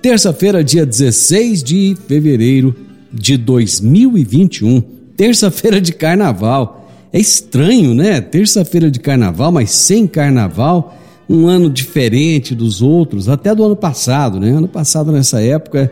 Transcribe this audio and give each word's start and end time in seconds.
terça-feira, 0.00 0.62
dia 0.62 0.86
16 0.86 1.62
de 1.62 1.96
fevereiro 2.06 2.74
de 3.12 3.36
2021, 3.36 4.82
terça-feira 5.16 5.80
de 5.80 5.92
carnaval. 5.92 6.88
É 7.12 7.18
estranho, 7.18 7.94
né? 7.94 8.20
Terça-feira 8.20 8.90
de 8.90 9.00
carnaval, 9.00 9.50
mas 9.50 9.70
sem 9.70 10.06
carnaval, 10.06 10.96
um 11.28 11.46
ano 11.46 11.70
diferente 11.70 12.54
dos 12.54 12.82
outros, 12.82 13.28
até 13.28 13.54
do 13.54 13.64
ano 13.64 13.76
passado, 13.76 14.38
né? 14.38 14.50
Ano 14.50 14.68
passado, 14.68 15.10
nessa 15.10 15.40
época, 15.40 15.90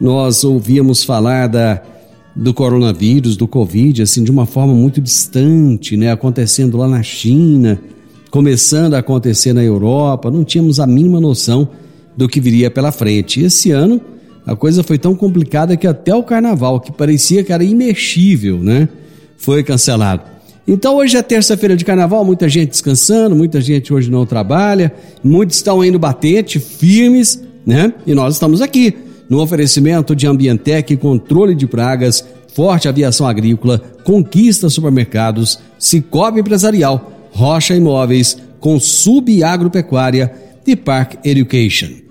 nós 0.00 0.44
ouvíamos 0.44 1.02
falar 1.02 1.48
da 1.48 1.82
do 2.36 2.52
coronavírus, 2.52 3.34
do 3.34 3.48
Covid, 3.48 4.02
assim, 4.02 4.22
de 4.22 4.30
uma 4.30 4.44
forma 4.44 4.74
muito 4.74 5.00
distante, 5.00 5.96
né? 5.96 6.12
Acontecendo 6.12 6.76
lá 6.76 6.86
na 6.86 7.02
China, 7.02 7.80
começando 8.30 8.92
a 8.92 8.98
acontecer 8.98 9.54
na 9.54 9.64
Europa, 9.64 10.30
não 10.30 10.44
tínhamos 10.44 10.78
a 10.78 10.86
mínima 10.86 11.18
noção 11.18 11.66
do 12.16 12.28
que 12.28 12.40
viria 12.40 12.70
pela 12.70 12.90
frente. 12.90 13.42
Esse 13.42 13.70
ano 13.70 14.00
a 14.46 14.54
coisa 14.54 14.84
foi 14.84 14.96
tão 14.96 15.16
complicada 15.16 15.76
que 15.76 15.88
até 15.88 16.14
o 16.14 16.22
carnaval, 16.22 16.78
que 16.78 16.92
parecia 16.92 17.42
que 17.42 17.52
era 17.52 17.64
imexível, 17.64 18.58
né? 18.58 18.88
Foi 19.36 19.64
cancelado. 19.64 20.22
Então 20.68 20.96
hoje 20.96 21.16
é 21.16 21.22
terça-feira 21.22 21.76
de 21.76 21.84
carnaval, 21.84 22.24
muita 22.24 22.48
gente 22.48 22.70
descansando, 22.70 23.34
muita 23.34 23.60
gente 23.60 23.92
hoje 23.92 24.08
não 24.08 24.24
trabalha, 24.24 24.92
muitos 25.22 25.56
estão 25.56 25.84
indo 25.84 25.98
batente, 25.98 26.60
firmes, 26.60 27.42
né? 27.66 27.92
E 28.06 28.14
nós 28.14 28.34
estamos 28.34 28.62
aqui 28.62 28.94
no 29.28 29.40
oferecimento 29.40 30.14
de 30.14 30.28
Ambientec, 30.28 30.96
controle 30.96 31.54
de 31.54 31.66
pragas, 31.66 32.24
Forte 32.54 32.88
Aviação 32.88 33.26
Agrícola, 33.26 33.78
Conquista 34.04 34.70
Supermercados, 34.70 35.58
Cicobi 35.78 36.40
Empresarial, 36.40 37.28
Rocha 37.32 37.74
Imóveis, 37.74 38.38
Consub 38.60 39.42
Agropecuária 39.42 40.32
e 40.64 40.76
Park 40.76 41.14
Education. 41.24 42.05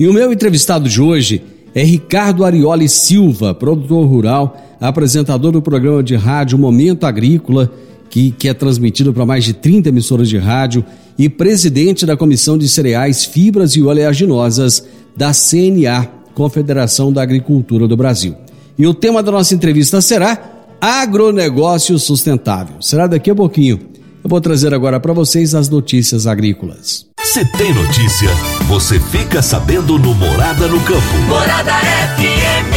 E 0.00 0.08
o 0.08 0.14
meu 0.14 0.32
entrevistado 0.32 0.88
de 0.88 0.98
hoje 0.98 1.42
é 1.74 1.84
Ricardo 1.84 2.42
Arioli 2.42 2.88
Silva, 2.88 3.54
produtor 3.54 4.06
rural, 4.08 4.56
apresentador 4.80 5.52
do 5.52 5.60
programa 5.60 6.02
de 6.02 6.16
rádio 6.16 6.56
Momento 6.56 7.04
Agrícola, 7.04 7.70
que, 8.08 8.30
que 8.30 8.48
é 8.48 8.54
transmitido 8.54 9.12
para 9.12 9.26
mais 9.26 9.44
de 9.44 9.52
30 9.52 9.90
emissoras 9.90 10.30
de 10.30 10.38
rádio, 10.38 10.82
e 11.18 11.28
presidente 11.28 12.06
da 12.06 12.16
Comissão 12.16 12.56
de 12.56 12.66
Cereais, 12.66 13.26
Fibras 13.26 13.72
e 13.76 13.82
Oleaginosas 13.82 14.82
da 15.14 15.32
CNA, 15.34 16.08
Confederação 16.34 17.12
da 17.12 17.20
Agricultura 17.20 17.86
do 17.86 17.94
Brasil. 17.94 18.34
E 18.78 18.86
o 18.86 18.94
tema 18.94 19.22
da 19.22 19.30
nossa 19.30 19.54
entrevista 19.54 20.00
será 20.00 20.64
agronegócio 20.80 21.98
sustentável. 21.98 22.80
Será 22.80 23.06
daqui 23.06 23.30
a 23.30 23.34
pouquinho. 23.34 23.78
Eu 24.24 24.30
vou 24.30 24.40
trazer 24.40 24.72
agora 24.72 24.98
para 24.98 25.12
vocês 25.12 25.54
as 25.54 25.68
notícias 25.68 26.26
agrícolas. 26.26 27.09
Se 27.22 27.44
tem 27.44 27.74
notícia, 27.74 28.30
você 28.66 28.98
fica 28.98 29.42
sabendo 29.42 29.98
no 29.98 30.14
Morada 30.14 30.66
no 30.66 30.80
Campo. 30.80 31.18
Morada 31.28 31.72
FM. 32.16 32.74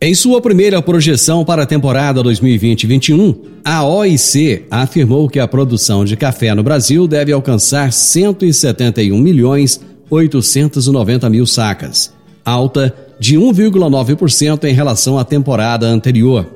Em 0.00 0.14
sua 0.14 0.40
primeira 0.40 0.80
projeção 0.80 1.44
para 1.44 1.64
a 1.64 1.66
temporada 1.66 2.22
2020-21, 2.22 3.36
a 3.62 3.84
OIC 3.84 4.64
afirmou 4.70 5.28
que 5.28 5.38
a 5.38 5.46
produção 5.46 6.06
de 6.06 6.16
café 6.16 6.54
no 6.54 6.62
Brasil 6.62 7.06
deve 7.06 7.32
alcançar 7.32 7.92
171 7.92 9.18
milhões 9.18 9.78
890 10.08 11.28
mil 11.28 11.44
sacas, 11.44 12.14
alta 12.42 12.94
de 13.20 13.36
1,9% 13.36 14.64
em 14.64 14.72
relação 14.72 15.18
à 15.18 15.24
temporada 15.24 15.86
anterior, 15.86 16.46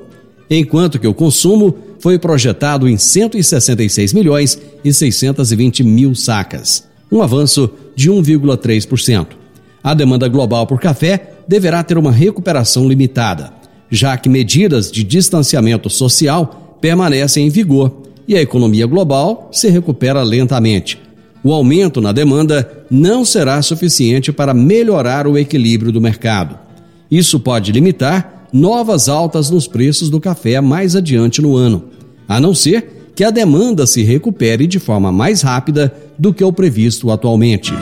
enquanto 0.49 0.97
que 0.97 1.07
o 1.07 1.13
consumo 1.13 1.75
foi 2.01 2.19
projetado 2.19 2.89
em 2.89 2.97
166 2.97 4.13
milhões 4.13 4.59
e 4.83 4.91
620 4.91 5.83
mil 5.83 6.13
sacas, 6.13 6.83
um 7.11 7.21
avanço 7.21 7.69
de 7.95 8.11
1,3%. 8.11 9.27
A 9.83 9.93
demanda 9.93 10.27
global 10.27 10.67
por 10.67 10.79
café 10.79 11.33
deverá 11.47 11.83
ter 11.83 11.97
uma 11.97 12.11
recuperação 12.11 12.87
limitada, 12.87 13.53
já 13.89 14.17
que 14.17 14.27
medidas 14.27 14.91
de 14.91 15.03
distanciamento 15.03 15.89
social 15.89 16.77
permanecem 16.81 17.47
em 17.47 17.49
vigor 17.49 18.01
e 18.27 18.35
a 18.35 18.41
economia 18.41 18.85
global 18.85 19.49
se 19.51 19.69
recupera 19.69 20.21
lentamente 20.23 20.99
o 21.43 21.51
aumento 21.51 21.99
na 21.99 22.11
demanda 22.11 22.85
não 22.89 23.25
será 23.25 23.61
suficiente 23.61 24.31
para 24.31 24.53
melhorar 24.53 25.25
o 25.25 25.37
equilíbrio 25.37 25.91
do 25.91 25.99
mercado. 25.99 26.57
Isso 27.09 27.39
pode 27.39 27.71
limitar 27.71 28.47
novas 28.53 29.09
altas 29.09 29.49
nos 29.49 29.67
preços 29.67 30.09
do 30.09 30.19
café 30.19 30.61
mais 30.61 30.95
adiante 30.95 31.41
no 31.41 31.55
ano, 31.55 31.85
a 32.31 32.39
não 32.39 32.55
ser 32.55 33.11
que 33.13 33.25
a 33.25 33.29
demanda 33.29 33.85
se 33.85 34.03
recupere 34.03 34.65
de 34.65 34.79
forma 34.79 35.11
mais 35.11 35.41
rápida 35.41 35.93
do 36.17 36.33
que 36.33 36.41
o 36.41 36.53
previsto 36.53 37.11
atualmente. 37.11 37.73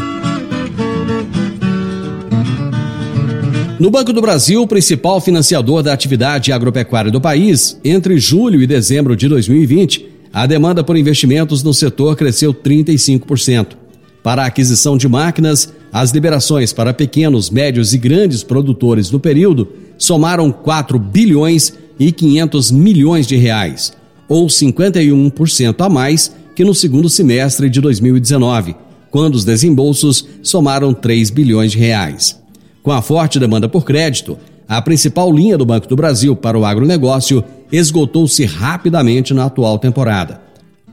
No 3.79 3.91
Banco 3.91 4.11
do 4.11 4.19
Brasil, 4.19 4.65
principal 4.65 5.21
financiador 5.21 5.83
da 5.83 5.93
atividade 5.93 6.51
agropecuária 6.51 7.11
do 7.11 7.21
país, 7.21 7.79
entre 7.83 8.17
julho 8.17 8.59
e 8.59 8.65
dezembro 8.65 9.15
de 9.15 9.27
2020, 9.27 10.07
a 10.33 10.47
demanda 10.47 10.83
por 10.83 10.97
investimentos 10.97 11.61
no 11.61 11.71
setor 11.71 12.15
cresceu 12.15 12.51
35%. 12.51 13.77
Para 14.23 14.41
a 14.41 14.47
aquisição 14.47 14.97
de 14.97 15.07
máquinas, 15.07 15.71
as 15.93 16.09
liberações 16.09 16.73
para 16.73 16.91
pequenos, 16.91 17.51
médios 17.51 17.93
e 17.93 17.99
grandes 17.99 18.41
produtores 18.41 19.11
no 19.11 19.19
período 19.19 19.67
somaram 19.95 20.51
4 20.51 20.97
bilhões 20.97 21.71
e 21.99 22.11
500 22.11 22.71
milhões 22.71 23.27
de 23.27 23.35
reais, 23.35 23.93
ou 24.29 24.47
51% 24.47 25.75
a 25.79 25.90
mais 25.90 26.31
que 26.56 26.63
no 26.63 26.75
segundo 26.75 27.09
semestre 27.09 27.69
de 27.69 27.81
2019, 27.81 28.75
quando 29.09 29.36
os 29.36 29.44
desembolsos 29.44 30.25
somaram 30.44 30.94
3 30.94 31.31
bilhões 31.31 31.71
de 31.71 31.80
reais. 31.80 32.39
Com 32.83 32.92
a 32.92 33.01
forte 33.01 33.39
demanda 33.39 33.68
por 33.68 33.83
crédito, 33.83 34.38
a 34.68 34.81
principal 34.81 35.33
linha 35.33 35.57
do 35.57 35.65
Banco 35.65 35.88
do 35.88 35.95
Brasil 35.95 36.36
para 36.36 36.57
o 36.57 36.63
agronegócio 36.63 37.44
esgotou-se 37.71 38.45
rapidamente 38.45 39.33
na 39.33 39.45
atual 39.45 39.80
temporada. 39.80 40.42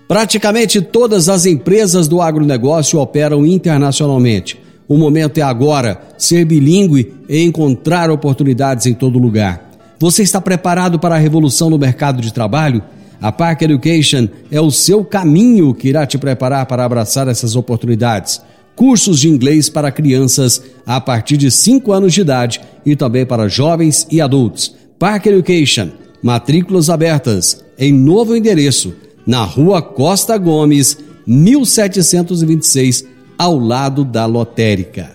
Praticamente 0.08 0.82
todas 0.82 1.28
as 1.28 1.46
empresas 1.46 2.08
do 2.08 2.22
agronegócio 2.22 2.98
operam 3.00 3.46
internacionalmente 3.46 4.64
o 4.88 4.98
momento 4.98 5.40
é 5.40 5.42
agora, 5.42 6.00
ser 6.18 6.46
bilíngue 6.46 7.14
e 7.28 7.42
encontrar 7.42 8.12
oportunidades 8.12 8.86
em 8.86 8.94
todo 8.94 9.18
lugar. 9.18 9.72
Você 10.00 10.22
está 10.22 10.40
preparado 10.40 11.00
para 11.00 11.16
a 11.16 11.20
revolução 11.20 11.70
no 11.70 11.78
mercado 11.78 12.22
de 12.22 12.32
trabalho? 12.32 12.84
A 13.20 13.32
Park 13.32 13.64
Education 13.64 14.28
é 14.52 14.62
o 14.62 14.70
seu 14.70 15.04
caminho 15.04 15.74
que 15.74 15.88
irá 15.88 16.06
te 16.06 16.18
preparar 16.18 16.66
para 16.68 16.86
abraçar 16.86 17.28
essas 17.28 17.56
oportunidades. 17.56 18.42
Cursos 18.76 19.20
de 19.20 19.30
inglês 19.30 19.70
para 19.70 19.92
crianças 19.92 20.62
a 20.86 21.00
partir 21.00 21.38
de 21.38 21.50
5 21.50 21.92
anos 21.92 22.14
de 22.14 22.22
idade 22.22 22.62
e 22.86 22.96
também 22.96 23.26
para 23.26 23.48
jovens 23.48 24.06
e 24.12 24.20
adultos. 24.20 24.76
Park 25.00 25.26
Education, 25.28 25.90
matrículas 26.22 26.90
abertas 26.90 27.64
em 27.78 27.94
novo 27.94 28.36
endereço, 28.36 28.94
na 29.26 29.44
Rua 29.44 29.82
Costa 29.82 30.38
Gomes, 30.38 30.98
1726 31.26 33.06
ao 33.38 33.58
lado 33.58 34.06
da 34.06 34.26
lotérica. 34.26 35.12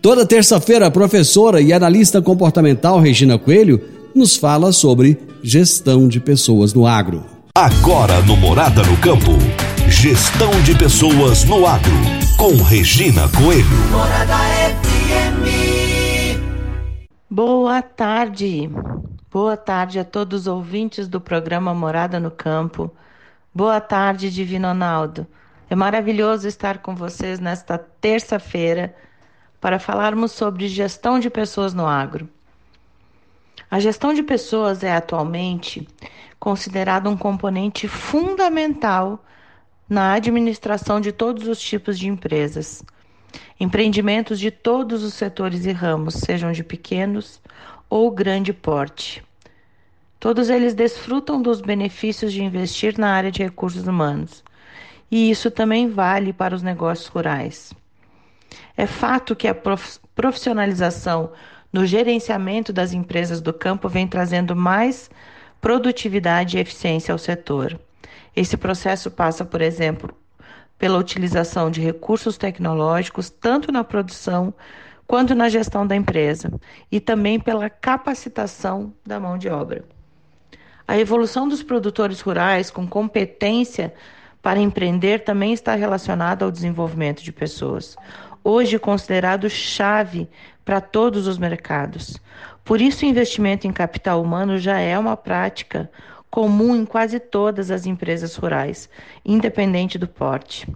Toda 0.00 0.24
terça-feira, 0.24 0.86
a 0.86 0.90
professora 0.90 1.60
e 1.60 1.72
analista 1.72 2.22
comportamental 2.22 3.00
Regina 3.00 3.38
Coelho 3.38 3.80
nos 4.14 4.36
fala 4.36 4.72
sobre 4.72 5.18
gestão 5.42 6.08
de 6.08 6.20
pessoas 6.20 6.72
no 6.72 6.86
agro. 6.86 7.24
Agora 7.54 8.20
no 8.22 8.36
Morada 8.36 8.82
no 8.84 8.96
Campo, 8.98 9.32
gestão 9.88 10.50
de 10.62 10.74
pessoas 10.76 11.44
no 11.44 11.66
agro, 11.66 11.92
com 12.38 12.54
Regina 12.62 13.28
Coelho. 13.36 13.66
Morada 13.90 14.36
FM. 14.86 15.42
Boa 17.28 17.82
tarde. 17.82 18.70
Boa 19.28 19.56
tarde 19.56 19.98
a 19.98 20.04
todos 20.04 20.42
os 20.42 20.46
ouvintes 20.46 21.08
do 21.08 21.20
programa 21.20 21.74
Morada 21.74 22.20
no 22.20 22.30
Campo. 22.30 22.92
Boa 23.52 23.80
tarde, 23.80 24.30
Divino 24.30 24.68
Ronaldo. 24.68 25.26
É 25.68 25.74
maravilhoso 25.74 26.46
estar 26.46 26.78
com 26.78 26.94
vocês 26.94 27.40
nesta 27.40 27.76
terça-feira 27.76 28.94
para 29.60 29.80
falarmos 29.80 30.30
sobre 30.30 30.68
gestão 30.68 31.18
de 31.18 31.28
pessoas 31.28 31.74
no 31.74 31.88
agro. 31.88 32.28
A 33.68 33.80
gestão 33.80 34.14
de 34.14 34.22
pessoas 34.22 34.84
é 34.84 34.94
atualmente 34.94 35.88
considerada 36.38 37.10
um 37.10 37.16
componente 37.16 37.88
fundamental 37.88 39.24
na 39.88 40.12
administração 40.12 41.00
de 41.00 41.12
todos 41.12 41.48
os 41.48 41.58
tipos 41.58 41.98
de 41.98 42.08
empresas. 42.08 42.82
Empreendimentos 43.58 44.38
de 44.38 44.50
todos 44.50 45.02
os 45.02 45.14
setores 45.14 45.64
e 45.64 45.72
ramos, 45.72 46.14
sejam 46.14 46.52
de 46.52 46.62
pequenos 46.62 47.40
ou 47.88 48.10
grande 48.10 48.52
porte. 48.52 49.22
Todos 50.20 50.50
eles 50.50 50.74
desfrutam 50.74 51.40
dos 51.40 51.60
benefícios 51.60 52.32
de 52.32 52.42
investir 52.42 52.98
na 52.98 53.12
área 53.12 53.30
de 53.30 53.42
recursos 53.42 53.86
humanos. 53.86 54.44
E 55.10 55.30
isso 55.30 55.50
também 55.50 55.88
vale 55.88 56.32
para 56.32 56.54
os 56.54 56.62
negócios 56.62 57.06
rurais. 57.06 57.72
É 58.76 58.86
fato 58.86 59.34
que 59.34 59.48
a 59.48 59.56
profissionalização 60.14 61.32
no 61.72 61.86
gerenciamento 61.86 62.72
das 62.72 62.92
empresas 62.92 63.40
do 63.40 63.52
campo 63.52 63.88
vem 63.88 64.06
trazendo 64.06 64.54
mais 64.54 65.10
produtividade 65.60 66.56
e 66.56 66.60
eficiência 66.60 67.12
ao 67.12 67.18
setor. 67.18 67.78
Esse 68.38 68.56
processo 68.56 69.10
passa, 69.10 69.44
por 69.44 69.60
exemplo, 69.60 70.16
pela 70.78 70.96
utilização 70.96 71.72
de 71.72 71.80
recursos 71.80 72.38
tecnológicos, 72.38 73.28
tanto 73.28 73.72
na 73.72 73.82
produção 73.82 74.54
quanto 75.08 75.34
na 75.34 75.48
gestão 75.48 75.84
da 75.84 75.96
empresa, 75.96 76.48
e 76.88 77.00
também 77.00 77.40
pela 77.40 77.68
capacitação 77.68 78.94
da 79.04 79.18
mão 79.18 79.36
de 79.36 79.48
obra. 79.48 79.84
A 80.86 80.96
evolução 80.96 81.48
dos 81.48 81.64
produtores 81.64 82.20
rurais 82.20 82.70
com 82.70 82.86
competência 82.86 83.92
para 84.40 84.60
empreender 84.60 85.24
também 85.24 85.52
está 85.52 85.74
relacionada 85.74 86.44
ao 86.44 86.52
desenvolvimento 86.52 87.24
de 87.24 87.32
pessoas 87.32 87.96
hoje 88.44 88.78
considerado 88.78 89.50
chave 89.50 90.28
para 90.64 90.80
todos 90.80 91.26
os 91.26 91.38
mercados. 91.38 92.18
Por 92.64 92.80
isso, 92.80 93.04
o 93.04 93.08
investimento 93.08 93.66
em 93.66 93.72
capital 93.72 94.22
humano 94.22 94.58
já 94.58 94.78
é 94.78 94.96
uma 94.96 95.16
prática 95.16 95.90
comum 96.30 96.74
em 96.74 96.84
quase 96.84 97.18
todas 97.18 97.70
as 97.70 97.86
empresas 97.86 98.36
rurais, 98.36 98.88
independente 99.24 99.98
do 99.98 100.06
porte. 100.06 100.66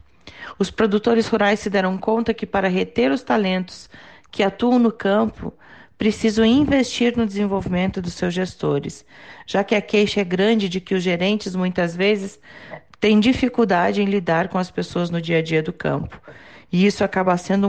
Os 0.58 0.70
produtores 0.70 1.26
rurais 1.28 1.60
se 1.60 1.70
deram 1.70 1.96
conta 1.99 2.34
que 2.34 2.46
para 2.46 2.69
reter 2.69 3.10
os 3.10 3.22
talentos 3.22 3.88
que 4.31 4.43
atuam 4.43 4.78
no 4.78 4.90
campo, 4.90 5.52
precisam 5.99 6.44
investir 6.44 7.16
no 7.16 7.26
desenvolvimento 7.26 8.00
dos 8.00 8.14
seus 8.14 8.34
gestores, 8.34 9.04
já 9.46 9.62
que 9.62 9.75
a 9.75 9.81
queixa 9.81 10.20
é 10.20 10.25
grande 10.25 10.69
de 10.69 10.81
que 10.81 10.94
os 10.94 11.02
gerentes 11.02 11.55
muitas 11.55 11.94
vezes 11.94 12.40
têm 12.98 13.20
dificuldade 13.20 14.02
em 14.02 14.06
lidar 14.06 14.48
com 14.48 14.58
as 14.58 14.70
pessoas 14.70 15.10
no 15.10 15.20
dia 15.20 15.38
a 15.38 15.43
dia 15.43 15.62
do 15.62 15.72
campo 15.72 16.20
e 16.72 16.87
isso 16.87 17.05
acaba 17.05 17.37
sendo 17.37 17.69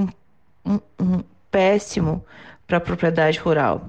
um, 0.65 0.73
um, 0.73 0.79
um 0.99 1.23
péssimo 1.51 2.25
para 2.65 2.77
a 2.77 2.81
propriedade 2.81 3.37
rural. 3.37 3.85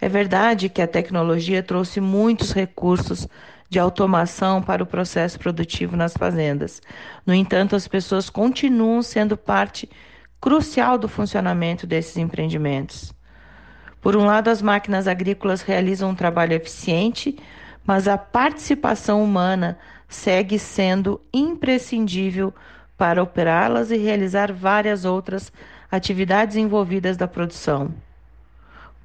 É 0.00 0.08
verdade 0.08 0.68
que 0.68 0.82
a 0.82 0.86
tecnologia 0.86 1.62
trouxe 1.62 2.00
muitos 2.00 2.52
recursos 2.52 3.28
de 3.68 3.78
automação 3.78 4.62
para 4.62 4.82
o 4.82 4.86
processo 4.86 5.38
produtivo 5.38 5.96
nas 5.96 6.14
fazendas. 6.14 6.80
No 7.26 7.34
entanto, 7.34 7.74
as 7.74 7.88
pessoas 7.88 8.30
continuam 8.30 9.02
sendo 9.02 9.36
parte 9.36 9.88
crucial 10.40 10.98
do 10.98 11.08
funcionamento 11.08 11.86
desses 11.86 12.16
empreendimentos. 12.16 13.12
Por 14.00 14.14
um 14.16 14.24
lado, 14.26 14.48
as 14.48 14.60
máquinas 14.60 15.08
agrícolas 15.08 15.62
realizam 15.62 16.10
um 16.10 16.14
trabalho 16.14 16.52
eficiente, 16.52 17.36
mas 17.86 18.06
a 18.06 18.18
participação 18.18 19.24
humana 19.24 19.78
segue 20.06 20.58
sendo 20.58 21.20
imprescindível 21.32 22.54
para 22.96 23.22
operá-las 23.22 23.90
e 23.90 23.96
realizar 23.96 24.52
várias 24.52 25.04
outras 25.04 25.50
atividades 25.90 26.56
envolvidas 26.56 27.16
da 27.16 27.26
produção. 27.26 27.92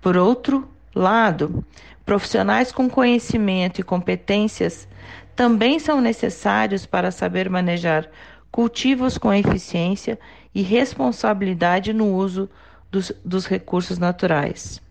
Por 0.02 0.18
outro 0.18 0.68
lado, 0.96 1.64
profissionais 2.06 2.72
com 2.72 2.90
conhecimento 2.90 3.80
e 3.80 3.84
competências 3.84 4.88
também 5.36 5.80
são 5.80 6.02
necessários 6.02 6.86
para 6.86 7.12
saber 7.12 7.50
manejar 7.50 8.10
cultivos 8.52 9.18
com 9.18 9.34
eficiência 9.34 10.20
e 10.54 10.62
responsabilidade 10.62 11.94
no 11.94 12.14
uso 12.14 12.50
dos, 12.92 13.12
dos 13.24 13.46
recursos 13.46 13.98
naturais. 13.98 14.82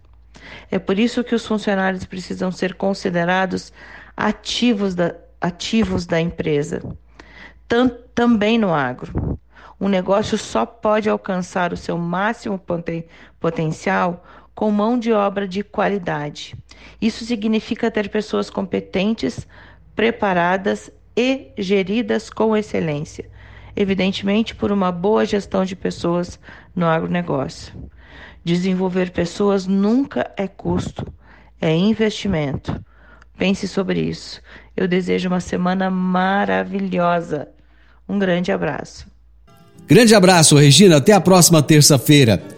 É 0.71 0.79
por 0.79 0.99
isso 0.99 1.25
que 1.25 1.35
os 1.35 1.47
funcionários 1.47 2.05
precisam 2.05 2.53
ser 2.53 2.75
considerados 2.75 3.73
ativos 4.17 4.95
da, 4.95 5.15
ativos 5.41 6.07
da 6.07 6.21
empresa 6.21 6.83
tam, 7.69 7.89
também 8.15 8.59
no 8.59 8.73
agro. 8.73 9.39
Um 9.81 9.89
negócio 9.89 10.37
só 10.37 10.67
pode 10.67 11.09
alcançar 11.09 11.73
o 11.73 11.77
seu 11.77 11.97
máximo 11.97 12.59
poten 12.59 13.05
potencial 13.39 14.25
com 14.59 14.73
mão 14.73 14.99
de 14.99 15.13
obra 15.13 15.47
de 15.47 15.63
qualidade. 15.63 16.57
Isso 17.01 17.25
significa 17.25 17.93
ter 17.93 18.09
pessoas 18.09 18.51
competentes, 18.51 19.47
preparadas 19.95 20.91
e 21.17 21.53
geridas 21.57 22.29
com 22.29 22.57
excelência, 22.57 23.31
evidentemente 23.77 24.57
por 24.57 24.73
uma 24.73 24.91
boa 24.91 25.25
gestão 25.25 25.65
de 25.65 25.77
pessoas 25.77 26.41
no 26.75 26.87
agronegócio. 26.87 27.73
Desenvolver 28.43 29.13
pessoas 29.13 29.65
nunca 29.65 30.29
é 30.37 30.49
custo, 30.49 31.07
é 31.61 31.73
investimento. 31.73 32.85
Pense 33.39 33.69
sobre 33.69 34.01
isso. 34.01 34.43
Eu 34.77 34.89
desejo 34.89 35.29
uma 35.29 35.39
semana 35.39 35.89
maravilhosa. 35.89 37.47
Um 38.09 38.19
grande 38.19 38.51
abraço. 38.51 39.07
Grande 39.87 40.17
abraço, 40.17 40.57
Regina. 40.57 40.97
Até 40.97 41.13
a 41.13 41.21
próxima 41.21 41.63
terça-feira. 41.63 42.58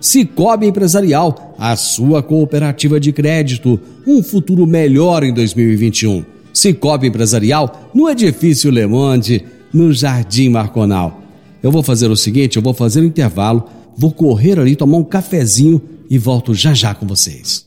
Cicobi 0.00 0.66
Empresarial, 0.66 1.54
a 1.58 1.74
sua 1.76 2.22
cooperativa 2.22 3.00
de 3.00 3.12
crédito. 3.12 3.80
Um 4.06 4.22
futuro 4.22 4.66
melhor 4.66 5.24
em 5.24 5.32
2021. 5.32 6.24
Cicobi 6.52 7.08
Empresarial, 7.08 7.90
no 7.94 8.08
edifício 8.08 8.70
Le 8.70 8.86
Monde, 8.86 9.44
no 9.72 9.92
Jardim 9.92 10.48
Marconal. 10.48 11.20
Eu 11.62 11.70
vou 11.70 11.82
fazer 11.82 12.10
o 12.10 12.16
seguinte, 12.16 12.56
eu 12.56 12.62
vou 12.62 12.72
fazer 12.72 13.00
um 13.00 13.04
intervalo, 13.04 13.64
vou 13.96 14.12
correr 14.12 14.58
ali, 14.58 14.76
tomar 14.76 14.98
um 14.98 15.04
cafezinho 15.04 15.80
e 16.08 16.18
volto 16.18 16.54
já 16.54 16.72
já 16.72 16.94
com 16.94 17.06
vocês. 17.06 17.66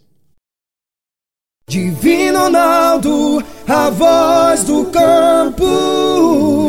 Divino 1.70 2.40
Ronaldo, 2.40 3.44
a 3.68 3.90
voz 3.92 4.64
do 4.64 4.86
campo. 4.86 6.69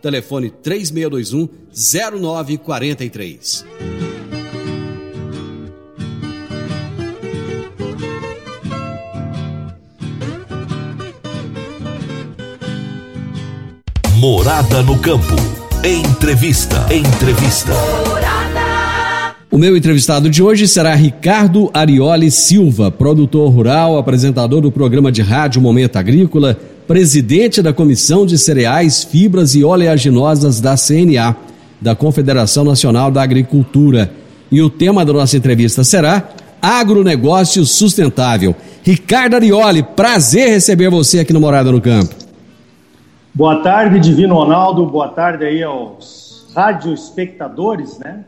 telefone 0.00 0.50
3621 0.50 1.48
0943. 1.72 3.64
Morada 14.20 14.82
no 14.82 14.98
campo. 14.98 15.34
Entrevista. 15.82 16.86
Entrevista. 16.92 17.72
Morada. 18.06 19.34
O 19.50 19.58
meu 19.58 19.76
entrevistado 19.76 20.28
de 20.28 20.42
hoje 20.42 20.68
será 20.68 20.94
Ricardo 20.94 21.70
Arioli 21.72 22.30
Silva, 22.30 22.90
produtor 22.90 23.50
rural, 23.50 23.96
apresentador 23.96 24.60
do 24.60 24.70
programa 24.70 25.10
de 25.10 25.22
rádio 25.22 25.60
Momento 25.62 25.96
Agrícola, 25.96 26.56
presidente 26.90 27.62
da 27.62 27.72
Comissão 27.72 28.26
de 28.26 28.36
Cereais, 28.36 29.04
Fibras 29.04 29.54
e 29.54 29.62
Oleaginosas 29.62 30.60
da 30.60 30.74
CNA, 30.76 31.36
da 31.80 31.94
Confederação 31.94 32.64
Nacional 32.64 33.12
da 33.12 33.22
Agricultura. 33.22 34.10
E 34.50 34.60
o 34.60 34.68
tema 34.68 35.04
da 35.04 35.12
nossa 35.12 35.36
entrevista 35.36 35.84
será 35.84 36.30
Agronegócio 36.60 37.64
Sustentável. 37.64 38.56
Ricardo 38.82 39.36
Arioli, 39.36 39.84
prazer 39.84 40.48
receber 40.48 40.90
você 40.90 41.20
aqui 41.20 41.32
no 41.32 41.38
Morada 41.38 41.70
no 41.70 41.80
Campo. 41.80 42.12
Boa 43.32 43.62
tarde, 43.62 44.00
Divino 44.00 44.34
Ronaldo. 44.34 44.84
Boa 44.84 45.10
tarde 45.10 45.44
aí 45.44 45.62
aos 45.62 46.48
radioespectadores, 46.56 48.00
né? 48.00 48.24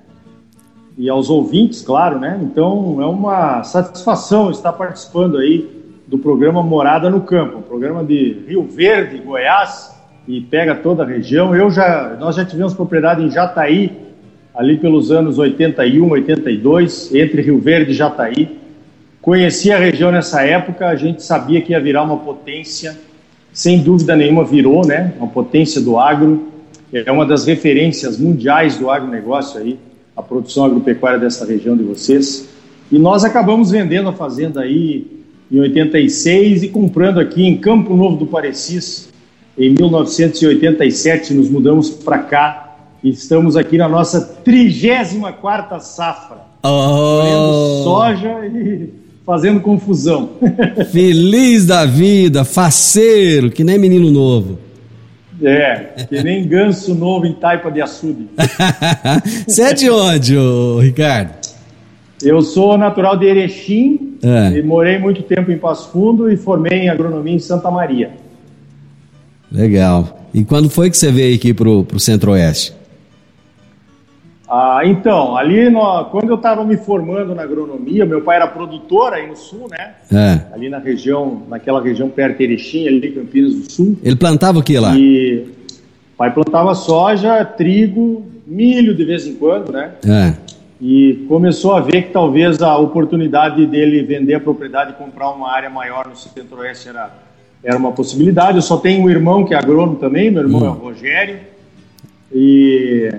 e 0.96 1.08
aos 1.08 1.28
ouvintes, 1.28 1.82
claro, 1.82 2.20
né? 2.20 2.38
Então 2.40 2.98
é 3.00 3.06
uma 3.06 3.64
satisfação 3.64 4.52
estar 4.52 4.72
participando 4.72 5.38
aí 5.38 5.81
do 6.12 6.18
programa 6.18 6.62
Morada 6.62 7.08
no 7.08 7.22
Campo, 7.22 7.56
um 7.56 7.62
programa 7.62 8.04
de 8.04 8.36
Rio 8.46 8.64
Verde, 8.64 9.16
Goiás, 9.16 9.96
e 10.28 10.42
pega 10.42 10.74
toda 10.74 11.04
a 11.04 11.06
região. 11.06 11.56
Eu 11.56 11.70
já, 11.70 12.18
nós 12.20 12.36
já 12.36 12.44
tivemos 12.44 12.74
propriedade 12.74 13.22
em 13.22 13.30
Jataí, 13.30 13.90
ali 14.54 14.76
pelos 14.76 15.10
anos 15.10 15.38
81, 15.38 16.10
82, 16.10 17.14
entre 17.14 17.40
Rio 17.40 17.58
Verde 17.58 17.92
e 17.92 17.94
Jataí. 17.94 18.58
Conheci 19.22 19.72
a 19.72 19.78
região 19.78 20.12
nessa 20.12 20.42
época, 20.42 20.86
a 20.86 20.96
gente 20.96 21.22
sabia 21.22 21.62
que 21.62 21.72
ia 21.72 21.80
virar 21.80 22.02
uma 22.02 22.18
potência, 22.18 22.94
sem 23.50 23.82
dúvida 23.82 24.14
nenhuma 24.14 24.44
virou, 24.44 24.86
né? 24.86 25.14
Uma 25.16 25.28
potência 25.28 25.80
do 25.80 25.98
agro, 25.98 26.52
é 26.92 27.10
uma 27.10 27.24
das 27.24 27.46
referências 27.46 28.18
mundiais 28.18 28.76
do 28.76 28.90
agronegócio 28.90 29.58
aí 29.58 29.78
a 30.14 30.22
produção 30.22 30.66
agropecuária 30.66 31.18
dessa 31.18 31.46
região 31.46 31.74
de 31.74 31.82
vocês. 31.82 32.50
E 32.90 32.98
nós 32.98 33.24
acabamos 33.24 33.70
vendendo 33.70 34.10
a 34.10 34.12
fazenda 34.12 34.60
aí 34.60 35.21
em 35.52 35.60
86 35.60 36.62
e 36.62 36.68
comprando 36.68 37.20
aqui 37.20 37.44
em 37.44 37.58
Campo 37.58 37.94
Novo 37.94 38.16
do 38.16 38.26
Parecis 38.26 39.10
em 39.58 39.74
1987. 39.74 41.34
Nos 41.34 41.50
mudamos 41.50 41.90
para 41.90 42.20
cá 42.20 42.76
e 43.04 43.10
estamos 43.10 43.54
aqui 43.54 43.76
na 43.76 43.86
nossa 43.86 44.20
34 44.42 45.78
safra. 45.80 46.38
Oh. 46.64 47.82
soja 47.84 48.46
e 48.46 48.88
fazendo 49.26 49.60
confusão. 49.60 50.30
Feliz 50.90 51.66
da 51.66 51.84
vida, 51.84 52.44
faceiro, 52.44 53.50
que 53.50 53.62
nem 53.62 53.78
menino 53.78 54.10
novo. 54.10 54.58
É, 55.42 56.06
que 56.08 56.22
nem 56.22 56.46
ganso 56.46 56.94
novo 56.94 57.26
em 57.26 57.32
taipa 57.34 57.70
de 57.70 57.82
açude. 57.82 58.28
Você 59.46 59.62
é 59.62 59.74
de 59.74 59.90
onde, 59.90 60.34
Ricardo? 60.80 61.34
Eu 62.22 62.40
sou 62.40 62.78
natural 62.78 63.18
de 63.18 63.26
Erechim 63.26 64.11
é. 64.22 64.58
e 64.58 64.62
morei 64.62 64.98
muito 64.98 65.22
tempo 65.22 65.50
em 65.50 65.58
Passo 65.58 65.90
Fundo 65.90 66.30
e 66.30 66.36
formei 66.36 66.80
em 66.80 66.88
agronomia 66.88 67.34
em 67.34 67.38
Santa 67.38 67.70
Maria. 67.70 68.10
Legal. 69.50 70.20
E 70.32 70.44
quando 70.44 70.70
foi 70.70 70.88
que 70.90 70.96
você 70.96 71.10
veio 71.10 71.34
aqui 71.36 71.52
para 71.52 71.68
o 71.68 71.98
Centro-Oeste? 71.98 72.74
Ah, 74.48 74.82
então, 74.84 75.34
ali 75.34 75.70
no, 75.70 76.04
quando 76.10 76.28
eu 76.28 76.36
estava 76.36 76.62
me 76.62 76.76
formando 76.76 77.34
na 77.34 77.42
agronomia, 77.42 78.04
meu 78.04 78.20
pai 78.20 78.36
era 78.36 78.46
produtor 78.46 79.14
aí 79.14 79.26
no 79.26 79.34
sul, 79.34 79.66
né? 79.70 79.92
É. 80.12 80.54
Ali 80.54 80.68
na 80.68 80.78
região, 80.78 81.42
naquela 81.48 81.82
região 81.82 82.10
perto 82.10 82.36
de 82.36 82.44
Erechim, 82.44 82.86
ali 82.86 83.12
Campinas 83.12 83.54
do 83.54 83.72
Sul. 83.72 83.96
Ele 84.02 84.14
plantava 84.14 84.58
o 84.58 84.62
que 84.62 84.78
lá? 84.78 84.94
E 84.94 85.46
pai 86.18 86.30
plantava 86.32 86.74
soja, 86.74 87.42
trigo, 87.46 88.26
milho 88.46 88.94
de 88.94 89.04
vez 89.04 89.26
em 89.26 89.34
quando, 89.34 89.72
né? 89.72 89.92
É. 90.06 90.34
E 90.84 91.24
começou 91.28 91.74
a 91.74 91.80
ver 91.80 92.06
que 92.06 92.12
talvez 92.12 92.60
a 92.60 92.76
oportunidade 92.76 93.64
dele 93.66 94.02
vender 94.02 94.34
a 94.34 94.40
propriedade 94.40 94.90
e 94.90 94.94
comprar 94.94 95.30
uma 95.30 95.48
área 95.48 95.70
maior 95.70 96.08
no 96.08 96.16
centro-oeste 96.16 96.88
era, 96.88 97.08
era 97.62 97.78
uma 97.78 97.92
possibilidade. 97.92 98.56
Eu 98.56 98.62
só 98.62 98.76
tenho 98.76 99.04
um 99.04 99.08
irmão 99.08 99.44
que 99.44 99.54
é 99.54 99.56
agrônomo 99.56 99.94
também, 99.94 100.28
meu 100.28 100.42
irmão 100.42 100.60
hum. 100.60 100.66
é 100.66 100.70
o 100.70 100.72
Rogério. 100.72 101.38
E 102.34 103.12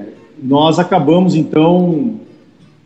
nós 0.44 0.78
acabamos 0.78 1.36
então 1.36 2.20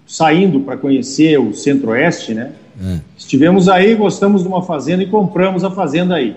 saindo 0.05 0.59
para 0.59 0.77
conhecer 0.77 1.39
o 1.39 1.55
Centro-Oeste, 1.55 2.35
né? 2.35 2.51
É. 2.79 2.99
Estivemos 3.17 3.67
aí, 3.67 3.95
gostamos 3.95 4.43
de 4.43 4.47
uma 4.47 4.61
fazenda 4.61 5.01
e 5.01 5.07
compramos 5.07 5.63
a 5.63 5.71
fazenda 5.71 6.13
aí. 6.13 6.35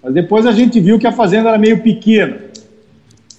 Mas 0.00 0.14
depois 0.14 0.46
a 0.46 0.52
gente 0.52 0.78
viu 0.78 1.00
que 1.00 1.06
a 1.08 1.10
fazenda 1.10 1.48
era 1.48 1.58
meio 1.58 1.82
pequena. 1.82 2.45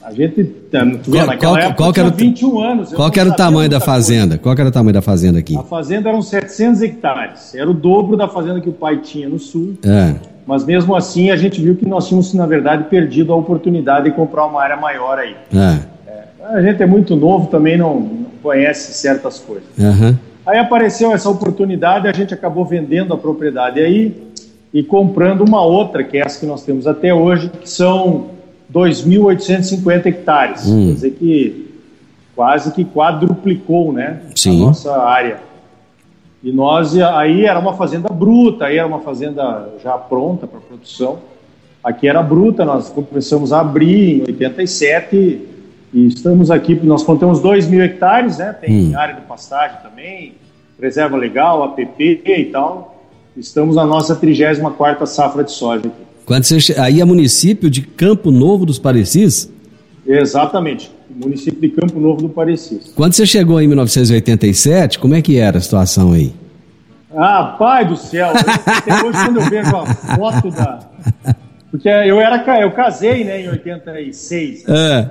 A 0.07 0.13
gente, 0.13 0.41
tá, 0.71 0.85
vê, 0.85 1.17
qual, 1.17 1.27
naquela 1.27 1.37
qual, 1.37 1.57
época 1.57 1.75
qual 1.75 1.91
tinha 1.91 2.09
21 2.09 2.59
anos. 2.61 2.93
Qual 2.93 3.11
era 3.13 3.29
o 3.29 3.35
tamanho 3.35 3.69
da 3.69 3.81
fazenda? 3.81 4.37
Coisa. 4.37 4.41
Qual 4.41 4.55
era 4.57 4.69
o 4.69 4.71
tamanho 4.71 4.93
da 4.93 5.01
fazenda 5.01 5.39
aqui? 5.39 5.57
A 5.57 5.63
fazenda 5.63 6.07
eram 6.07 6.21
700 6.21 6.81
hectares. 6.81 7.53
Era 7.53 7.69
o 7.69 7.73
dobro 7.73 8.15
da 8.15 8.25
fazenda 8.25 8.61
que 8.61 8.69
o 8.69 8.73
pai 8.73 8.99
tinha 8.99 9.27
no 9.27 9.37
sul. 9.37 9.77
É. 9.83 10.15
Mas 10.45 10.63
mesmo 10.63 10.95
assim 10.95 11.29
a 11.29 11.35
gente 11.35 11.61
viu 11.61 11.75
que 11.75 11.85
nós 11.85 12.07
tínhamos, 12.07 12.33
na 12.33 12.45
verdade, 12.45 12.85
perdido 12.85 13.33
a 13.33 13.35
oportunidade 13.35 14.09
de 14.09 14.15
comprar 14.15 14.45
uma 14.45 14.63
área 14.63 14.77
maior 14.77 15.19
aí. 15.19 15.35
É. 15.53 15.97
A 16.41 16.61
gente 16.61 16.81
é 16.81 16.85
muito 16.85 17.13
novo, 17.13 17.47
também 17.47 17.77
não, 17.77 17.99
não 17.99 18.25
conhece 18.41 18.93
certas 18.93 19.39
coisas. 19.39 19.67
Uhum. 19.77 20.15
Aí 20.45 20.57
apareceu 20.57 21.11
essa 21.11 21.29
oportunidade, 21.29 22.07
a 22.07 22.13
gente 22.13 22.33
acabou 22.33 22.63
vendendo 22.63 23.13
a 23.13 23.17
propriedade 23.17 23.81
aí 23.81 24.15
e 24.73 24.81
comprando 24.81 25.41
uma 25.41 25.61
outra, 25.61 26.01
que 26.01 26.17
é 26.17 26.21
essa 26.21 26.39
que 26.39 26.45
nós 26.45 26.63
temos 26.63 26.87
até 26.87 27.13
hoje, 27.13 27.49
que 27.49 27.69
são 27.69 28.36
2.850 28.73 30.05
hectares. 30.05 30.67
Hum. 30.67 30.87
Quer 30.87 30.93
dizer 30.93 31.11
que 31.11 31.67
quase 32.35 32.71
que 32.71 32.85
quadruplicou 32.85 33.91
né, 33.91 34.21
Sim. 34.35 34.63
a 34.63 34.67
nossa 34.67 34.97
área. 34.97 35.39
E 36.43 36.51
nós, 36.51 36.95
aí 36.97 37.45
era 37.45 37.59
uma 37.59 37.73
fazenda 37.73 38.09
bruta, 38.09 38.65
aí 38.65 38.77
era 38.77 38.87
uma 38.87 38.99
fazenda 38.99 39.69
já 39.83 39.97
pronta 39.97 40.45
para 40.45 40.59
produção. 40.59 41.19
Aqui 41.83 42.07
era 42.07 42.21
bruta, 42.21 42.63
nós 42.63 42.89
começamos 42.89 43.51
a 43.51 43.61
abrir 43.61 44.21
em 44.21 44.33
87 44.33 45.41
e 45.93 46.07
estamos 46.07 46.51
aqui, 46.51 46.75
nós 46.83 47.03
contamos 47.03 47.39
2 47.39 47.67
mil 47.67 47.81
hectares, 47.83 48.37
né? 48.37 48.53
Tem 48.53 48.91
hum. 48.93 48.97
área 48.97 49.15
de 49.15 49.21
pastagem 49.21 49.77
também, 49.81 50.35
reserva 50.79 51.17
legal, 51.17 51.63
APP 51.63 52.21
e 52.25 52.45
tal. 52.45 53.03
Estamos 53.35 53.75
na 53.75 53.85
nossa 53.85 54.15
34 54.15 55.07
safra 55.07 55.43
de 55.43 55.51
soja 55.51 55.87
aqui. 55.87 56.06
Quando 56.27 56.43
você, 56.43 56.77
aí 56.77 56.99
é 56.99 57.05
município 57.05 57.69
de 57.69 57.81
Campo 57.81 58.31
Novo 58.31 58.65
dos 58.65 58.77
Parecis? 58.77 59.49
Exatamente, 60.05 60.91
município 61.09 61.61
de 61.61 61.69
Campo 61.69 62.01
Novo 62.01 62.23
do 62.23 62.27
Parecis. 62.27 62.91
Quando 62.93 63.13
você 63.13 63.25
chegou 63.25 63.61
em 63.61 63.67
1987, 63.69 64.99
como 64.99 65.15
é 65.15 65.21
que 65.21 65.39
era 65.39 65.57
a 65.57 65.61
situação 65.61 66.11
aí? 66.11 66.33
Ah, 67.15 67.55
pai 67.57 67.85
do 67.85 67.95
céu! 67.95 68.31
Até 68.35 69.05
hoje 69.05 69.17
quando 69.23 69.39
eu 69.39 69.49
vejo 69.49 69.73
a 69.73 69.85
foto 69.85 70.51
da... 70.51 70.79
Porque 71.71 71.87
eu 71.87 72.19
era, 72.19 72.59
eu 72.59 72.71
casei, 72.71 73.23
né, 73.23 73.43
em 73.43 73.47
86. 73.47 74.65
É. 74.67 75.09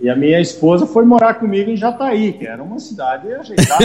E 0.00 0.08
a 0.08 0.16
minha 0.16 0.40
esposa 0.40 0.86
foi 0.86 1.04
morar 1.04 1.34
comigo 1.34 1.70
em 1.70 1.76
Jataí, 1.76 2.32
que 2.32 2.46
era 2.46 2.62
uma 2.62 2.78
cidade 2.78 3.30
ajeitada. 3.34 3.84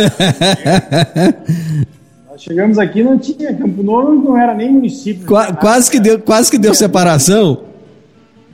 Chegamos 2.39 2.79
aqui 2.79 3.03
não 3.03 3.19
tinha 3.19 3.53
Campo 3.53 3.83
Novo, 3.83 4.15
não 4.15 4.37
era 4.37 4.53
nem 4.53 4.71
município. 4.71 5.27
Qua, 5.27 5.53
quase, 5.53 5.91
que 5.91 5.99
deu, 5.99 6.19
quase 6.19 6.49
que 6.49 6.57
deu 6.57 6.73
separação. 6.73 7.65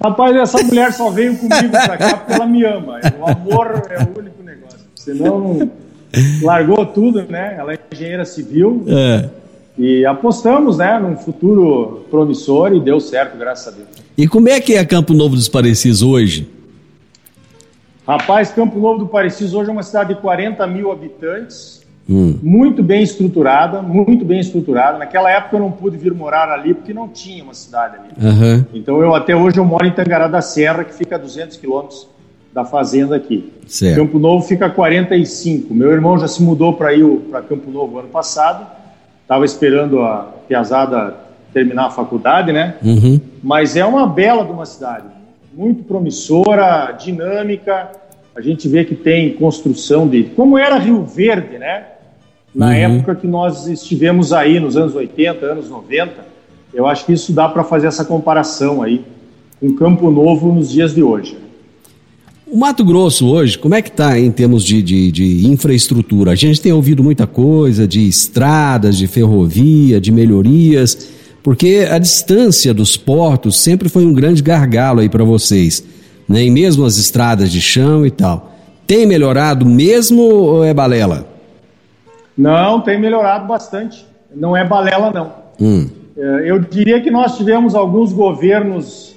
Rapaz, 0.04 0.36
essa 0.36 0.63
mulher 0.63 0.92
só 0.92 1.12
veio 1.12 1.38
comigo 1.38 1.70
pra 1.70 1.96
cá 1.96 2.18
porque 2.18 2.34
ela 2.34 2.48
me 2.48 2.65
ama. 2.65 3.00
O 3.20 3.30
amor 3.30 3.84
é 3.92 4.04
o 4.04 4.20
único 4.20 4.44
negócio. 4.44 4.80
Senão 4.96 5.39
não 5.39 5.72
largou 6.42 6.84
tudo, 6.84 7.24
né? 7.30 7.56
Ela 7.60 7.74
é 7.74 7.80
engenheira 7.92 8.25
civil. 8.25 8.84
É. 8.88 9.30
E 9.77 10.04
apostamos, 10.06 10.77
né, 10.77 10.98
num 10.98 11.15
futuro 11.15 12.06
promissor 12.10 12.74
e 12.74 12.80
deu 12.80 13.00
certo, 13.00 13.38
graças 13.38 13.68
a 13.68 13.72
Deus. 13.72 13.89
E 14.18 14.27
como 14.27 14.50
é 14.50 14.60
que 14.60 14.74
é 14.74 14.84
Campo 14.84 15.13
Novo 15.13 15.36
dos 15.36 15.48
Parecis 15.48 16.01
hoje? 16.01 16.50
Rapaz, 18.08 18.51
Campo 18.51 18.80
Novo 18.80 19.00
do 19.00 19.08
Parecis 19.08 19.54
hoje 19.54 19.70
é 19.70 19.74
uma 19.74 19.84
cidade 19.84 20.15
de 20.15 20.22
40 20.22 20.65
mil 20.65 20.92
habitantes, 20.92 21.85
hum. 22.10 22.38
muito 22.42 22.84
bem 22.84 23.04
estruturada, 23.04 23.82
muito 23.82 24.26
bem 24.26 24.40
estruturada. 24.40 24.98
Naquela 24.98 25.30
época 25.30 25.56
eu 25.56 25.60
não 25.60 25.72
pude 25.72 25.98
vir 25.98 26.14
morar 26.14 26.50
ali 26.50 26.74
porque 26.74 26.94
não 26.94 27.08
tinha 27.08 27.44
uma 27.44 27.54
cidade 27.54 27.98
ali. 27.98 28.28
Uhum. 28.28 28.66
Então 28.74 29.02
eu 29.02 29.14
até 29.16 29.36
hoje 29.36 29.58
eu 29.58 29.66
moro 29.66 29.86
em 29.86 29.92
Tangará 29.92 30.28
da 30.28 30.42
Serra, 30.42 30.84
que 30.84 30.94
fica 30.94 31.16
a 31.16 31.20
200 31.20 31.58
quilômetros 31.58 32.08
da 32.54 32.64
fazenda 32.64 33.16
aqui. 33.16 33.52
Certo. 33.68 33.98
Campo 33.98 34.18
Novo 34.18 34.48
fica 34.48 34.68
a 34.68 34.70
45. 34.70 35.74
Meu 35.74 35.92
irmão 35.92 36.18
já 36.18 36.28
se 36.28 36.42
mudou 36.42 36.74
para 36.74 36.90
para 37.30 37.42
Campo 37.42 37.70
Novo 37.70 38.00
ano 38.00 38.08
passado. 38.08 38.66
Estava 39.22 39.44
esperando 39.44 40.02
a 40.02 40.34
piazada 40.48 41.16
terminar 41.52 41.88
a 41.88 41.90
faculdade, 41.90 42.54
né? 42.54 42.76
Uhum. 42.84 43.20
Mas 43.44 43.76
é 43.76 43.84
uma 43.86 44.08
bela 44.08 44.46
de 44.46 44.52
uma 44.52 44.66
cidade 44.66 45.16
muito 45.56 45.84
promissora, 45.84 46.92
dinâmica. 46.92 47.92
A 48.36 48.42
gente 48.42 48.68
vê 48.68 48.84
que 48.84 48.96
tem 48.96 49.34
construção 49.34 50.08
de. 50.08 50.24
Como 50.24 50.58
era 50.58 50.78
Rio 50.78 51.04
Verde, 51.04 51.58
né? 51.58 51.86
Na 52.56 52.68
uhum. 52.68 52.72
época 52.72 53.16
que 53.16 53.28
nós 53.28 53.68
estivemos 53.68 54.32
aí, 54.32 54.62
nos 54.62 54.78
anos 54.78 54.96
80, 54.96 55.46
anos 55.46 55.70
90, 55.70 56.14
eu 56.74 56.88
acho 56.88 57.06
que 57.06 57.12
isso 57.12 57.34
dá 57.34 57.50
para 57.50 57.66
fazer 57.66 57.88
essa 57.88 58.06
comparação 58.06 58.82
aí, 58.82 59.04
um 59.62 59.76
campo 59.76 60.10
novo 60.10 60.54
nos 60.54 60.72
dias 60.72 60.96
de 60.96 61.04
hoje. 61.04 61.38
O 62.48 62.58
Mato 62.58 62.86
Grosso 62.86 63.28
hoje, 63.28 63.58
como 63.58 63.76
é 63.76 63.82
que 63.82 63.90
está 63.90 64.18
em 64.18 64.32
termos 64.32 64.64
de, 64.64 64.82
de, 64.82 65.12
de, 65.12 65.48
infraestrutura? 65.48 66.32
A 66.32 66.36
gente 66.36 66.62
tem 66.62 66.72
ouvido 66.72 67.04
muita 67.04 67.28
coisa 67.28 67.86
de 67.86 68.08
estradas, 68.08 68.98
de 68.98 69.08
ferrovia, 69.08 70.00
de 70.00 70.12
melhorias, 70.12 71.10
porque 71.44 71.88
a 71.90 71.98
distância 71.98 72.74
dos 72.74 72.96
portos 72.96 73.58
sempre 73.58 73.90
foi 73.90 74.06
um 74.06 74.14
grande 74.14 74.42
gargalo 74.42 75.02
aí 75.02 75.10
para 75.10 75.24
vocês, 75.24 75.84
né? 76.30 76.46
E 76.46 76.50
mesmo 76.50 76.86
as 76.86 76.98
estradas 76.98 77.52
de 77.52 77.60
chão 77.60 78.06
e 78.06 78.12
tal. 78.12 78.56
Tem 78.88 79.06
melhorado 79.06 79.66
mesmo 79.66 80.22
ou 80.22 80.64
é 80.64 80.74
balela? 80.74 81.35
Não, 82.38 82.82
tem 82.82 83.00
melhorado 83.00 83.48
bastante. 83.48 84.06
Não 84.34 84.56
é 84.56 84.65
balela, 84.65 85.12
não. 85.12 85.32
Hum. 85.60 85.88
É, 86.18 86.50
eu 86.50 86.60
diria 86.60 87.00
que 87.01 87.12
nós 87.12 87.38
tivemos 87.38 87.75
alguns 87.75 88.12
governos 88.12 89.15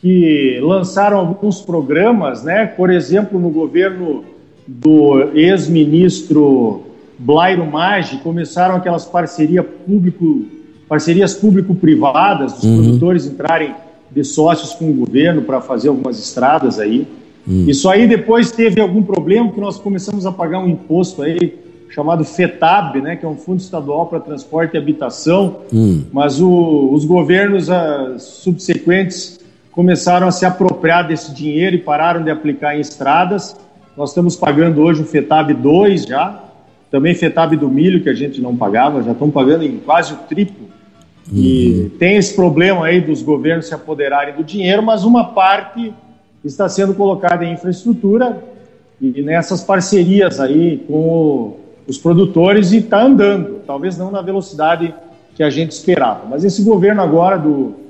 que 0.00 0.58
lançaram 0.62 1.18
alguns 1.18 1.60
programas, 1.60 2.42
né? 2.42 2.66
Por 2.66 2.90
exemplo, 2.90 3.38
no 3.40 3.48
governo 3.48 4.24
do 4.66 5.30
ex-ministro 5.34 6.82
Blairo 7.18 7.64
Maggi, 7.64 8.18
começaram 8.18 8.76
aquelas 8.76 9.04
parceria 9.04 9.62
público, 9.62 10.44
parcerias 10.88 11.34
público-privadas, 11.34 12.54
dos 12.54 12.64
uhum. 12.64 12.82
produtores 12.82 13.26
entrarem 13.26 13.74
de 14.10 14.24
sócios 14.24 14.72
com 14.74 14.90
o 14.90 14.92
governo 14.92 15.42
para 15.42 15.60
fazer 15.60 15.88
algumas 15.88 16.18
estradas 16.18 16.78
aí. 16.78 17.06
Uhum. 17.46 17.66
Isso 17.68 17.88
aí 17.88 18.06
depois 18.06 18.50
teve 18.50 18.80
algum 18.80 19.02
problema 19.02 19.50
que 19.52 19.60
nós 19.60 19.78
começamos 19.78 20.24
a 20.26 20.32
pagar 20.32 20.60
um 20.60 20.68
imposto 20.68 21.22
aí 21.22 21.54
chamado 21.94 22.24
FETAB, 22.24 23.00
né, 23.00 23.14
que 23.14 23.24
é 23.24 23.28
um 23.28 23.36
fundo 23.36 23.60
estadual 23.60 24.06
para 24.06 24.18
transporte 24.18 24.74
e 24.74 24.78
habitação, 24.78 25.60
uhum. 25.72 26.04
mas 26.12 26.40
o, 26.40 26.90
os 26.92 27.04
governos 27.04 27.68
uh, 27.68 28.18
subsequentes 28.18 29.38
começaram 29.70 30.26
a 30.26 30.32
se 30.32 30.44
apropriar 30.44 31.06
desse 31.06 31.32
dinheiro 31.32 31.76
e 31.76 31.78
pararam 31.78 32.24
de 32.24 32.30
aplicar 32.30 32.76
em 32.76 32.80
estradas. 32.80 33.56
Nós 33.96 34.10
estamos 34.10 34.34
pagando 34.34 34.82
hoje 34.82 35.02
o 35.02 35.04
FETAB 35.04 35.54
2 35.54 36.02
já, 36.02 36.42
também 36.90 37.14
FETAB 37.14 37.56
do 37.56 37.68
milho, 37.68 38.02
que 38.02 38.08
a 38.08 38.14
gente 38.14 38.40
não 38.40 38.56
pagava, 38.56 39.00
já 39.00 39.12
estão 39.12 39.30
pagando 39.30 39.62
em 39.62 39.76
quase 39.78 40.14
o 40.14 40.16
triplo. 40.16 40.66
Uhum. 41.30 41.38
E 41.38 41.92
tem 41.96 42.16
esse 42.16 42.34
problema 42.34 42.86
aí 42.86 43.00
dos 43.00 43.22
governos 43.22 43.66
se 43.66 43.74
apoderarem 43.74 44.34
do 44.34 44.42
dinheiro, 44.42 44.82
mas 44.82 45.04
uma 45.04 45.26
parte 45.26 45.94
está 46.44 46.68
sendo 46.68 46.92
colocada 46.92 47.44
em 47.44 47.52
infraestrutura 47.52 48.42
e 49.00 49.22
nessas 49.22 49.62
parcerias 49.62 50.40
aí 50.40 50.78
com 50.88 51.63
os 51.86 51.98
produtores 51.98 52.72
e 52.72 52.78
está 52.78 53.02
andando, 53.02 53.60
talvez 53.66 53.98
não 53.98 54.10
na 54.10 54.22
velocidade 54.22 54.94
que 55.34 55.42
a 55.42 55.50
gente 55.50 55.72
esperava. 55.72 56.26
Mas 56.28 56.44
esse 56.44 56.62
governo 56.62 57.02
agora 57.02 57.36
do 57.36 57.84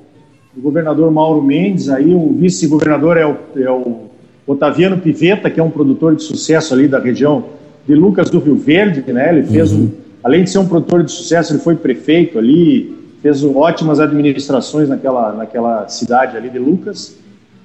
o 0.57 0.61
governador 0.61 1.11
Mauro 1.11 1.41
Mendes, 1.41 1.89
aí 1.89 2.15
o 2.15 2.31
vice-governador 2.33 3.17
é 3.17 3.25
o, 3.25 3.37
é 3.57 3.69
o 3.69 4.05
Otaviano 4.47 4.97
Piveta, 4.97 5.49
que 5.49 5.59
é 5.59 5.63
um 5.63 5.69
produtor 5.69 6.15
de 6.15 6.23
sucesso 6.23 6.73
ali 6.73 6.87
da 6.87 6.97
região 6.97 7.43
de 7.85 7.93
Lucas 7.93 8.29
do 8.29 8.39
Rio 8.39 8.55
Verde, 8.55 9.11
né? 9.11 9.29
Ele 9.35 9.43
fez 9.43 9.73
uhum. 9.73 9.83
um, 9.83 9.91
além 10.23 10.43
de 10.43 10.49
ser 10.49 10.59
um 10.59 10.67
produtor 10.67 11.03
de 11.03 11.11
sucesso, 11.11 11.51
ele 11.51 11.59
foi 11.59 11.75
prefeito 11.75 12.39
ali, 12.39 12.95
fez 13.21 13.43
ótimas 13.43 13.99
administrações 13.99 14.87
naquela, 14.87 15.33
naquela 15.33 15.87
cidade 15.89 16.37
ali 16.37 16.49
de 16.49 16.57
Lucas 16.59 17.17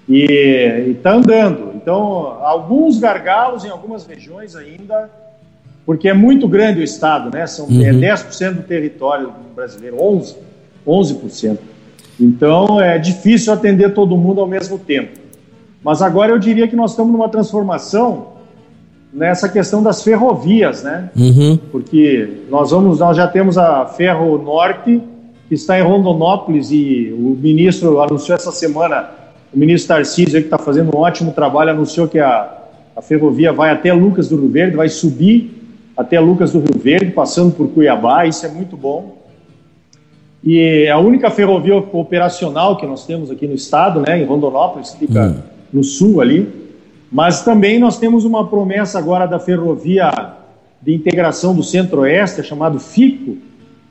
e 0.08 0.94
está 0.96 1.14
andando. 1.14 1.72
Então, 1.76 2.38
alguns 2.42 2.98
gargalos 2.98 3.64
em 3.64 3.68
algumas 3.68 4.04
regiões 4.04 4.56
ainda, 4.56 5.08
porque 5.84 6.08
é 6.08 6.14
muito 6.14 6.46
grande 6.46 6.80
o 6.80 6.82
estado, 6.82 7.30
né? 7.34 7.46
São 7.46 7.66
uhum. 7.66 7.82
é 7.82 7.92
10% 7.92 8.54
do 8.54 8.62
território 8.62 9.32
brasileiro, 9.54 9.96
11, 10.00 10.36
11%. 10.86 11.58
Então 12.20 12.80
é 12.80 12.98
difícil 12.98 13.52
atender 13.52 13.94
todo 13.94 14.16
mundo 14.16 14.40
ao 14.40 14.46
mesmo 14.46 14.78
tempo. 14.78 15.18
Mas 15.82 16.02
agora 16.02 16.32
eu 16.32 16.38
diria 16.38 16.68
que 16.68 16.76
nós 16.76 16.90
estamos 16.90 17.12
numa 17.12 17.28
transformação 17.28 18.28
nessa 19.12 19.48
questão 19.48 19.82
das 19.82 20.02
ferrovias, 20.02 20.82
né? 20.82 21.10
Uhum. 21.16 21.58
Porque 21.72 22.28
nós 22.50 22.70
vamos, 22.70 23.00
nós 23.00 23.16
já 23.16 23.26
temos 23.26 23.58
a 23.58 23.86
Ferro 23.86 24.38
Norte 24.38 25.02
que 25.48 25.54
está 25.54 25.76
em 25.78 25.82
Rondonópolis 25.82 26.70
e 26.70 27.12
o 27.12 27.36
ministro 27.40 28.00
anunciou 28.00 28.36
essa 28.36 28.52
semana, 28.52 29.10
o 29.52 29.58
ministro 29.58 29.88
Tarcísio 29.88 30.40
que 30.40 30.46
está 30.46 30.58
fazendo 30.58 30.96
um 30.96 31.00
ótimo 31.00 31.32
trabalho, 31.32 31.70
anunciou 31.70 32.06
que 32.06 32.20
a, 32.20 32.56
a 32.94 33.02
ferrovia 33.02 33.52
vai 33.52 33.70
até 33.70 33.92
Lucas 33.92 34.28
do 34.28 34.36
Rio 34.36 34.48
Verde, 34.48 34.76
vai 34.76 34.88
subir 34.88 35.59
até 36.00 36.18
Lucas 36.18 36.52
do 36.52 36.60
Rio 36.60 36.78
Verde, 36.78 37.10
passando 37.12 37.54
por 37.54 37.68
Cuiabá, 37.68 38.24
isso 38.24 38.46
é 38.46 38.48
muito 38.48 38.74
bom. 38.74 39.18
E 40.42 40.88
a 40.88 40.98
única 40.98 41.30
ferrovia 41.30 41.76
operacional 41.76 42.78
que 42.78 42.86
nós 42.86 43.04
temos 43.04 43.30
aqui 43.30 43.46
no 43.46 43.54
estado, 43.54 44.00
né, 44.00 44.18
em 44.18 44.24
Rondonópolis, 44.24 44.92
que 44.92 45.06
fica 45.06 45.26
hum. 45.26 45.36
no 45.70 45.84
sul 45.84 46.22
ali. 46.22 46.50
Mas 47.12 47.44
também 47.44 47.78
nós 47.78 47.98
temos 47.98 48.24
uma 48.24 48.48
promessa 48.48 48.98
agora 48.98 49.26
da 49.26 49.38
ferrovia 49.38 50.10
de 50.80 50.94
integração 50.94 51.54
do 51.54 51.62
Centro-Oeste, 51.62 52.42
chamado 52.42 52.80
FICO, 52.80 53.36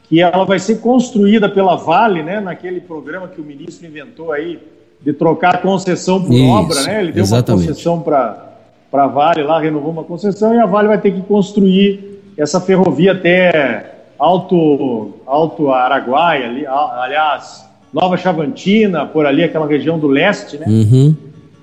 que 0.06 0.20
ela 0.20 0.46
vai 0.46 0.58
ser 0.58 0.80
construída 0.80 1.48
pela 1.48 1.76
Vale, 1.76 2.24
né, 2.24 2.40
naquele 2.40 2.82
programa 2.82 3.28
que 3.28 3.40
o 3.40 3.44
ministro 3.44 3.86
inventou 3.86 4.32
aí 4.32 4.60
de 5.00 5.14
trocar 5.14 5.62
concessão 5.62 6.24
por 6.24 6.34
Isso, 6.34 6.50
obra, 6.50 6.82
né? 6.82 7.02
Ele 7.02 7.12
deu 7.12 7.22
exatamente. 7.22 7.62
uma 7.62 7.68
concessão 7.68 8.02
para 8.02 8.49
para 8.92 9.04
a 9.04 9.08
Vale 9.08 9.44
lá, 9.44 9.60
renovou 9.60 9.92
uma 9.92 10.04
concessão 10.04 10.54
e 10.54 10.60
a 10.60 10.66
Vale 10.66 10.88
vai 10.88 10.98
ter 10.98 11.12
que 11.12 11.22
construir 11.22 12.22
essa 12.38 12.60
ferrovia 12.60 13.12
até 13.12 13.96
Alto, 14.18 15.14
Alto 15.26 15.72
Araguaia, 15.72 16.48
ali, 16.48 16.66
aliás, 16.66 17.66
Nova 17.94 18.18
Chavantina, 18.18 19.06
por 19.06 19.26
ali, 19.26 19.44
aquela 19.44 19.68
região 19.68 19.98
do 19.98 20.08
leste, 20.08 20.58
né? 20.58 20.66
Uhum. 20.68 21.16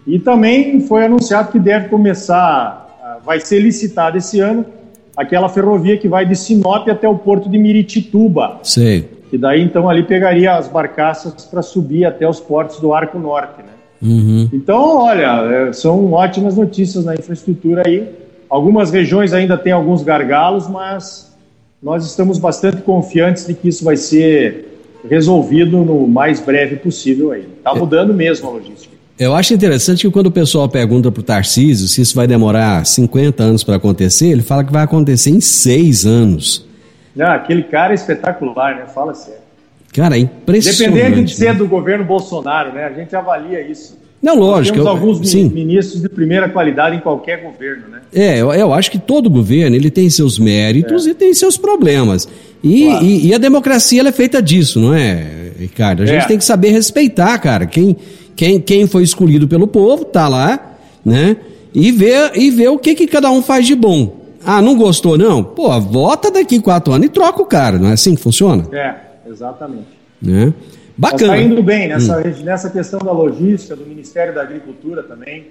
E 0.07 0.19
também 0.19 0.81
foi 0.81 1.05
anunciado 1.05 1.51
que 1.51 1.59
deve 1.59 1.89
começar, 1.89 3.21
vai 3.25 3.41
ser 3.41 3.59
licitada 3.59 4.19
esse 4.19 4.41
ano, 4.41 4.65
aquela 5.17 5.49
ferrovia 5.49 5.97
que 5.97 6.09
vai 6.09 6.25
de 6.25 6.37
Sinop 6.37 6.89
até 6.89 7.09
o 7.09 7.17
porto 7.17 7.49
de 7.49 7.59
Miritituba. 7.59 8.61
Sei. 8.63 9.09
E 9.33 9.37
daí 9.37 9.63
então 9.63 9.89
ali 9.89 10.05
pegaria 10.05 10.55
as 10.55 10.69
barcaças 10.69 11.45
para 11.47 11.61
subir 11.63 12.05
até 12.05 12.29
os 12.29 12.39
portos 12.39 12.79
do 12.79 12.95
Arco 12.95 13.19
Norte, 13.19 13.59
né? 13.59 13.73
Uhum. 14.03 14.49
Então, 14.53 14.99
olha, 14.99 15.69
é, 15.69 15.73
são 15.73 16.13
ótimas 16.13 16.57
notícias 16.57 17.05
na 17.05 17.15
infraestrutura 17.15 17.83
aí. 17.87 18.09
Algumas 18.49 18.91
regiões 18.91 19.33
ainda 19.33 19.57
têm 19.57 19.73
alguns 19.73 20.03
gargalos, 20.03 20.69
mas 20.69 21.35
nós 21.83 22.05
estamos 22.07 22.39
bastante 22.39 22.83
confiantes 22.83 23.47
de 23.47 23.55
que 23.55 23.69
isso 23.69 23.85
vai 23.85 23.97
ser 23.97 24.67
resolvido 25.09 25.79
no 25.85 26.07
mais 26.07 26.41
breve 26.41 26.77
possível 26.77 27.33
aí. 27.33 27.47
Está 27.59 27.73
é. 27.73 27.79
mudando 27.79 28.13
mesmo 28.13 28.49
a 28.49 28.53
logística. 28.53 28.95
Eu 29.19 29.35
acho 29.35 29.55
interessante 29.55 30.07
que 30.07 30.13
quando 30.13 30.27
o 30.27 30.31
pessoal 30.31 30.69
pergunta 30.69 31.11
para 31.11 31.21
o 31.21 31.23
Tarcísio 31.23 31.89
se 31.89 32.03
isso 32.03 32.15
vai 32.15 32.27
demorar 32.27 32.85
50 32.85 33.43
anos 33.43 33.65
para 33.65 33.77
acontecer, 33.77 34.27
ele 34.27 34.43
fala 34.43 34.63
que 34.63 34.73
vai 34.73 34.83
acontecer 34.83 35.31
em 35.31 35.41
seis 35.41 36.05
anos. 36.05 36.67
Não, 37.15 37.33
aquele 37.33 37.63
cara 37.63 37.93
é 37.93 37.95
espetacular, 37.95 38.77
né? 38.77 38.87
Fala 38.95 39.15
sério. 39.15 39.46
Cara, 39.97 40.17
é 40.17 40.21
impressionante. 40.21 40.95
Dependendo 40.95 41.25
de 41.25 41.35
ser 41.35 41.47
né? 41.47 41.55
do 41.55 41.67
governo 41.67 42.05
Bolsonaro, 42.05 42.73
né? 42.75 42.85
A 42.85 42.93
gente 42.93 43.17
avalia 43.17 43.63
isso. 43.63 43.97
Não, 44.21 44.35
lógico. 44.35 44.77
Nós 44.77 44.85
temos 44.85 45.03
eu, 45.03 45.09
alguns 45.09 45.31
sim. 45.31 45.49
ministros 45.49 46.03
de 46.03 46.09
primeira 46.09 46.49
qualidade 46.51 46.97
em 46.97 47.01
qualquer 47.01 47.43
governo, 47.43 47.89
né? 47.89 48.01
É, 48.15 48.41
eu, 48.41 48.53
eu 48.53 48.75
acho 48.75 48.91
que 48.91 48.99
todo 48.99 49.31
governo 49.31 49.75
ele 49.75 49.91
tem 49.91 50.11
seus 50.11 50.39
méritos 50.39 51.07
é. 51.07 51.11
e 51.11 51.15
tem 51.15 51.33
seus 51.33 51.57
problemas. 51.57 52.29
E, 52.63 52.85
claro. 52.85 53.05
e, 53.05 53.27
e, 53.29 53.35
a 53.35 53.39
democracia 53.39 54.07
é 54.07 54.13
feita 54.13 54.43
disso, 54.43 54.81
não 54.81 54.95
é, 54.95 55.53
Ricardo? 55.59 56.03
A 56.03 56.07
gente 56.07 56.25
é. 56.25 56.27
tem 56.27 56.39
que 56.39 56.45
saber 56.45 56.71
respeitar, 56.71 57.39
cara. 57.39 57.65
Quem, 57.65 57.97
quem, 58.35 58.61
quem 58.61 58.87
foi 58.87 59.03
escolhido 59.03 59.49
pelo 59.49 59.67
povo 59.67 60.05
tá 60.05 60.29
lá, 60.29 60.77
né? 61.05 61.37
E 61.75 61.91
ver, 61.91 62.33
e 62.35 62.51
ver 62.51 62.69
o 62.69 62.79
que, 62.79 62.95
que 62.95 63.07
cada 63.07 63.31
um 63.31 63.43
faz 63.43 63.67
de 63.67 63.75
bom. 63.75 64.17
Ah, 64.45 64.61
não 64.61 64.77
gostou, 64.77 65.17
não? 65.17 65.43
Pô, 65.43 65.79
vota 65.81 66.31
daqui 66.31 66.61
quatro 66.61 66.93
anos 66.93 67.07
e 67.07 67.11
troca 67.11 67.43
o 67.43 67.47
cara, 67.47 67.79
não 67.79 67.89
é 67.89 67.93
assim 67.93 68.15
que 68.15 68.23
funciona? 68.23 68.65
É, 68.73 68.95
exatamente. 69.37 69.89
Né? 70.21 70.53
Bacana. 70.97 71.37
Está 71.37 71.47
indo 71.47 71.63
bem 71.63 71.89
nessa, 71.89 72.19
hum. 72.19 72.43
nessa 72.43 72.71
questão 72.71 72.99
da 73.01 73.13
logística, 73.13 73.77
do 73.77 73.85
Ministério 73.85 74.35
da 74.35 74.43
Agricultura 74.43 75.03
também. 75.03 75.49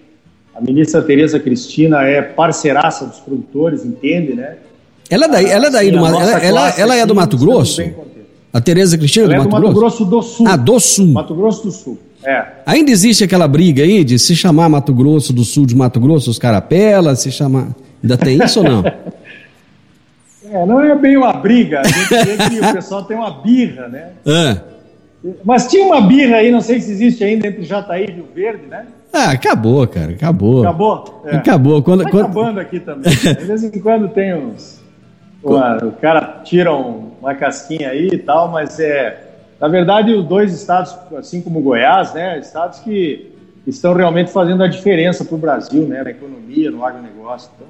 A 0.55 0.61
ministra 0.61 1.01
Tereza 1.01 1.39
Cristina 1.39 2.01
é 2.03 2.21
parceiraça 2.21 3.05
dos 3.05 3.19
produtores, 3.19 3.85
entende, 3.85 4.33
né? 4.33 4.55
Ela 5.09 5.25
é 5.25 5.27
daí, 5.27 5.45
ela 5.45 5.67
é 5.67 5.69
daí 5.69 5.91
do, 5.91 5.97
ela, 5.97 6.39
ela, 6.41 6.69
ela, 6.79 6.95
é 6.95 7.05
do 7.05 7.13
Mato 7.13 7.37
Grosso? 7.37 7.83
A 8.51 8.61
Tereza 8.61 8.97
Cristina 8.97 9.25
é 9.25 9.27
do, 9.27 9.43
Mato, 9.43 9.47
é 9.47 9.59
do 9.59 9.67
Mato 9.67 9.73
Grosso? 9.75 10.05
do 10.05 10.21
Sul. 10.21 10.47
Ah, 10.47 10.55
do 10.55 10.79
Sul. 10.79 11.07
Mato 11.07 11.35
Grosso 11.35 11.63
do 11.63 11.71
Sul. 11.71 11.99
É. 12.23 12.43
Ainda 12.65 12.89
existe 12.89 13.23
aquela 13.23 13.47
briga 13.47 13.83
aí 13.83 14.03
de 14.03 14.17
se 14.17 14.35
chamar 14.35 14.67
Mato 14.69 14.93
Grosso 14.93 15.31
do 15.31 15.43
Sul 15.43 15.65
de 15.67 15.75
Mato 15.75 15.99
Grosso, 15.99 16.31
os 16.31 16.39
carapelas, 16.39 17.19
se 17.19 17.31
chamar. 17.31 17.75
Ainda 18.01 18.17
tem 18.17 18.43
isso 18.43 18.59
ou 18.59 18.65
não? 18.65 18.83
É, 20.51 20.65
não 20.65 20.81
é 20.81 20.95
bem 20.95 21.17
uma 21.17 21.33
briga, 21.33 21.81
a 21.81 21.87
gente 21.87 22.09
vê 22.09 22.49
que 22.49 22.59
o 22.59 22.73
pessoal 22.73 23.03
tem 23.03 23.17
uma 23.17 23.31
birra, 23.41 23.87
né? 23.87 24.09
É. 24.25 24.75
Mas 25.43 25.67
tinha 25.67 25.83
uma 25.85 26.01
birra 26.01 26.37
aí, 26.37 26.51
não 26.51 26.61
sei 26.61 26.79
se 26.79 26.91
existe 26.91 27.23
ainda, 27.23 27.47
entre 27.47 27.63
Jataí 27.63 28.05
e 28.05 28.11
Rio 28.11 28.27
Verde, 28.33 28.67
né? 28.67 28.85
Ah, 29.11 29.31
acabou, 29.31 29.87
cara, 29.87 30.11
acabou. 30.11 30.61
Acabou? 30.61 31.23
É. 31.25 31.37
Acabou. 31.37 31.81
Quando, 31.81 32.03
tá 32.03 32.11
quando... 32.11 32.25
acabando 32.25 32.59
aqui 32.59 32.79
também. 32.79 33.11
De 33.15 33.45
vez 33.45 33.63
em 33.63 33.79
quando 33.79 34.09
tem 34.09 34.35
uns... 34.35 34.83
Uma, 35.43 35.77
o 35.77 35.91
cara 35.93 36.41
tira 36.43 36.73
um, 36.75 37.11
uma 37.21 37.33
casquinha 37.33 37.89
aí 37.89 38.09
e 38.11 38.17
tal, 38.17 38.49
mas 38.51 38.79
é... 38.79 39.21
Na 39.59 39.67
verdade, 39.67 40.13
os 40.13 40.25
dois 40.25 40.53
estados, 40.53 40.95
assim 41.17 41.41
como 41.41 41.61
Goiás, 41.61 42.13
né, 42.13 42.37
estados 42.39 42.79
que 42.79 43.31
estão 43.65 43.93
realmente 43.93 44.31
fazendo 44.31 44.61
a 44.63 44.67
diferença 44.67 45.23
para 45.23 45.35
o 45.35 45.37
Brasil, 45.37 45.87
né, 45.87 46.03
na 46.03 46.11
economia, 46.11 46.69
no 46.69 46.85
agronegócio. 46.85 47.49
Então, 47.55 47.67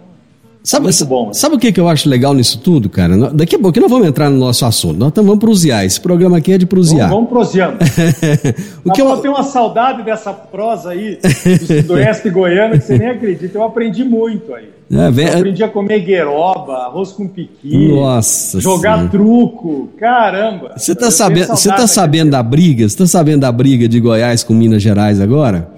Sabe, 0.66 0.86
muito 0.86 1.06
bom. 1.06 1.28
Né? 1.28 1.34
Sabe 1.34 1.56
o 1.56 1.60
que, 1.60 1.72
que 1.72 1.80
eu 1.80 1.88
acho 1.88 2.10
legal 2.10 2.34
nisso 2.34 2.60
tudo, 2.60 2.90
cara? 2.90 3.16
Daqui 3.32 3.56
a 3.56 3.60
pouco 3.60 3.80
nós 3.80 3.90
vamos 3.90 4.08
entrar 4.08 4.32
no 4.32 4.38
nosso 4.38 4.66
assunto. 4.66 4.98
Nós 4.98 5.14
vamos 5.16 5.38
prosear. 5.38 5.86
Esse 5.86 6.02
programa 6.02 6.38
aqui 6.38 6.54
é 6.54 6.58
de 6.58 6.66
prosear. 6.66 7.08
Vamos, 7.08 7.30
vamos 7.30 7.48
proseando. 7.48 7.78
o 8.84 8.92
que 8.92 9.00
eu... 9.00 9.18
tenho 9.18 9.36
uma 9.36 9.44
saudade 9.44 10.02
dessa 10.02 10.34
prosa 10.34 10.90
aí 10.90 11.20
do 11.86 11.94
oeste 11.94 12.32
goiano 12.32 12.80
que 12.80 12.84
você 12.84 12.98
nem 12.98 13.10
acredita. 13.10 13.56
Eu 13.56 13.64
aprendi 13.64 14.04
muito 14.04 14.56
aí. 14.56 14.70
É, 14.92 15.12
vem... 15.12 15.28
Eu 15.28 15.38
aprendi 15.38 15.64
a 15.64 15.68
comer 15.68 16.00
gueroba, 16.00 16.78
arroz 16.86 17.12
com 17.12 17.28
piqui. 17.28 17.90
Nossa 17.90 18.60
Jogar 18.60 18.96
senhora. 18.96 19.10
truco. 19.10 19.90
Caramba. 20.00 20.74
Você 20.76 20.96
tá, 20.96 21.12
sabendo, 21.12 21.48
você 21.48 21.70
tá 21.70 21.86
sabendo 21.86 22.32
da 22.32 22.42
briga? 22.42 22.90
Você 22.90 22.98
tá 22.98 23.06
sabendo 23.06 23.42
da 23.42 23.52
briga 23.52 23.88
de 23.88 24.00
Goiás 24.00 24.44
com 24.44 24.56
Minas 24.56 24.82
Gerais 24.82 25.22
agora? 25.22 25.70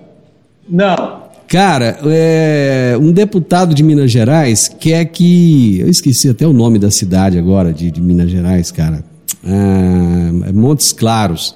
Não. 0.69 1.06
Cara, 1.47 1.97
é, 2.05 2.97
um 2.99 3.11
deputado 3.11 3.73
de 3.73 3.81
Minas 3.81 4.11
Gerais 4.11 4.67
quer 4.67 5.05
que. 5.05 5.79
Eu 5.79 5.89
esqueci 5.89 6.29
até 6.29 6.45
o 6.45 6.51
nome 6.51 6.77
da 6.77 6.91
cidade 6.91 7.37
agora, 7.37 7.71
de, 7.71 7.89
de 7.89 8.01
Minas 8.01 8.29
Gerais, 8.29 8.69
cara. 8.69 9.03
Ah, 9.45 10.51
Montes 10.53 10.91
Claros. 10.91 11.55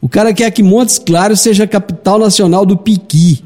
O 0.00 0.08
cara 0.08 0.34
quer 0.34 0.50
que 0.50 0.62
Montes 0.62 0.98
Claros 0.98 1.40
seja 1.40 1.64
a 1.64 1.68
capital 1.68 2.18
nacional 2.18 2.66
do 2.66 2.76
piqui. 2.76 3.44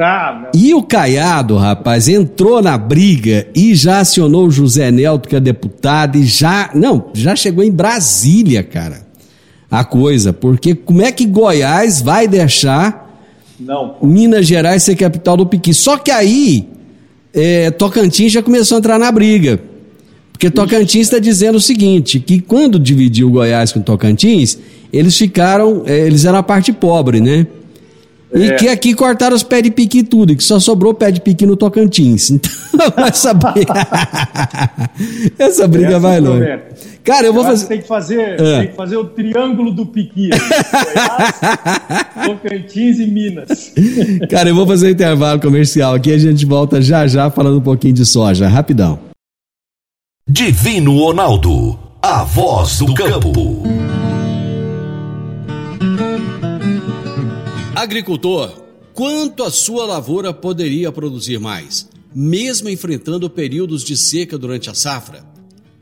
Ah, 0.00 0.48
e 0.54 0.72
o 0.72 0.82
Caiado, 0.82 1.56
rapaz, 1.56 2.08
entrou 2.08 2.62
na 2.62 2.76
briga 2.78 3.46
e 3.54 3.74
já 3.74 4.00
acionou 4.00 4.46
o 4.46 4.50
José 4.50 4.90
Nelto, 4.90 5.28
que 5.28 5.36
é 5.36 5.40
deputado, 5.40 6.16
e 6.16 6.24
já. 6.24 6.70
Não, 6.74 7.10
já 7.12 7.36
chegou 7.36 7.62
em 7.62 7.70
Brasília, 7.70 8.62
cara. 8.62 9.04
A 9.70 9.84
coisa, 9.84 10.32
porque 10.32 10.74
como 10.74 11.02
é 11.02 11.12
que 11.12 11.26
Goiás 11.26 12.00
vai 12.00 12.26
deixar 12.26 13.03
não. 13.64 13.96
Minas 14.02 14.46
Gerais 14.46 14.82
ser 14.82 14.94
capital 14.96 15.36
do 15.36 15.46
piqui. 15.46 15.72
Só 15.72 15.96
que 15.96 16.10
aí, 16.10 16.68
é, 17.32 17.70
Tocantins 17.70 18.32
já 18.32 18.42
começou 18.42 18.76
a 18.76 18.78
entrar 18.78 18.98
na 18.98 19.10
briga. 19.10 19.60
Porque 20.32 20.50
Tocantins 20.50 21.06
está 21.06 21.18
dizendo 21.18 21.56
o 21.56 21.60
seguinte: 21.60 22.20
que 22.20 22.40
quando 22.40 22.78
dividiu 22.78 23.30
Goiás 23.30 23.72
com 23.72 23.80
Tocantins, 23.80 24.58
eles 24.92 25.16
ficaram, 25.16 25.82
é, 25.86 26.06
eles 26.06 26.24
eram 26.24 26.38
a 26.38 26.42
parte 26.42 26.72
pobre, 26.72 27.20
né? 27.20 27.46
E 28.34 28.50
é. 28.50 28.56
que 28.56 28.68
aqui 28.68 28.94
cortaram 28.94 29.36
os 29.36 29.44
pés 29.44 29.62
de 29.62 29.70
piqui 29.70 30.02
tudo, 30.02 30.32
e 30.32 30.36
que 30.36 30.42
só 30.42 30.58
sobrou 30.58 30.92
pé 30.92 31.12
de 31.12 31.20
piqui 31.20 31.46
no 31.46 31.56
Tocantins. 31.56 32.32
Então, 32.74 33.06
essa 33.06 33.32
briga. 33.32 33.72
essa 35.38 35.68
briga 35.68 36.00
vai 36.00 36.18
longe. 36.18 36.58
Cara, 37.04 37.26
eu 37.26 37.34
vou 37.34 37.44
fazer. 37.44 37.66
Tem 37.66 37.82
que 37.82 37.86
fazer, 37.86 38.40
é. 38.40 38.60
tem 38.60 38.68
que 38.68 38.74
fazer 38.74 38.96
o 38.96 39.04
triângulo 39.04 39.70
do 39.70 39.84
piqui. 39.84 40.30
Tocantins 42.24 42.98
e 42.98 43.06
Minas. 43.06 43.74
Cara, 44.30 44.48
eu 44.48 44.54
vou 44.54 44.66
fazer 44.66 44.86
um 44.86 44.90
intervalo 44.90 45.38
comercial 45.38 45.94
aqui 45.94 46.10
a 46.10 46.18
gente 46.18 46.46
volta 46.46 46.80
já 46.80 47.06
já 47.06 47.30
falando 47.30 47.58
um 47.58 47.62
pouquinho 47.62 47.92
de 47.92 48.06
soja. 48.06 48.48
Rapidão. 48.48 48.98
Divino 50.26 50.98
Ronaldo, 50.98 51.78
a 52.00 52.24
voz 52.24 52.78
do 52.78 52.94
campo. 52.94 53.62
Agricultor, 57.76 58.50
quanto 58.94 59.42
a 59.44 59.50
sua 59.50 59.84
lavoura 59.84 60.32
poderia 60.32 60.90
produzir 60.90 61.38
mais, 61.38 61.86
mesmo 62.14 62.70
enfrentando 62.70 63.28
períodos 63.28 63.84
de 63.84 63.94
seca 63.94 64.38
durante 64.38 64.70
a 64.70 64.74
safra? 64.74 65.33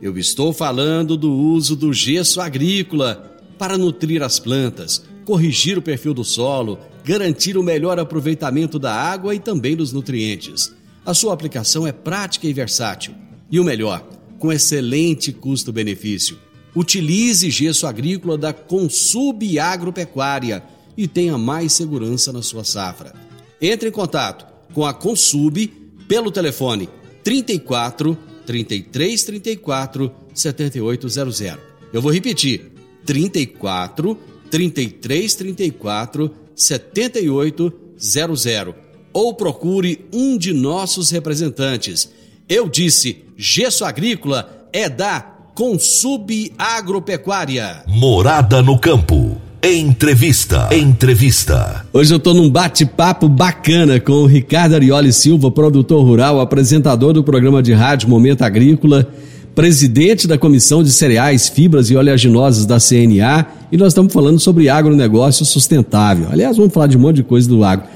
Eu 0.03 0.19
estou 0.19 0.53
falando 0.53 1.17
do 1.17 1.33
uso 1.33 1.77
do 1.77 1.93
gesso 1.93 2.41
agrícola 2.41 3.39
para 3.57 3.79
nutrir 3.79 4.21
as 4.21 4.37
plantas, 4.37 5.05
corrigir 5.25 5.79
o 5.79 5.83
perfil 5.83 6.13
do 6.13 6.25
solo, 6.25 6.77
garantir 7.05 7.57
o 7.57 7.63
melhor 7.63 8.01
aproveitamento 8.01 8.81
da 8.81 8.93
água 8.93 9.33
e 9.33 9.39
também 9.39 9.77
dos 9.77 9.93
nutrientes. 9.93 10.75
A 11.07 11.15
sua 11.15 11.33
aplicação 11.33 11.87
é 11.87 11.93
prática 11.93 12.49
e 12.49 12.53
versátil. 12.53 13.15
E 13.49 13.61
o 13.61 13.65
melhor, 13.65 14.05
com 14.41 14.53
excelente 14.53 15.33
custo-benefício. 15.33 16.37
Utilize 16.75 17.49
gesso 17.49 17.87
agrícola 17.87 18.37
da 18.37 18.53
Consub 18.53 19.57
Agropecuária 19.57 20.65
e 20.97 21.07
tenha 21.07 21.39
mais 21.39 21.75
segurança 21.75 22.33
na 22.33 22.43
sua 22.43 22.65
safra. 22.65 23.15
Entre 23.61 23.89
em 23.89 23.93
contato 23.93 24.47
com 24.75 24.85
a 24.85 24.93
Consub 24.93 25.69
pelo 26.09 26.33
telefone 26.33 26.89
34 27.23 28.19
33 28.47 29.25
34 29.25 30.13
7800. 30.35 31.59
Eu 31.93 32.03
vou 32.03 32.13
repetir: 32.13 32.73
34 33.05 34.17
33 34.51 35.35
34 35.35 36.31
7800 36.55 38.75
ou 39.13 39.35
procure 39.35 40.07
um 40.13 40.39
de 40.39 40.53
nossos 40.53 41.11
representantes. 41.11 42.11
Eu 42.49 42.69
disse: 42.69 43.25
gesso 43.37 43.85
agrícola 43.85 44.69
é 44.73 44.89
da 44.89 45.21
Consub 45.55 46.53
Agropecuária. 46.59 47.85
Morada 47.87 48.63
no 48.63 48.79
campo. 48.79 49.32
Entrevista. 49.65 50.69
Entrevista. 50.73 51.87
Hoje 51.93 52.13
eu 52.13 52.19
tô 52.19 52.35
num 52.35 52.51
bate-papo 52.51 53.29
bacana 53.29 54.01
com 54.01 54.15
o 54.15 54.27
Ricardo 54.27 54.75
Arioli 54.75 55.13
Silva, 55.13 55.53
produtor 55.53 56.05
rural, 56.05 56.41
apresentador 56.41 57.13
do 57.13 57.23
programa 57.23 57.63
de 57.63 57.73
rádio 57.73 58.09
Momento 58.09 58.43
Agrícola, 58.43 59.09
presidente 59.55 60.27
da 60.27 60.37
Comissão 60.37 60.83
de 60.83 60.91
Cereais, 60.91 61.49
Fibras 61.49 61.91
e 61.91 61.97
Oleaginosas 61.97 62.67
da 62.67 62.81
CNA, 62.81 63.47
e 63.71 63.77
nós 63.77 63.93
estamos 63.93 64.13
falando 64.13 64.41
sobre 64.41 64.69
agronegócio 64.69 65.45
sustentável. 65.45 66.27
Aliás, 66.33 66.57
vamos 66.57 66.75
falar 66.75 66.89
de 66.89 66.97
um 66.97 67.01
monte 67.01 67.17
de 67.17 67.23
coisa 67.23 67.49
do 67.49 67.63
agro. 67.63 67.87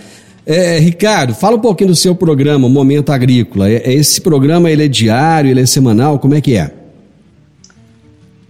É, 0.47 0.79
Ricardo, 0.79 1.35
fala 1.35 1.57
um 1.57 1.61
pouquinho 1.61 1.91
do 1.91 1.97
seu 1.97 2.15
programa, 2.15 2.69
Momento 2.69 3.11
Agrícola. 3.11 3.69
É, 3.69 3.93
esse 3.93 4.21
programa 4.21 4.71
ele 4.71 4.85
é 4.85 4.89
diário, 4.89 5.51
ele 5.51 5.63
é 5.63 5.67
semanal, 5.67 6.21
como 6.21 6.37
é 6.37 6.41
que 6.41 6.57
é? 6.57 6.86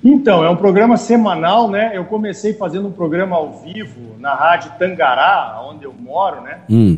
Então, 0.09 0.45
é 0.45 0.49
um 0.49 0.55
programa 0.55 0.97
semanal, 0.97 1.69
né? 1.69 1.91
Eu 1.93 2.05
comecei 2.05 2.53
fazendo 2.53 2.87
um 2.87 2.93
programa 2.93 3.35
ao 3.35 3.55
vivo 3.55 4.15
na 4.21 4.35
Rádio 4.35 4.71
Tangará, 4.79 5.61
onde 5.69 5.85
eu 5.85 5.93
moro, 5.93 6.43
né? 6.43 6.59
Hum. 6.71 6.97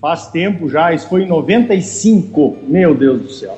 Faz 0.00 0.26
tempo 0.32 0.68
já, 0.68 0.92
isso 0.92 1.08
foi 1.08 1.22
em 1.22 1.28
95, 1.28 2.56
meu 2.66 2.92
Deus 2.92 3.20
do 3.20 3.30
céu. 3.30 3.56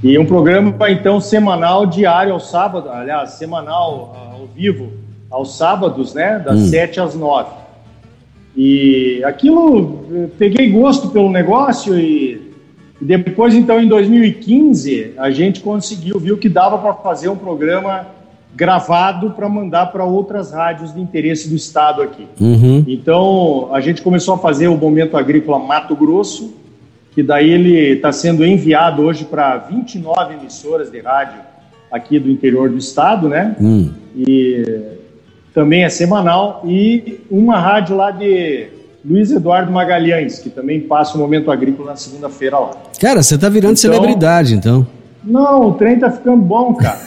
E 0.00 0.16
um 0.16 0.24
programa, 0.24 0.72
então, 0.90 1.20
semanal, 1.20 1.86
diário 1.86 2.32
ao 2.32 2.38
sábado, 2.38 2.88
aliás, 2.88 3.30
semanal 3.30 4.32
ao 4.32 4.46
vivo, 4.46 4.92
aos 5.28 5.58
sábados, 5.58 6.14
né? 6.14 6.38
Das 6.38 6.60
hum. 6.60 6.66
7 6.66 7.00
às 7.00 7.16
9. 7.16 7.50
E 8.56 9.24
aquilo, 9.24 10.30
peguei 10.38 10.70
gosto 10.70 11.08
pelo 11.08 11.28
negócio 11.28 11.98
e 11.98 12.43
depois, 13.00 13.54
então, 13.54 13.80
em 13.80 13.88
2015, 13.88 15.14
a 15.16 15.30
gente 15.30 15.60
conseguiu, 15.60 16.18
viu 16.18 16.38
que 16.38 16.48
dava 16.48 16.78
para 16.78 16.94
fazer 16.94 17.28
um 17.28 17.36
programa 17.36 18.06
gravado 18.54 19.30
para 19.30 19.48
mandar 19.48 19.86
para 19.86 20.04
outras 20.04 20.52
rádios 20.52 20.94
de 20.94 21.00
interesse 21.00 21.48
do 21.48 21.56
estado 21.56 22.00
aqui. 22.02 22.26
Uhum. 22.40 22.84
Então, 22.86 23.68
a 23.72 23.80
gente 23.80 24.00
começou 24.00 24.34
a 24.34 24.38
fazer 24.38 24.68
o 24.68 24.76
Momento 24.76 25.16
Agrícola 25.16 25.58
Mato 25.58 25.96
Grosso, 25.96 26.54
que 27.12 27.22
daí 27.22 27.50
ele 27.50 27.76
está 27.94 28.12
sendo 28.12 28.44
enviado 28.44 29.02
hoje 29.02 29.24
para 29.24 29.58
29 29.58 30.34
emissoras 30.34 30.90
de 30.90 31.00
rádio 31.00 31.40
aqui 31.90 32.18
do 32.18 32.30
interior 32.30 32.68
do 32.68 32.76
estado, 32.76 33.28
né? 33.28 33.56
Uhum. 33.60 33.92
E 34.16 34.82
também 35.52 35.84
é 35.84 35.88
semanal. 35.88 36.62
E 36.64 37.20
uma 37.30 37.58
rádio 37.58 37.96
lá 37.96 38.10
de 38.10 38.68
Luiz 39.04 39.30
Eduardo 39.30 39.70
Magalhães, 39.70 40.38
que 40.38 40.48
também 40.48 40.80
passa 40.80 41.16
o 41.16 41.20
Momento 41.20 41.50
Agrícola 41.50 41.90
na 41.90 41.96
segunda-feira 41.96 42.58
lá. 42.58 42.70
Cara, 42.98 43.22
você 43.22 43.36
tá 43.36 43.50
virando 43.50 43.72
então, 43.72 43.76
celebridade, 43.76 44.54
então. 44.54 44.86
Não, 45.22 45.68
o 45.68 45.74
trem 45.74 45.98
tá 45.98 46.10
ficando 46.10 46.42
bom, 46.42 46.74
cara. 46.74 46.98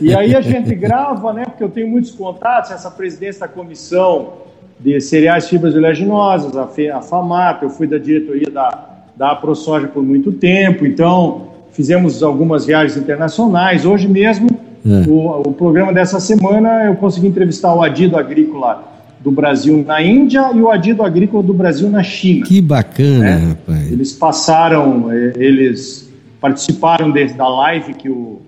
e 0.00 0.14
aí 0.14 0.36
a 0.36 0.42
gente 0.42 0.74
grava, 0.74 1.32
né? 1.32 1.44
Porque 1.46 1.64
eu 1.64 1.70
tenho 1.70 1.88
muitos 1.88 2.10
contatos, 2.10 2.70
essa 2.70 2.90
presidência 2.90 3.40
da 3.40 3.48
comissão 3.48 4.34
de 4.78 5.00
cereais, 5.00 5.48
fibras 5.48 5.74
oleaginosas, 5.74 6.56
a, 6.56 6.68
a 6.96 7.02
FAMAP, 7.02 7.62
eu 7.62 7.70
fui 7.70 7.86
da 7.86 7.96
diretoria 7.96 8.50
da, 8.50 8.88
da 9.16 9.34
ProSoja 9.34 9.88
por 9.88 10.02
muito 10.02 10.32
tempo, 10.32 10.86
então 10.86 11.48
fizemos 11.72 12.22
algumas 12.22 12.66
viagens 12.66 12.96
internacionais. 12.96 13.86
Hoje 13.86 14.08
mesmo, 14.08 14.48
é. 14.86 15.08
o, 15.08 15.48
o 15.48 15.52
programa 15.52 15.92
dessa 15.92 16.20
semana, 16.20 16.84
eu 16.84 16.96
consegui 16.96 17.28
entrevistar 17.28 17.74
o 17.74 17.82
Adido 17.82 18.16
Agrícola 18.16 18.84
do 19.22 19.30
Brasil 19.30 19.84
na 19.86 20.02
Índia 20.02 20.50
e 20.54 20.60
o 20.60 20.70
Adido 20.70 21.02
Agrícola 21.02 21.42
do 21.42 21.52
Brasil 21.52 21.90
na 21.90 22.02
China. 22.02 22.46
Que 22.46 22.60
bacana, 22.60 23.18
né? 23.18 23.48
rapaz. 23.48 23.92
Eles 23.92 24.12
passaram, 24.12 25.12
eh, 25.12 25.32
eles 25.36 26.10
participaram 26.40 27.10
de, 27.10 27.26
da 27.34 27.48
live 27.48 27.94
que, 27.94 28.08
o, 28.08 28.40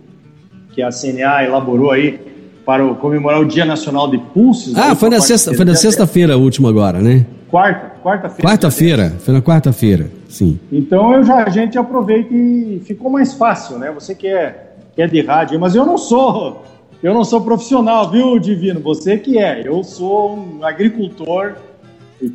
que 0.73 0.83
a 0.83 0.89
CNA 0.89 1.45
elaborou 1.45 1.91
aí 1.91 2.19
para 2.65 2.85
o, 2.87 2.95
comemorar 2.95 3.41
o 3.41 3.45
Dia 3.45 3.65
Nacional 3.65 4.11
de 4.11 4.19
Pulses. 4.19 4.75
Ah, 4.77 4.95
foi 4.95 5.11
na, 5.11 5.21
sexta, 5.21 5.53
foi 5.53 5.65
na 5.65 5.75
sexta-feira 5.75 6.35
a 6.35 6.37
última 6.37 6.71
agora, 6.71 7.01
né? 7.01 7.27
Quarta, 7.51 7.93
quarta-feira. 8.03 8.51
Quarta-feira, 8.51 9.13
foi 9.19 9.35
na 9.35 9.43
quarta-feira, 9.43 10.11
sim. 10.27 10.59
Então 10.71 11.13
eu 11.13 11.23
já, 11.23 11.45
a 11.45 11.51
gente 11.51 11.77
aproveita 11.77 12.33
e 12.33 12.81
ficou 12.87 13.11
mais 13.11 13.35
fácil, 13.35 13.79
né? 13.79 13.93
Você 13.93 14.15
que 14.15 14.27
é, 14.27 14.73
que 14.95 15.03
é 15.03 15.07
de 15.07 15.21
rádio, 15.21 15.61
mas 15.61 15.75
eu 15.75 15.85
não 15.85 15.99
sou 15.99 16.65
eu 17.03 17.13
não 17.13 17.25
sou 17.25 17.41
profissional, 17.41 18.11
viu, 18.11 18.39
Divino? 18.39 18.81
Você 18.81 19.17
que 19.17 19.39
é. 19.39 19.67
Eu 19.67 19.83
sou 19.83 20.37
um 20.37 20.65
agricultor 20.65 21.55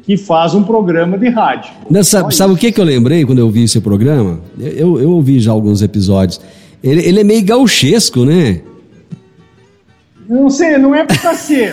que 0.03 0.17
faz 0.17 0.53
um 0.53 0.63
programa 0.63 1.17
de 1.17 1.29
rádio. 1.29 1.71
Não, 1.89 2.03
sabe, 2.03 2.35
sabe 2.35 2.53
o 2.53 2.57
que, 2.57 2.73
que 2.73 2.81
eu 2.81 2.85
lembrei 2.85 3.25
quando 3.25 3.39
eu 3.39 3.49
vi 3.49 3.63
esse 3.63 3.79
programa? 3.79 4.41
Eu, 4.59 4.99
eu 4.99 5.11
ouvi 5.11 5.39
já 5.39 5.53
alguns 5.53 5.81
episódios. 5.81 6.41
Ele, 6.83 7.01
ele 7.05 7.21
é 7.21 7.23
meio 7.23 7.45
gauchesco, 7.45 8.25
né? 8.25 8.61
Não 10.27 10.49
sei, 10.49 10.77
não 10.77 10.93
é 10.93 11.05
pra 11.05 11.33
ser. 11.33 11.71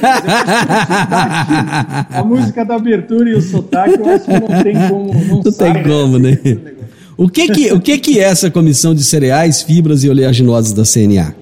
a 2.11 2.23
música 2.25 2.65
da 2.65 2.77
abertura 2.77 3.29
e 3.29 3.35
o 3.35 3.43
sotaque, 3.43 3.99
eu 3.99 4.09
acho 4.09 4.25
que 4.25 4.31
não 4.31 4.63
tem 4.63 4.89
como. 4.89 5.13
Não, 5.13 5.43
não 5.43 5.51
sai, 5.51 5.73
tem 5.73 5.83
como, 5.83 6.21
né? 6.21 6.39
O 7.17 7.29
que 7.29 7.49
que, 7.49 7.73
o 7.73 7.81
que 7.81 7.99
que 7.99 8.21
é 8.21 8.23
essa 8.23 8.49
comissão 8.51 8.95
de 8.95 9.03
cereais, 9.03 9.63
fibras 9.63 10.05
e 10.05 10.11
oleaginosas 10.11 10.73
da 10.73 10.85
CNA? 10.85 11.35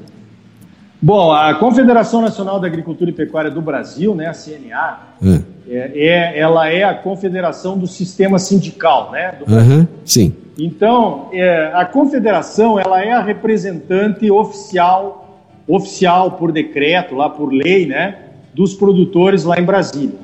Bom, 1.04 1.32
a 1.32 1.52
Confederação 1.54 2.20
Nacional 2.20 2.60
da 2.60 2.68
Agricultura 2.68 3.10
e 3.10 3.12
Pecuária 3.12 3.50
do 3.50 3.60
Brasil, 3.60 4.14
né, 4.14 4.28
a 4.28 4.32
CNA, 4.32 5.00
é. 5.20 5.40
É, 5.68 6.06
é 6.06 6.38
ela 6.38 6.68
é 6.68 6.84
a 6.84 6.94
confederação 6.94 7.76
do 7.76 7.88
sistema 7.88 8.38
sindical, 8.38 9.10
né? 9.10 9.34
Uhum, 9.48 9.86
sim. 10.04 10.32
Então, 10.56 11.28
é, 11.32 11.72
a 11.74 11.84
confederação, 11.84 12.78
ela 12.78 13.04
é 13.04 13.10
a 13.10 13.20
representante 13.20 14.30
oficial, 14.30 15.40
oficial 15.66 16.32
por 16.32 16.52
decreto, 16.52 17.16
lá 17.16 17.28
por 17.28 17.52
lei, 17.52 17.84
né, 17.84 18.18
dos 18.54 18.72
produtores 18.72 19.42
lá 19.42 19.58
em 19.58 19.64
Brasília. 19.64 20.14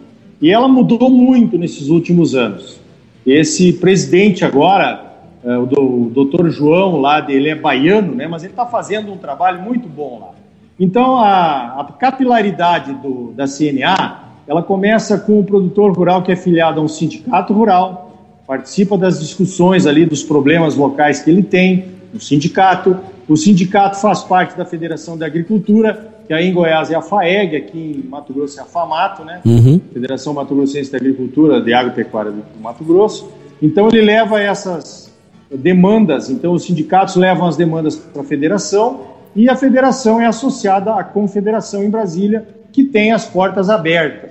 E 0.41 0.49
ela 0.49 0.69
mudou 0.69 1.11
muito 1.11 1.59
nesses 1.59 1.89
últimos 1.89 2.37
anos. 2.37 2.79
Esse 3.27 3.73
presidente 3.73 4.45
agora, 4.45 5.13
é, 5.43 5.59
o 5.59 5.67
doutor 6.15 6.49
João 6.51 7.01
lá, 7.01 7.27
ele 7.29 7.49
é 7.49 7.57
baiano, 7.57 8.15
né, 8.15 8.29
mas 8.29 8.45
ele 8.45 8.53
está 8.53 8.65
fazendo 8.65 9.13
um 9.13 9.17
trabalho 9.17 9.61
muito 9.61 9.89
bom 9.89 10.21
lá. 10.21 10.38
Então, 10.79 11.17
a, 11.17 11.81
a 11.81 11.85
capilaridade 11.99 12.93
do, 12.95 13.33
da 13.33 13.47
CNA, 13.47 14.29
ela 14.47 14.63
começa 14.63 15.19
com 15.19 15.41
o 15.41 15.45
produtor 15.45 15.93
rural 15.93 16.23
que 16.23 16.31
é 16.31 16.37
filiado 16.37 16.81
a 16.81 16.83
um 16.83 16.89
sindicato 16.89 17.53
rural, 17.53 18.09
participa 18.47 18.97
das 18.97 19.21
discussões 19.21 19.87
ali 19.87 20.07
dos 20.07 20.23
problemas 20.23 20.77
locais 20.77 21.21
que 21.21 21.31
ele 21.31 21.43
tem 21.43 21.87
no 22.15 22.21
sindicato. 22.21 22.97
O 23.29 23.37
sindicato 23.37 24.01
faz 24.01 24.23
parte 24.23 24.57
da 24.57 24.65
Federação 24.65 25.19
da 25.19 25.27
Agricultura, 25.27 26.15
que 26.27 26.33
aí 26.33 26.49
em 26.49 26.55
Goiás 26.55 26.91
é 26.91 26.95
a 26.95 27.03
FAEG, 27.03 27.57
aqui 27.57 28.03
em 28.03 28.09
Mato 28.09 28.33
Grosso 28.33 28.59
é 28.59 28.63
a 28.63 28.67
FAMATO, 28.67 29.25
né? 29.25 29.41
Uhum. 29.45 29.81
Federação 29.93 30.33
Mato 30.33 30.55
Grossense 30.55 30.91
da 30.91 30.97
Agricultura, 30.97 31.61
de 31.61 31.75
Agropecuária 31.75 32.31
do 32.31 32.43
Mato 32.63 32.85
Grosso. 32.85 33.29
Então 33.61 33.89
ele 33.89 34.01
leva 34.01 34.41
essas 34.41 35.13
demandas, 35.51 36.31
então 36.31 36.53
os 36.53 36.65
sindicatos 36.65 37.17
levam 37.17 37.49
as 37.49 37.57
demandas 37.57 37.97
para 37.97 38.23
a 38.23 38.25
federação 38.25 39.18
e 39.35 39.49
a 39.49 39.57
federação 39.57 40.21
é 40.21 40.27
associada 40.27 40.95
à 40.95 41.05
confederação 41.05 41.83
em 41.83 41.91
Brasília, 41.91 42.47
que 42.73 42.85
tem 42.85 43.13
as 43.13 43.27
portas 43.27 43.71
abertas, 43.71 44.31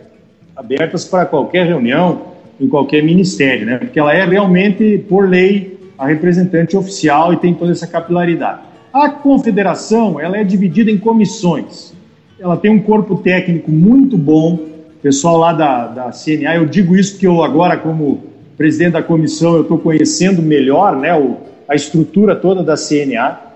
abertas 0.56 1.06
para 1.06 1.26
qualquer 1.26 1.66
reunião, 1.66 2.22
em 2.60 2.68
qualquer 2.68 3.04
ministério, 3.04 3.66
né? 3.66 3.78
Porque 3.78 4.00
ela 4.00 4.14
é 4.14 4.26
realmente, 4.26 5.06
por 5.08 5.30
lei, 5.30 5.78
a 5.98 6.08
representante 6.08 6.76
oficial 6.76 7.34
e 7.34 7.38
tem 7.38 7.54
toda 7.54 7.72
essa 7.72 7.88
capilaridade. 7.88 8.62
A 8.94 9.10
confederação, 9.10 10.20
ela 10.20 10.38
é 10.38 10.44
dividida 10.44 10.90
em 10.90 10.98
comissões. 10.98 11.94
Ela 12.40 12.58
tem 12.58 12.72
um 12.72 12.82
corpo 12.82 13.18
técnico 13.18 13.72
muito 13.72 14.18
bom. 14.18 14.60
pessoal 15.02 15.38
lá 15.38 15.54
da, 15.54 15.88
da 15.88 16.12
CNA, 16.12 16.56
eu 16.56 16.66
digo 16.66 16.96
isso 16.96 17.14
porque 17.14 17.28
eu 17.28 17.44
agora, 17.44 17.78
como 17.78 18.24
presidente 18.58 18.94
da 18.94 19.04
comissão, 19.04 19.56
eu 19.56 19.62
estou 19.62 19.78
conhecendo 19.78 20.42
melhor, 20.42 20.98
né, 20.98 21.16
o, 21.16 21.38
a 21.68 21.76
estrutura 21.76 22.36
toda 22.36 22.64
da 22.64 22.76
CNA 22.76 23.47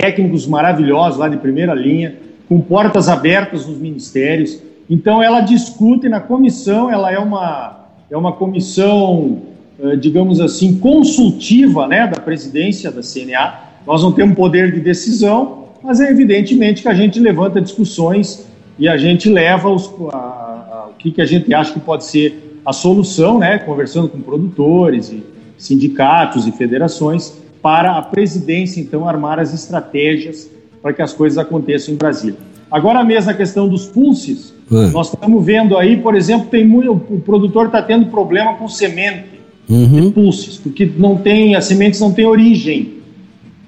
técnicos 0.00 0.46
maravilhosos 0.46 1.18
lá 1.18 1.28
de 1.28 1.36
primeira 1.38 1.74
linha, 1.74 2.14
com 2.48 2.60
portas 2.60 3.08
abertas 3.08 3.66
nos 3.66 3.78
ministérios. 3.78 4.62
Então, 4.88 5.20
ela 5.20 5.40
discute 5.40 6.08
na 6.08 6.20
comissão, 6.20 6.88
ela 6.88 7.12
é 7.12 7.18
uma, 7.18 7.84
é 8.08 8.16
uma 8.16 8.32
comissão, 8.32 9.42
eh, 9.82 9.96
digamos 9.96 10.40
assim, 10.40 10.78
consultiva 10.78 11.88
né, 11.88 12.06
da 12.06 12.20
presidência 12.20 12.92
da 12.92 13.02
CNA. 13.02 13.54
Nós 13.84 14.00
não 14.00 14.12
temos 14.12 14.36
poder 14.36 14.72
de 14.72 14.80
decisão, 14.80 15.64
mas 15.82 16.00
é 16.00 16.08
evidentemente 16.08 16.82
que 16.82 16.88
a 16.88 16.94
gente 16.94 17.18
levanta 17.18 17.60
discussões 17.60 18.46
e 18.78 18.88
a 18.88 18.96
gente 18.96 19.28
leva 19.28 19.68
os, 19.68 19.92
a, 20.12 20.16
a, 20.16 20.88
o 20.90 20.94
que, 20.94 21.10
que 21.10 21.20
a 21.20 21.26
gente 21.26 21.52
acha 21.52 21.72
que 21.72 21.80
pode 21.80 22.04
ser 22.04 22.60
a 22.64 22.72
solução, 22.72 23.38
né, 23.40 23.58
conversando 23.58 24.08
com 24.08 24.20
produtores 24.20 25.10
e 25.10 25.24
sindicatos 25.58 26.46
e 26.46 26.52
federações, 26.52 27.36
para 27.68 27.98
a 27.98 28.00
presidência, 28.00 28.80
então, 28.80 29.06
armar 29.06 29.38
as 29.38 29.52
estratégias 29.52 30.50
para 30.80 30.90
que 30.94 31.02
as 31.02 31.12
coisas 31.12 31.36
aconteçam 31.36 31.92
em 31.92 31.98
Brasília. 31.98 32.38
Agora 32.70 33.04
mesmo 33.04 33.30
a 33.30 33.34
questão 33.34 33.68
dos 33.68 33.84
pulses, 33.84 34.54
é. 34.72 34.86
nós 34.86 35.12
estamos 35.12 35.44
vendo 35.44 35.76
aí, 35.76 35.98
por 35.98 36.14
exemplo, 36.14 36.46
tem 36.46 36.66
muito, 36.66 36.92
o 36.92 37.20
produtor 37.20 37.66
está 37.66 37.82
tendo 37.82 38.06
problema 38.06 38.54
com 38.54 38.66
semente 38.68 39.38
uhum. 39.68 40.00
de 40.00 40.10
pulses, 40.12 40.56
porque 40.56 40.90
não 40.96 41.18
tem, 41.18 41.56
as 41.56 41.66
sementes 41.66 42.00
não 42.00 42.10
têm 42.10 42.24
origem. 42.24 42.94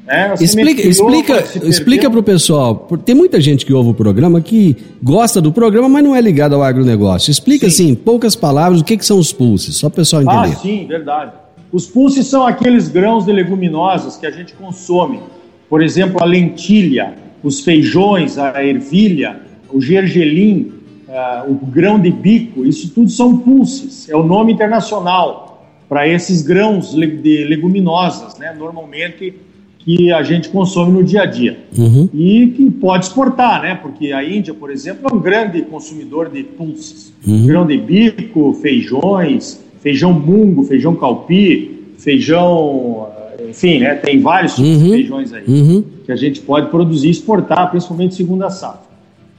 Né? 0.07 0.33
Explica, 0.41 0.81
explica, 0.81 1.45
explica 1.63 2.11
para 2.11 2.21
o 2.21 2.23
pessoal, 2.23 2.89
tem 3.05 3.15
muita 3.15 3.39
gente 3.39 3.67
que 3.67 3.73
ouve 3.75 3.91
o 3.91 3.95
programa 3.95 4.41
que 4.41 4.79
gosta 5.03 5.43
do 5.43 5.53
programa, 5.53 5.91
mas 5.91 6.03
não 6.03 6.17
é 6.17 6.23
ligado 6.23 6.55
ao 6.55 6.63
agronegócio. 6.63 7.31
Explica 7.31 7.69
sim. 7.69 7.85
assim, 7.85 7.93
em 7.93 7.95
poucas 7.95 8.35
palavras, 8.35 8.81
o 8.81 8.85
que, 8.85 8.97
que 8.97 9.05
são 9.05 9.19
os 9.19 9.31
pulses, 9.31 9.77
só 9.77 9.91
para 9.91 9.97
o 9.97 10.01
pessoal 10.01 10.23
entender. 10.23 10.57
Ah, 10.57 10.57
sim, 10.57 10.87
verdade. 10.87 11.33
Os 11.73 11.87
pulses 11.87 12.27
são 12.27 12.47
aqueles 12.47 12.89
grãos 12.89 13.25
de 13.25 13.33
leguminosas 13.33 14.17
que 14.17 14.27
a 14.27 14.31
gente 14.31 14.53
consome. 14.55 15.21
Por 15.69 15.83
exemplo, 15.83 16.23
a 16.23 16.25
lentilha, 16.25 17.15
os 17.43 17.61
feijões, 17.61 18.39
a 18.39 18.65
ervilha, 18.65 19.41
o 19.73 19.81
gergelim, 19.81 20.73
uh, 21.09 21.51
o 21.51 21.67
grão 21.67 21.99
de 21.99 22.11
bico, 22.11 22.65
isso 22.65 22.91
tudo 22.93 23.09
são 23.09 23.39
pulses. 23.39 24.09
É 24.09 24.17
o 24.17 24.23
nome 24.23 24.53
internacional 24.53 25.65
para 25.89 26.07
esses 26.09 26.43
grãos 26.43 26.93
de 26.93 27.45
leguminosas, 27.45 28.39
né? 28.39 28.55
Normalmente 28.57 29.35
que 29.79 30.13
a 30.13 30.23
gente 30.23 30.49
consome 30.51 30.93
no 30.93 31.03
dia 31.03 31.23
a 31.23 31.27
dia. 31.27 31.59
Uhum. 31.77 32.09
E 32.13 32.49
que 32.49 32.71
pode 32.71 33.07
exportar, 33.07 33.63
né? 33.63 33.75
Porque 33.75 34.13
a 34.13 34.23
Índia, 34.23 34.53
por 34.53 34.71
exemplo, 34.71 35.09
é 35.11 35.15
um 35.15 35.19
grande 35.19 35.63
consumidor 35.63 36.29
de 36.29 36.43
pulses. 36.45 37.13
Uhum. 37.27 37.47
Grão 37.47 37.67
de 37.67 37.79
bico, 37.79 38.53
feijões, 38.55 39.61
feijão 39.81 40.12
mungo, 40.12 40.62
feijão 40.62 40.95
calpi, 40.95 41.93
feijão, 41.99 43.09
enfim, 43.49 43.81
né, 43.81 43.95
tem 43.97 44.21
vários 44.21 44.57
uhum, 44.59 44.90
feijões 44.90 45.33
aí 45.33 45.45
uhum. 45.47 45.85
que 46.05 46.12
a 46.12 46.16
gente 46.16 46.40
pode 46.40 46.71
produzir 46.71 47.09
e 47.09 47.11
exportar, 47.11 47.71
principalmente 47.71 48.14
segunda 48.14 48.49
safra. 48.51 48.90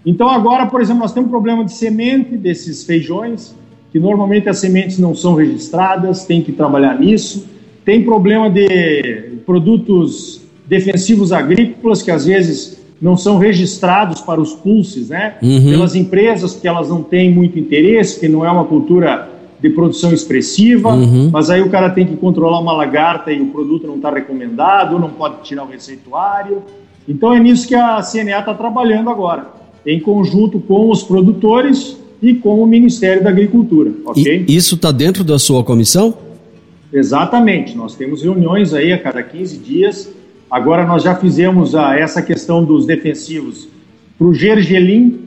Então 0.06 0.30
agora, 0.30 0.66
por 0.66 0.82
exemplo, 0.82 1.02
nós 1.02 1.14
temos 1.14 1.28
um 1.28 1.32
problema 1.32 1.64
de 1.64 1.74
semente 1.74 2.36
desses 2.36 2.84
feijões, 2.84 3.56
que 3.92 4.00
normalmente 4.00 4.50
as 4.50 4.58
sementes 4.58 4.98
não 4.98 5.14
são 5.14 5.36
registradas, 5.36 6.26
tem 6.26 6.42
que 6.42 6.52
trabalhar 6.52 7.00
nisso. 7.00 7.46
Tem 7.84 8.04
problema 8.04 8.50
de 8.50 9.42
produtos 9.46 10.42
defensivos 10.66 11.32
agrícolas 11.32 12.02
que 12.02 12.10
às 12.10 12.26
vezes 12.26 12.82
não 13.02 13.18
são 13.18 13.38
registrados 13.38 14.22
para 14.22 14.40
os 14.40 14.54
pulses, 14.54 15.10
né? 15.10 15.36
Uhum. 15.42 15.72
Pelas 15.72 15.96
empresas, 15.96 16.54
porque 16.54 16.68
elas 16.68 16.88
não 16.88 17.02
têm 17.02 17.32
muito 17.32 17.60
interesse, 17.60 18.20
que 18.20 18.30
não 18.30 18.46
é 18.46 18.52
uma 18.52 18.66
cultura 18.66 19.30
de 19.62 19.70
produção 19.70 20.12
expressiva, 20.12 20.90
uhum. 20.90 21.30
mas 21.32 21.50
aí 21.50 21.62
o 21.62 21.70
cara 21.70 21.90
tem 21.92 22.06
que 22.06 22.18
controlar 22.18 22.60
uma 22.60 22.74
lagarta 22.74 23.32
e 23.32 23.40
o 23.40 23.48
produto 23.48 23.86
não 23.86 23.98
está 23.98 24.10
recomendado, 24.10 24.98
não 24.98 25.10
pode 25.10 25.44
tirar 25.44 25.64
o 25.64 25.68
receituário. 25.68 26.64
Então 27.08 27.34
é 27.34 27.40
nisso 27.40 27.68
que 27.68 27.76
a 27.76 28.02
CNA 28.02 28.40
está 28.40 28.54
trabalhando 28.54 29.10
agora, 29.10 29.48
em 29.86 30.00
conjunto 30.00 30.60
com 30.60 30.90
os 30.90 31.04
produtores 31.04 31.98
e 32.22 32.34
com 32.34 32.62
o 32.62 32.66
Ministério 32.66 33.24
da 33.24 33.30
Agricultura, 33.30 33.92
ok? 34.06 34.46
E 34.48 34.56
isso 34.56 34.76
está 34.76 34.92
dentro 34.92 35.24
da 35.24 35.38
sua 35.38 35.64
comissão? 35.64 36.14
Exatamente, 36.92 37.78
nós 37.78 37.96
temos 37.96 38.24
reuniões 38.24 38.74
aí 38.74 38.92
a 38.92 38.98
cada 38.98 39.24
15 39.24 39.58
dias. 39.58 40.12
Agora 40.50 40.86
nós 40.86 41.04
já 41.04 41.16
fizemos 41.16 41.76
a, 41.76 41.98
essa 41.98 42.22
questão 42.22 42.64
dos 42.64 42.86
defensivos 42.86 43.68
para 44.18 44.28
o 44.28 44.34
gergelim, 44.34 45.20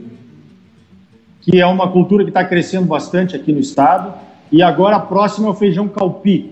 que 1.44 1.60
é 1.60 1.66
uma 1.66 1.88
cultura 1.88 2.24
que 2.24 2.30
está 2.30 2.44
crescendo 2.44 2.86
bastante 2.86 3.36
aqui 3.36 3.52
no 3.52 3.60
estado. 3.60 4.14
E 4.50 4.62
agora 4.62 4.96
a 4.96 5.00
próxima 5.00 5.48
é 5.48 5.50
o 5.50 5.54
feijão 5.54 5.88
calpi, 5.88 6.50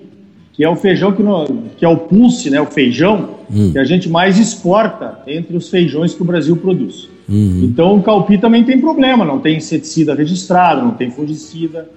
que 0.52 0.62
é 0.62 0.68
o 0.68 0.76
feijão 0.76 1.12
que, 1.12 1.22
no, 1.22 1.46
que 1.76 1.84
é 1.84 1.88
o 1.88 1.96
pulse, 1.96 2.50
né, 2.50 2.60
o 2.60 2.66
feijão 2.66 3.30
hum. 3.50 3.72
que 3.72 3.78
a 3.78 3.84
gente 3.84 4.08
mais 4.08 4.38
exporta 4.38 5.20
entre 5.26 5.56
os 5.56 5.68
feijões 5.68 6.14
que 6.14 6.22
o 6.22 6.24
Brasil 6.24 6.56
produz. 6.56 7.08
Uhum. 7.28 7.60
Então 7.64 7.96
o 7.96 8.02
calpi 8.02 8.36
também 8.36 8.64
tem 8.64 8.80
problema, 8.80 9.24
não 9.24 9.38
tem 9.38 9.56
inseticida 9.56 10.14
registrado, 10.14 10.82
não 10.82 10.92
tem 10.92 11.10
fungicida. 11.10 11.88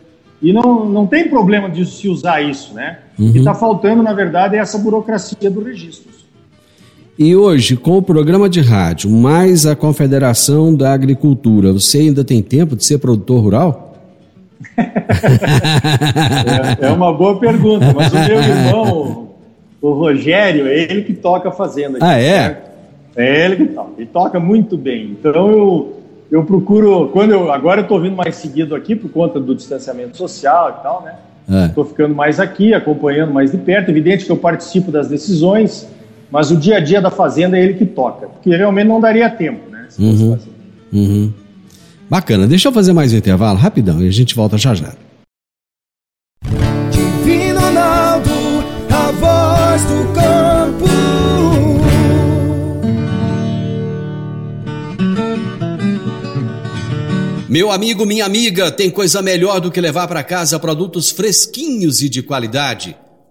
E 0.42 0.54
não, 0.54 0.86
não 0.86 1.08
tem 1.08 1.28
problema 1.28 1.70
de 1.70 1.86
se 1.86 2.08
usar 2.08 2.42
isso, 2.42 2.74
né? 2.74 3.00
Uhum. 3.18 3.30
O 3.30 3.32
que 3.32 3.40
está 3.40 3.54
faltando, 3.54 4.04
na 4.04 4.14
verdade, 4.14 4.56
é 4.56 4.60
essa 4.60 4.78
burocracia 4.78 5.50
do 5.50 5.64
registro. 5.64 6.12
E 7.18 7.34
hoje, 7.34 7.78
com 7.78 7.98
o 7.98 8.02
programa 8.02 8.50
de 8.50 8.60
rádio, 8.60 9.10
mais 9.10 9.66
a 9.66 9.74
Confederação 9.74 10.76
da 10.76 10.92
Agricultura, 10.92 11.72
você 11.72 12.00
ainda 12.00 12.26
tem 12.26 12.42
tempo 12.42 12.76
de 12.76 12.84
ser 12.84 12.98
produtor 12.98 13.42
rural? 13.42 13.96
é, 14.78 16.88
é, 16.88 16.92
uma 16.92 17.14
boa 17.14 17.40
pergunta, 17.40 17.94
mas 17.96 18.12
o 18.12 18.16
meu 18.16 18.42
irmão, 18.42 19.30
o 19.82 19.94
Rogério, 19.94 20.68
é 20.68 20.78
ele 20.78 21.04
que 21.04 21.14
toca 21.14 21.48
a 21.48 21.54
fazenda. 21.54 22.00
Aqui, 22.00 22.06
ah, 22.06 22.20
é? 22.20 22.64
É 23.16 23.46
ele 23.46 23.56
que 23.56 23.68
toca. 23.68 23.92
Ele 23.98 24.08
toca 24.08 24.38
muito 24.38 24.76
bem. 24.76 25.16
Então 25.18 25.50
eu, 25.50 25.94
eu 26.30 26.44
procuro, 26.44 27.08
quando 27.14 27.32
eu, 27.32 27.50
agora 27.50 27.80
eu 27.80 27.84
estou 27.84 28.02
vindo 28.02 28.18
mais 28.18 28.36
seguido 28.36 28.76
aqui 28.76 28.94
por 28.94 29.10
conta 29.10 29.40
do 29.40 29.56
distanciamento 29.56 30.18
social 30.18 30.80
e 30.80 30.84
tal, 30.84 31.02
né? 31.02 31.16
Estou 31.68 31.86
é. 31.86 31.88
ficando 31.88 32.14
mais 32.14 32.42
aqui, 32.42 32.74
acompanhando 32.74 33.34
mais 33.34 33.52
de 33.52 33.58
perto. 33.58 33.90
Evidente 33.90 34.26
que 34.26 34.32
eu 34.32 34.38
participo 34.38 34.92
das 34.92 35.08
decisões, 35.08 35.88
mas 36.36 36.52
o 36.52 36.58
dia 36.58 36.76
a 36.76 36.80
dia 36.82 37.02
da 37.02 37.10
fazenda 37.10 37.58
é 37.58 37.64
ele 37.64 37.76
que 37.76 37.86
toca, 37.86 38.28
porque 38.28 38.50
realmente 38.50 38.90
não 38.90 39.00
daria 39.00 39.30
tempo, 39.30 39.70
né? 39.72 39.88
Uhum. 39.98 40.38
Uhum. 40.92 41.34
Bacana. 42.10 42.46
Deixa 42.46 42.68
eu 42.68 42.74
fazer 42.74 42.92
mais 42.92 43.14
um 43.14 43.16
intervalo 43.16 43.58
rapidão 43.58 44.04
e 44.04 44.08
a 44.10 44.12
gente 44.12 44.36
volta 44.36 44.58
já 44.58 44.76
já. 44.76 44.92
Divino 46.92 47.58
Ronaldo, 47.58 48.30
a 48.92 49.12
voz 49.14 49.82
do 49.86 50.14
campo. 50.14 50.86
Meu 57.48 57.72
amigo, 57.72 58.06
minha 58.06 58.26
amiga, 58.26 58.70
tem 58.70 58.90
coisa 58.90 59.22
melhor 59.22 59.62
do 59.62 59.72
que 59.72 59.80
levar 59.80 60.10
para 60.10 60.22
casa 60.22 60.60
produtos 60.60 61.12
fresquinhos 61.12 62.02
e 62.02 62.10
de 62.10 62.22
qualidade. 62.22 62.98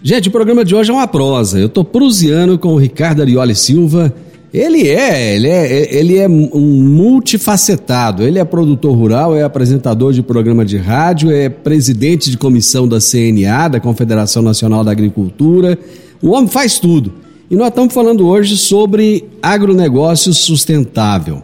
Gente, 0.00 0.28
o 0.28 0.32
programa 0.32 0.64
de 0.64 0.76
hoje 0.76 0.90
é 0.90 0.94
uma 0.94 1.08
prosa. 1.08 1.58
Eu 1.58 1.68
tô 1.68 1.82
prusiano 1.82 2.56
com 2.56 2.68
o 2.68 2.76
Ricardo 2.76 3.20
Arioli 3.20 3.54
Silva. 3.54 4.14
Ele 4.54 4.88
é, 4.88 5.34
ele 5.34 5.48
é, 5.48 5.94
ele 5.94 6.16
é 6.16 6.28
um 6.28 6.82
multifacetado. 6.84 8.22
Ele 8.22 8.38
é 8.38 8.44
produtor 8.44 8.96
rural, 8.96 9.36
é 9.36 9.42
apresentador 9.42 10.12
de 10.12 10.22
programa 10.22 10.64
de 10.64 10.76
rádio, 10.76 11.32
é 11.32 11.48
presidente 11.48 12.30
de 12.30 12.38
comissão 12.38 12.86
da 12.86 12.98
CNA, 13.00 13.68
da 13.68 13.80
Confederação 13.80 14.40
Nacional 14.40 14.84
da 14.84 14.92
Agricultura. 14.92 15.76
O 16.22 16.30
homem 16.30 16.48
faz 16.48 16.78
tudo. 16.78 17.14
E 17.50 17.56
nós 17.56 17.68
estamos 17.68 17.92
falando 17.92 18.26
hoje 18.26 18.56
sobre 18.56 19.24
agronegócio 19.42 20.32
sustentável. 20.32 21.42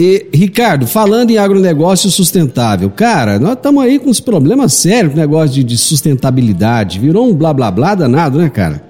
E, 0.00 0.28
Ricardo, 0.32 0.86
falando 0.86 1.32
em 1.32 1.38
agronegócio 1.38 2.08
sustentável, 2.08 2.88
cara, 2.88 3.36
nós 3.36 3.54
estamos 3.54 3.82
aí 3.82 3.98
com 3.98 4.08
uns 4.08 4.20
problemas 4.20 4.74
sérios 4.74 5.12
negócio 5.12 5.56
de, 5.56 5.64
de, 5.64 5.76
sustentabilidade. 5.76 7.00
Virou 7.00 7.28
um 7.28 7.34
blá 7.34 7.52
blá 7.52 7.68
blá 7.68 7.96
danado, 7.96 8.38
né, 8.38 8.48
cara? 8.48 8.80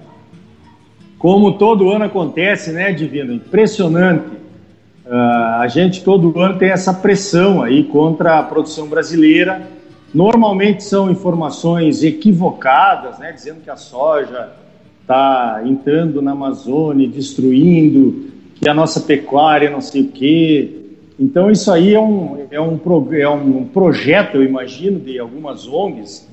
Como 1.19 1.53
todo 1.53 1.89
ano 1.89 2.05
acontece, 2.05 2.73
né, 2.73 2.93
Divino? 2.93 3.33
Impressionante. 3.33 4.27
Uh, 5.07 5.61
a 5.61 5.67
gente 5.67 6.05
todo 6.05 6.39
ano 6.39 6.59
tem 6.59 6.69
essa 6.69 6.93
pressão 6.93 7.63
aí 7.63 7.85
contra 7.85 8.41
a 8.41 8.43
produção 8.43 8.87
brasileira. 8.87 9.63
Normalmente 10.13 10.85
são 10.85 11.11
informações 11.11 12.03
equivocadas, 12.03 13.19
né, 13.19 13.33
dizendo 13.33 13.63
que 13.65 13.71
a 13.71 13.77
soja 13.77 14.51
está 15.01 15.63
entrando 15.65 16.21
na 16.21 16.33
Amazônia, 16.33 17.09
destruindo, 17.09 18.27
que 18.57 18.69
a 18.69 18.75
nossa 18.75 19.01
pecuária 19.01 19.71
não 19.71 19.81
sei 19.81 20.03
o 20.03 20.09
quê. 20.09 20.75
Então, 21.19 21.51
isso 21.51 21.73
aí 21.73 21.95
é 21.95 22.01
um, 22.01 22.47
é 22.49 22.61
um, 22.61 22.79
é 23.13 23.29
um 23.29 23.65
projeto, 23.65 24.37
eu 24.37 24.45
imagino, 24.45 25.01
de 25.01 25.19
algumas 25.19 25.67
ONGs, 25.67 26.29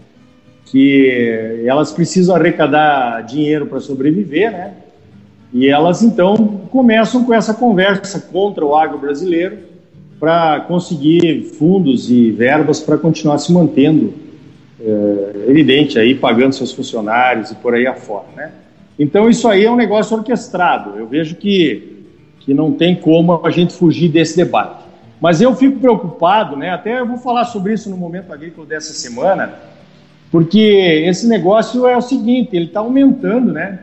que 0.65 1.63
elas 1.65 1.91
precisam 1.91 2.35
arrecadar 2.35 3.21
dinheiro 3.21 3.65
para 3.65 3.79
sobreviver, 3.79 4.51
né? 4.51 4.73
E 5.51 5.67
elas, 5.69 6.03
então, 6.03 6.35
começam 6.69 7.23
com 7.23 7.33
essa 7.33 7.53
conversa 7.53 8.19
contra 8.19 8.65
o 8.65 8.75
agro 8.75 8.97
brasileiro 8.99 9.57
para 10.19 10.59
conseguir 10.61 11.43
fundos 11.57 12.11
e 12.11 12.29
verbas 12.31 12.79
para 12.79 12.97
continuar 12.97 13.37
se 13.37 13.51
mantendo, 13.53 14.13
é, 14.79 15.49
evidente, 15.49 15.97
aí 15.97 16.13
pagando 16.13 16.53
seus 16.53 16.73
funcionários 16.73 17.51
e 17.51 17.55
por 17.55 17.73
aí 17.73 17.87
afora, 17.87 18.27
né? 18.35 18.51
Então, 18.99 19.29
isso 19.29 19.47
aí 19.47 19.65
é 19.65 19.71
um 19.71 19.75
negócio 19.75 20.15
orquestrado. 20.15 20.97
Eu 20.97 21.07
vejo 21.07 21.35
que 21.35 21.94
que 22.45 22.53
não 22.53 22.71
tem 22.71 22.95
como 22.95 23.45
a 23.45 23.49
gente 23.49 23.73
fugir 23.73 24.09
desse 24.09 24.37
debate. 24.37 24.85
Mas 25.19 25.41
eu 25.41 25.55
fico 25.55 25.79
preocupado, 25.79 26.55
né? 26.55 26.69
Até 26.69 26.99
eu 26.99 27.07
vou 27.07 27.17
falar 27.17 27.45
sobre 27.45 27.73
isso 27.73 27.89
no 27.89 27.97
momento 27.97 28.31
agrícola 28.31 28.67
dessa 28.67 28.93
semana, 28.93 29.53
porque 30.31 30.59
esse 31.07 31.27
negócio 31.27 31.87
é 31.87 31.97
o 31.97 32.01
seguinte, 32.01 32.55
ele 32.55 32.65
está 32.65 32.81
aumentando, 32.81 33.51
né? 33.51 33.79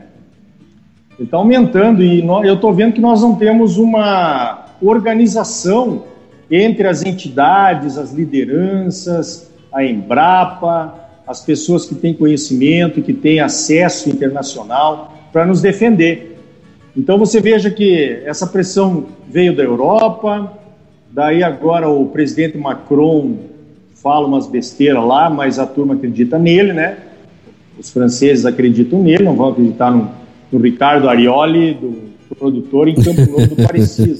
Ele 1.19 1.27
está 1.27 1.37
aumentando 1.37 2.03
e 2.03 2.23
nós, 2.23 2.47
eu 2.47 2.55
estou 2.55 2.73
vendo 2.73 2.93
que 2.93 3.01
nós 3.01 3.21
não 3.23 3.35
temos 3.35 3.77
uma 3.77 4.67
organização 4.81 6.05
entre 6.51 6.87
as 6.87 7.03
entidades, 7.05 7.99
as 7.99 8.13
lideranças, 8.13 9.51
a 9.73 9.85
Embrapa, 9.85 10.95
as 11.27 11.41
pessoas 11.41 11.87
que 11.87 11.95
têm 11.95 12.13
conhecimento, 12.13 13.01
que 13.01 13.13
têm 13.13 13.41
acesso 13.41 14.11
internacional 14.11 15.15
para 15.33 15.47
nos 15.47 15.63
defender. 15.63 16.32
Então 16.97 17.19
você 17.19 17.41
veja 17.41 17.71
que 17.71 18.21
essa 18.25 18.47
pressão 18.47 19.07
veio 19.29 19.57
da 19.57 19.63
Europa, 19.63 20.53
daí 21.11 21.43
agora 21.43 21.89
o 21.89 22.07
presidente 22.07 22.59
Macron 22.59 23.37
fala 23.95 24.27
umas 24.27 24.47
besteiras 24.47 25.03
lá, 25.05 25.31
mas 25.31 25.59
a 25.59 25.67
turma 25.67 25.95
acredita 25.95 26.39
nele, 26.39 26.73
né? 26.73 26.99
Os 27.79 27.91
franceses 27.91 28.45
acreditam 28.45 29.03
nele, 29.03 29.25
não 29.25 29.35
vão 29.35 29.51
acreditar 29.51 29.91
no, 29.91 30.11
no 30.51 30.59
Ricardo 30.59 31.09
Arioli, 31.09 31.75
do 31.75 32.13
produtor 32.35 32.89
em 32.89 32.95
Campo 32.95 33.31
Novo 33.31 33.55
do 33.55 33.57
Parecis. 33.57 34.19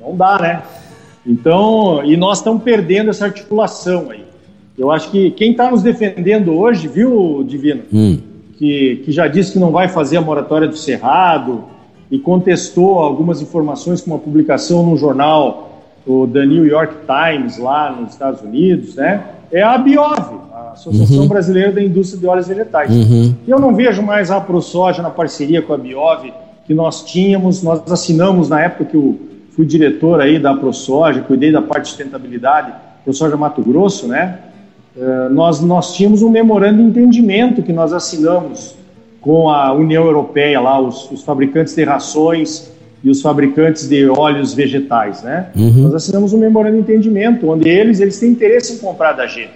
Não 0.00 0.16
dá, 0.16 0.38
né? 0.40 0.62
Então, 1.26 2.04
e 2.04 2.16
nós 2.16 2.38
estamos 2.38 2.62
perdendo 2.62 3.10
essa 3.10 3.24
articulação 3.24 4.10
aí. 4.10 4.24
Eu 4.76 4.90
acho 4.90 5.10
que 5.10 5.30
quem 5.32 5.50
está 5.50 5.70
nos 5.70 5.82
defendendo 5.82 6.52
hoje, 6.52 6.86
viu, 6.86 7.44
Divino, 7.46 7.82
hum. 7.92 8.18
que, 8.56 9.02
que 9.04 9.10
já 9.10 9.26
disse 9.26 9.52
que 9.52 9.58
não 9.58 9.72
vai 9.72 9.88
fazer 9.88 10.16
a 10.16 10.20
moratória 10.20 10.68
do 10.68 10.76
Cerrado, 10.76 11.64
e 12.10 12.18
contestou 12.18 12.98
algumas 12.98 13.42
informações 13.42 14.00
com 14.00 14.10
uma 14.10 14.18
publicação 14.18 14.84
no 14.84 14.96
jornal 14.96 15.68
o 16.06 16.26
The 16.26 16.46
New 16.46 16.66
York 16.66 16.94
Times 17.06 17.58
lá 17.58 17.92
nos 17.92 18.12
Estados 18.12 18.40
Unidos, 18.40 18.94
né? 18.94 19.22
É 19.52 19.62
a 19.62 19.76
Biov, 19.76 20.18
a 20.52 20.70
Associação 20.72 21.20
uhum. 21.20 21.28
Brasileira 21.28 21.70
da 21.70 21.82
Indústria 21.82 22.18
de 22.18 22.26
Óleos 22.26 22.48
Vegetais. 22.48 22.90
Uhum. 22.90 23.34
Eu 23.46 23.58
não 23.58 23.74
vejo 23.74 24.02
mais 24.02 24.30
a 24.30 24.40
ProSoja 24.40 25.02
na 25.02 25.10
parceria 25.10 25.60
com 25.60 25.74
a 25.74 25.76
Biov 25.76 26.32
que 26.66 26.74
nós 26.74 27.04
tínhamos, 27.04 27.62
nós 27.62 27.80
assinamos 27.90 28.48
na 28.48 28.60
época 28.60 28.86
que 28.86 28.96
eu 28.96 29.18
fui 29.50 29.66
diretor 29.66 30.20
aí 30.20 30.38
da 30.38 30.54
ProSoja, 30.54 31.20
cuidei 31.22 31.52
da 31.52 31.60
parte 31.60 31.84
de 31.84 31.88
sustentabilidade, 31.88 32.72
ProSoja 33.04 33.36
Mato 33.36 33.62
Grosso, 33.62 34.06
né? 34.06 34.38
Uh, 34.96 35.32
nós, 35.32 35.60
nós 35.60 35.94
tínhamos 35.94 36.22
um 36.22 36.28
memorando 36.28 36.78
de 36.78 36.88
entendimento 36.88 37.62
que 37.62 37.72
nós 37.72 37.92
assinamos 37.92 38.74
com 39.20 39.48
a 39.50 39.72
União 39.72 40.04
Europeia 40.04 40.60
lá, 40.60 40.80
os, 40.80 41.10
os 41.10 41.22
fabricantes 41.22 41.74
de 41.74 41.84
rações 41.84 42.70
e 43.02 43.10
os 43.10 43.20
fabricantes 43.20 43.88
de 43.88 44.08
óleos 44.08 44.54
vegetais, 44.54 45.22
né? 45.22 45.50
Uhum. 45.56 45.82
Nós 45.82 45.94
assinamos 45.94 46.32
um 46.32 46.38
memorando 46.38 46.76
de 46.76 46.82
entendimento, 46.82 47.48
onde 47.48 47.68
eles, 47.68 48.00
eles 48.00 48.18
têm 48.18 48.30
interesse 48.30 48.74
em 48.74 48.78
comprar 48.78 49.12
da 49.12 49.26
gente. 49.26 49.52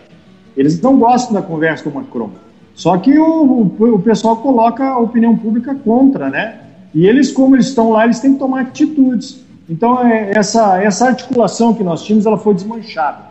Eles 0.57 0.81
não 0.81 0.99
gostam 0.99 1.35
da 1.35 1.43
conversa 1.43 1.89
do 1.89 1.95
Macron. 1.95 2.31
Só 2.75 2.97
que 2.99 3.19
o, 3.19 3.73
o, 3.79 3.95
o 3.95 3.99
pessoal 3.99 4.37
coloca 4.37 4.85
a 4.85 4.99
opinião 4.99 5.37
pública 5.37 5.75
contra, 5.75 6.29
né? 6.29 6.57
E 6.95 7.07
eles, 7.07 7.33
como 7.33 7.57
eles 7.57 7.67
estão 7.67 7.91
lá, 7.91 8.05
eles 8.05 8.21
têm 8.21 8.35
que 8.35 8.39
tomar 8.39 8.61
atitudes. 8.61 9.41
Então, 9.69 10.07
é, 10.07 10.33
essa, 10.35 10.83
essa 10.83 11.07
articulação 11.07 11.75
que 11.75 11.83
nós 11.83 12.05
tínhamos, 12.05 12.27
ela 12.27 12.39
foi 12.39 12.55
desmanchada, 12.55 13.25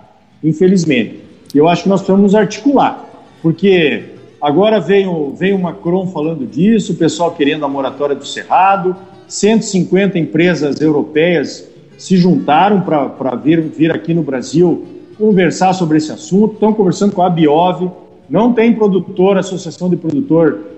infelizmente. 0.44 1.20
E 1.54 1.58
eu 1.58 1.68
acho 1.68 1.84
que 1.84 1.90
nós 1.90 2.02
precisamos 2.02 2.24
nos 2.24 2.36
articular, 2.36 3.06
porque 3.42 4.06
Agora 4.42 4.80
veio, 4.80 5.34
veio 5.36 5.56
o 5.56 5.62
Macron 5.62 6.08
falando 6.08 6.48
disso, 6.48 6.94
o 6.94 6.96
pessoal 6.96 7.32
querendo 7.32 7.64
a 7.64 7.68
moratória 7.68 8.16
do 8.16 8.26
Cerrado, 8.26 8.96
150 9.28 10.18
empresas 10.18 10.82
europeias 10.82 11.70
se 11.98 12.18
juntaram 12.18 12.82
para 12.82 13.36
vir, 13.36 13.62
vir 13.62 13.92
aqui 13.92 14.14
no 14.14 14.24
Brasil 14.24 14.86
conversar 15.18 15.74
sobre 15.74 15.98
esse 15.98 16.12
assunto, 16.12 16.56
estão 16.56 16.74
conversando 16.74 17.14
com 17.14 17.22
a 17.22 17.30
Biov, 17.30 17.92
não 18.28 18.54
tem 18.54 18.74
produtor, 18.74 19.38
associação 19.38 19.88
de 19.88 19.96
produtor 19.96 20.72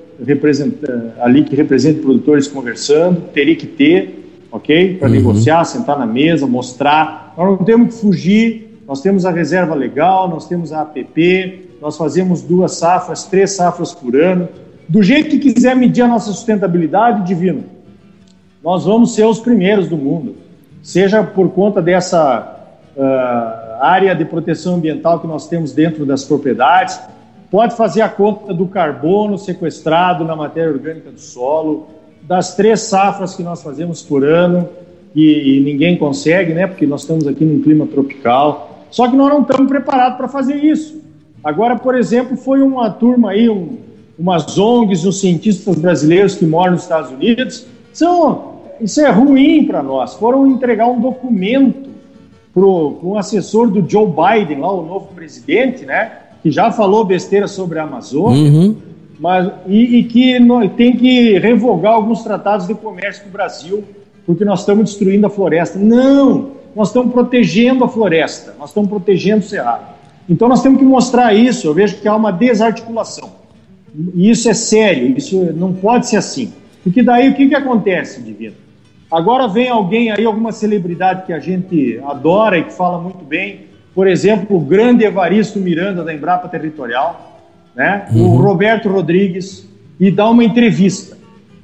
ali 1.22 1.44
que 1.44 1.56
representa 1.56 2.02
produtores 2.02 2.48
conversando, 2.48 3.22
teria 3.34 3.56
que 3.56 3.66
ter, 3.66 4.48
ok? 4.52 4.96
Para 4.96 5.08
uhum. 5.08 5.16
negociar, 5.16 5.64
sentar 5.64 5.98
na 5.98 6.06
mesa, 6.06 6.46
mostrar. 6.46 7.34
Nós 7.38 7.48
não 7.58 7.66
temos 7.66 7.96
que 7.96 8.02
fugir, 8.02 8.80
nós 8.86 9.02
temos 9.02 9.26
a 9.26 9.32
reserva 9.32 9.74
legal, 9.74 10.30
nós 10.30 10.48
temos 10.48 10.74
a 10.74 10.82
APP, 10.82 11.70
nós 11.84 11.98
fazemos 11.98 12.42
duas 12.42 12.76
safras, 12.78 13.26
três 13.26 13.52
safras 13.52 13.92
por 13.92 14.16
ano. 14.16 14.48
Do 14.88 15.04
jeito 15.04 15.38
que 15.38 15.52
quiser 15.54 15.76
medir 15.76 16.02
a 16.04 16.08
nossa 16.08 16.32
sustentabilidade, 16.32 17.28
divino, 17.28 17.66
nós 18.64 18.86
vamos 18.86 19.14
ser 19.14 19.26
os 19.26 19.38
primeiros 19.38 19.90
do 19.90 19.98
mundo. 19.98 20.34
Seja 20.82 21.22
por 21.22 21.50
conta 21.50 21.82
dessa 21.82 22.58
uh, 22.96 23.84
área 23.84 24.16
de 24.16 24.24
proteção 24.24 24.76
ambiental 24.76 25.20
que 25.20 25.28
nós 25.28 25.50
temos 25.50 25.74
dentro 25.74 26.06
das 26.06 26.24
propriedades, 26.24 26.98
pode 27.52 27.76
fazer 27.76 28.02
a 28.02 28.08
conta 28.08 28.54
do 28.54 28.66
carbono 28.66 29.38
sequestrado 29.38 30.24
na 30.24 30.38
matéria 30.38 30.72
orgânica 30.72 31.12
do 31.12 31.20
solo, 31.20 31.88
das 32.22 32.56
três 32.56 32.80
safras 32.80 33.36
que 33.36 33.44
nós 33.44 33.62
fazemos 33.62 34.02
por 34.02 34.24
ano, 34.24 34.70
e, 35.14 35.58
e 35.58 35.60
ninguém 35.60 35.98
consegue, 35.98 36.54
né? 36.54 36.66
Porque 36.66 36.88
nós 36.88 37.02
estamos 37.02 37.28
aqui 37.28 37.44
num 37.44 37.62
clima 37.62 37.86
tropical. 37.86 38.86
Só 38.90 39.10
que 39.10 39.18
nós 39.18 39.28
não 39.28 39.42
estamos 39.42 39.68
preparados 39.68 40.18
para 40.18 40.30
fazer 40.30 40.56
isso. 40.56 41.04
Agora, 41.44 41.76
por 41.76 41.96
exemplo, 41.96 42.38
foi 42.38 42.62
uma 42.62 42.90
turma 42.90 43.32
aí, 43.32 43.50
um, 43.50 43.78
umas 44.18 44.58
ONGs, 44.58 45.06
uns 45.06 45.20
cientistas 45.20 45.76
brasileiros 45.76 46.36
que 46.36 46.46
moram 46.46 46.74
nos 46.74 46.84
Estados 46.84 47.12
Unidos. 47.12 47.66
São, 47.92 48.54
isso 48.80 49.02
é 49.02 49.10
ruim 49.10 49.66
para 49.66 49.84
nós. 49.84 50.14
Foram 50.14 50.48
entregar 50.48 50.88
um 50.88 51.02
documento 51.02 51.90
para 52.54 52.64
um 52.64 53.18
assessor 53.18 53.70
do 53.70 53.88
Joe 53.90 54.08
Biden, 54.08 54.60
lá 54.60 54.72
o 54.72 54.86
novo 54.86 55.08
presidente, 55.14 55.86
né? 55.86 56.12
Que 56.42 56.52
já 56.52 56.72
falou 56.72 57.04
besteira 57.04 57.48
sobre 57.48 57.80
a 57.80 57.84
Amazônia, 57.84 58.52
uhum. 58.52 58.76
mas, 59.20 59.52
e, 59.66 59.98
e 59.98 60.04
que 60.04 60.40
no, 60.40 60.68
tem 60.70 60.96
que 60.96 61.40
revogar 61.40 61.94
alguns 61.94 62.22
tratados 62.24 62.68
de 62.68 62.76
comércio 62.76 63.24
com 63.24 63.30
o 63.30 63.32
Brasil, 63.32 63.84
porque 64.26 64.46
nós 64.46 64.60
estamos 64.60 64.92
destruindo 64.92 65.26
a 65.26 65.30
floresta. 65.30 65.80
Não! 65.80 66.52
Nós 66.76 66.90
estamos 66.90 67.12
protegendo 67.12 67.84
a 67.84 67.88
floresta, 67.90 68.56
nós 68.58 68.70
estamos 68.70 68.90
protegendo 68.90 69.44
o 69.44 69.48
cerrado. 69.48 69.94
Então 70.30 70.48
nós 70.48 70.62
temos 70.62 70.80
que 70.80 70.86
mostrar 70.86 71.34
isso. 71.34 71.68
Eu 71.68 71.74
vejo 71.74 71.98
que 71.98 72.08
há 72.08 72.16
uma 72.16 72.32
desarticulação. 72.32 73.32
E 74.16 74.30
isso 74.30 74.50
é 74.50 74.54
sério, 74.54 75.16
isso 75.16 75.38
não 75.54 75.74
pode 75.74 76.08
ser 76.08 76.18
assim. 76.18 76.52
Porque 76.84 77.04
daí 77.04 77.30
o 77.30 77.36
que, 77.36 77.48
que 77.48 77.56
acontece, 77.56 78.22
Divino? 78.22 78.56
Agora 79.12 79.48
vem 79.48 79.70
alguém 79.70 80.12
aí, 80.12 80.26
alguma 80.26 80.52
celebridade 80.52 81.26
que 81.26 81.34
a 81.34 81.40
gente 81.40 82.00
adora 82.04 82.58
e 82.58 82.64
que 82.64 82.74
fala 82.74 82.98
muito 82.98 83.24
bem, 83.24 83.68
por 83.94 84.08
exemplo, 84.08 84.58
o 84.58 84.60
grande 84.60 85.06
Evaristo 85.06 85.60
Miranda 85.60 86.04
da 86.04 86.12
Embrapa 86.12 86.48
Territorial, 86.48 87.40
né? 87.76 88.08
Uhum. 88.12 88.34
o 88.34 88.42
Roberto 88.42 88.90
Rodrigues, 88.90 89.70
e 90.00 90.10
dá 90.10 90.28
uma 90.28 90.44
entrevista. 90.44 91.16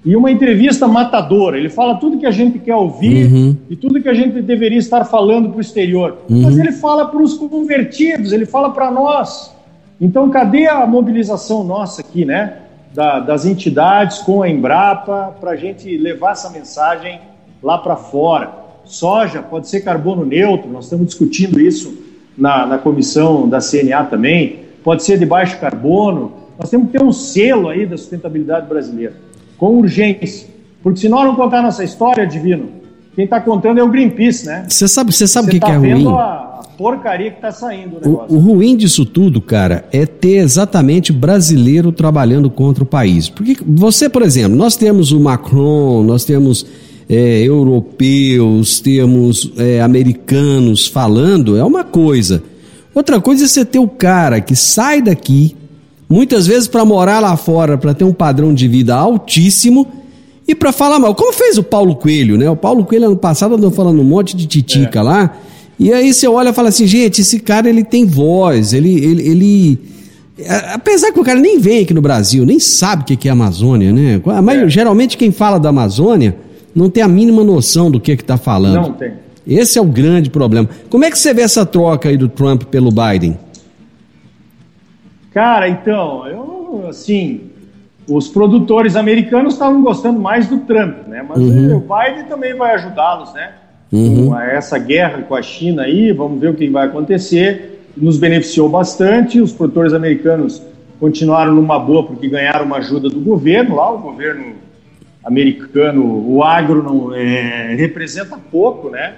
E 0.05 0.15
uma 0.15 0.31
entrevista 0.31 0.87
matadora. 0.87 1.57
Ele 1.57 1.69
fala 1.69 1.95
tudo 1.95 2.17
que 2.17 2.25
a 2.25 2.31
gente 2.31 2.57
quer 2.59 2.75
ouvir 2.75 3.31
uhum. 3.31 3.57
e 3.69 3.75
tudo 3.75 4.01
que 4.01 4.07
a 4.07 4.13
gente 4.13 4.41
deveria 4.41 4.77
estar 4.77 5.03
falando 5.05 5.49
para 5.49 5.57
o 5.57 5.61
exterior. 5.61 6.19
Uhum. 6.29 6.43
Mas 6.43 6.57
ele 6.57 6.71
fala 6.71 7.05
para 7.05 7.21
os 7.21 7.33
convertidos, 7.33 8.31
ele 8.31 8.45
fala 8.45 8.71
para 8.71 8.89
nós. 8.89 9.53
Então, 9.99 10.29
cadê 10.29 10.67
a 10.67 10.85
mobilização 10.87 11.63
nossa 11.63 12.01
aqui, 12.01 12.23
né? 12.23 12.59
Da, 12.93 13.19
das 13.19 13.45
entidades 13.45 14.19
com 14.19 14.41
a 14.41 14.49
Embrapa 14.49 15.35
para 15.39 15.51
a 15.51 15.55
gente 15.55 15.95
levar 15.97 16.31
essa 16.31 16.49
mensagem 16.49 17.19
lá 17.61 17.77
para 17.77 17.95
fora. 17.95 18.51
Soja 18.85 19.43
pode 19.43 19.67
ser 19.67 19.81
carbono 19.81 20.25
neutro, 20.25 20.69
nós 20.71 20.85
estamos 20.85 21.05
discutindo 21.07 21.59
isso 21.59 21.95
na, 22.35 22.65
na 22.65 22.77
comissão 22.77 23.47
da 23.47 23.59
CNA 23.59 24.05
também. 24.05 24.61
Pode 24.83 25.03
ser 25.03 25.19
de 25.19 25.25
baixo 25.25 25.59
carbono. 25.59 26.31
Nós 26.57 26.69
temos 26.69 26.87
que 26.87 26.97
ter 26.97 27.03
um 27.03 27.11
selo 27.11 27.69
aí 27.69 27.85
da 27.85 27.97
sustentabilidade 27.97 28.67
brasileira, 28.67 29.13
com 29.59 29.77
urgência. 29.77 30.47
Porque 30.81 30.99
se 30.99 31.09
nós 31.09 31.25
não 31.25 31.35
contar 31.35 31.61
nossa 31.61 31.83
história, 31.83 32.25
Divino, 32.25 32.69
quem 33.15 33.25
está 33.25 33.41
contando 33.41 33.79
é 33.79 33.83
o 33.83 33.89
Greenpeace, 33.89 34.45
né? 34.45 34.65
Você 34.67 34.87
sabe, 34.87 35.11
você 35.11 35.27
sabe 35.27 35.49
o 35.49 35.51
que, 35.51 35.59
tá 35.59 35.67
que 35.67 35.73
é 35.73 35.77
ruim? 35.77 36.07
A, 36.07 36.61
porcaria 36.77 37.29
que 37.29 37.35
está 37.35 37.51
saindo 37.51 37.97
o 37.97 37.99
negócio. 37.99 38.33
O, 38.33 38.39
o, 38.39 38.39
ruim 38.39 38.77
disso 38.77 39.05
tudo, 39.05 39.41
cara, 39.41 39.83
é 39.91 40.05
ter 40.05 40.37
exatamente 40.37 41.11
brasileiro 41.11 41.91
trabalhando 41.91 42.49
contra 42.49 42.81
o 42.81 42.87
país. 42.87 43.27
Porque 43.27 43.57
você, 43.67 44.07
por 44.07 44.21
exemplo, 44.21 44.57
nós 44.57 44.77
temos 44.77 45.11
o 45.11 45.19
Macron, 45.19 46.03
nós 46.03 46.23
temos 46.23 46.65
é, 47.09 47.41
europeus, 47.41 48.79
temos 48.79 49.51
é, 49.57 49.81
americanos 49.81 50.87
falando, 50.87 51.57
é 51.57 51.63
uma 51.63 51.83
coisa. 51.83 52.41
Outra 52.95 53.19
coisa 53.19 53.43
é 53.43 53.47
você 53.47 53.65
ter 53.65 53.79
o 53.79 53.87
cara 53.87 54.39
que 54.39 54.55
sai 54.55 55.01
daqui, 55.01 55.55
muitas 56.09 56.47
vezes 56.47 56.67
para 56.67 56.83
morar 56.83 57.19
lá 57.19 57.37
fora, 57.37 57.77
para 57.77 57.93
ter 57.93 58.03
um 58.03 58.13
padrão 58.13 58.53
de 58.53 58.67
vida 58.67 58.95
altíssimo 58.95 59.87
e 60.47 60.55
para 60.55 60.71
falar 60.71 60.99
mal. 60.99 61.13
Como 61.13 61.31
fez 61.31 61.57
o 61.57 61.63
Paulo 61.63 61.95
Coelho, 61.95 62.37
né? 62.37 62.49
O 62.49 62.55
Paulo 62.55 62.83
Coelho 62.83 63.05
ano 63.05 63.17
passado 63.17 63.55
andou 63.55 63.69
falando 63.69 64.01
um 64.01 64.05
monte 64.05 64.35
de 64.35 64.47
titica 64.47 64.99
é. 64.99 65.03
lá 65.03 65.35
e 65.79 65.93
aí 65.93 66.13
você 66.13 66.27
olha 66.27 66.49
e 66.49 66.53
fala 66.53 66.67
assim, 66.67 66.85
gente, 66.85 67.21
esse 67.21 67.39
cara 67.39 67.69
ele 67.69 67.85
tem 67.85 68.05
voz, 68.05 68.73
ele, 68.73 68.93
ele, 68.93 69.29
ele... 69.29 69.79
Apesar 70.73 71.13
que 71.13 71.19
o 71.19 71.23
cara 71.23 71.39
nem 71.39 71.57
vem 71.57 71.83
aqui 71.83 71.93
no 71.93 72.01
Brasil, 72.01 72.45
nem 72.45 72.59
sabe 72.59 73.03
o 73.03 73.17
que 73.17 73.29
é 73.29 73.31
Amazônia, 73.31 73.93
né? 73.93 74.21
Mas 74.43 74.61
é. 74.61 74.69
geralmente 74.69 75.15
quem 75.15 75.31
fala 75.31 75.57
da 75.57 75.69
Amazônia 75.69 76.35
não 76.75 76.89
tem 76.89 77.01
a 77.01 77.07
mínima 77.07 77.45
noção 77.45 77.89
do 77.89 77.99
que 77.99 78.11
está 78.11 78.35
falando. 78.35 78.87
Não 78.87 78.91
tem. 78.91 79.13
Esse 79.47 79.79
é 79.79 79.81
o 79.81 79.85
grande 79.85 80.29
problema. 80.29 80.69
Como 80.89 81.05
é 81.05 81.09
que 81.09 81.17
você 81.17 81.33
vê 81.33 81.41
essa 81.43 81.65
troca 81.65 82.09
aí 82.09 82.17
do 82.17 82.27
Trump 82.27 82.63
pelo 82.63 82.91
Biden? 82.91 83.37
Cara, 85.31 85.69
então, 85.69 86.27
eu, 86.27 86.85
assim, 86.89 87.51
os 88.07 88.27
produtores 88.27 88.95
americanos 88.95 89.53
estavam 89.53 89.81
gostando 89.81 90.19
mais 90.19 90.47
do 90.47 90.59
Trump, 90.59 91.07
né? 91.07 91.25
Mas 91.27 91.39
uhum. 91.39 91.77
o 91.77 91.79
Biden 91.79 92.25
também 92.25 92.55
vai 92.55 92.73
ajudá-los, 92.75 93.33
né? 93.33 93.51
uhum. 93.91 94.29
com 94.29 94.39
essa 94.39 94.77
guerra 94.77 95.21
com 95.23 95.35
a 95.35 95.41
China 95.41 95.83
aí, 95.83 96.11
vamos 96.11 96.39
ver 96.39 96.49
o 96.49 96.53
que 96.53 96.69
vai 96.69 96.87
acontecer. 96.87 97.83
Nos 97.97 98.17
beneficiou 98.17 98.69
bastante, 98.69 99.41
os 99.41 99.51
produtores 99.51 99.93
americanos 99.93 100.61
continuaram 100.99 101.53
numa 101.53 101.79
boa 101.79 102.05
porque 102.05 102.27
ganharam 102.27 102.65
uma 102.65 102.77
ajuda 102.77 103.09
do 103.09 103.19
governo 103.19 103.75
lá, 103.75 103.91
o 103.91 103.99
governo 103.99 104.53
americano, 105.23 106.03
o 106.27 106.43
agro 106.43 106.83
não 106.83 107.13
é, 107.13 107.75
representa 107.75 108.37
pouco, 108.51 108.89
né? 108.89 109.13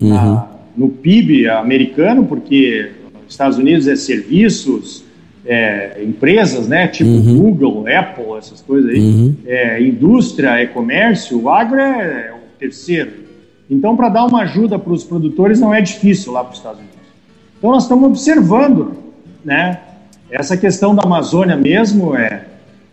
Uhum. 0.00 0.08
Na, 0.08 0.48
no 0.76 0.88
PIB 0.88 1.48
americano, 1.48 2.24
porque 2.24 2.90
Estados 3.28 3.58
Unidos 3.58 3.86
é 3.86 3.94
serviços, 3.94 5.03
é, 5.46 6.02
empresas, 6.02 6.66
né? 6.68 6.88
Tipo 6.88 7.10
uhum. 7.10 7.38
Google, 7.38 7.84
Apple, 7.86 8.38
essas 8.38 8.60
coisas 8.60 8.90
aí. 8.90 8.98
Uhum. 8.98 9.34
É, 9.46 9.82
indústria, 9.82 10.60
é 10.60 10.66
comércio, 10.66 11.40
o 11.40 11.48
agro 11.48 11.78
é, 11.78 12.28
é 12.28 12.32
o 12.32 12.58
terceiro. 12.58 13.24
Então, 13.70 13.96
para 13.96 14.08
dar 14.08 14.24
uma 14.24 14.42
ajuda 14.42 14.78
para 14.78 14.92
os 14.92 15.04
produtores 15.04 15.60
não 15.60 15.74
é 15.74 15.80
difícil 15.80 16.32
lá 16.32 16.42
para 16.42 16.52
os 16.52 16.58
Estados 16.58 16.78
Unidos. 16.78 16.96
Então, 17.58 17.70
nós 17.70 17.84
estamos 17.84 18.04
observando, 18.04 18.92
né? 19.44 19.80
Essa 20.30 20.56
questão 20.56 20.94
da 20.94 21.02
Amazônia 21.02 21.56
mesmo 21.56 22.16
é 22.16 22.44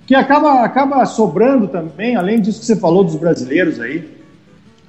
que 0.06 0.16
acaba, 0.16 0.64
acaba 0.64 1.06
sobrando 1.06 1.68
também, 1.68 2.16
além 2.16 2.40
disso 2.40 2.60
que 2.60 2.66
você 2.66 2.76
falou 2.76 3.04
dos 3.04 3.16
brasileiros 3.16 3.80
aí 3.80 4.08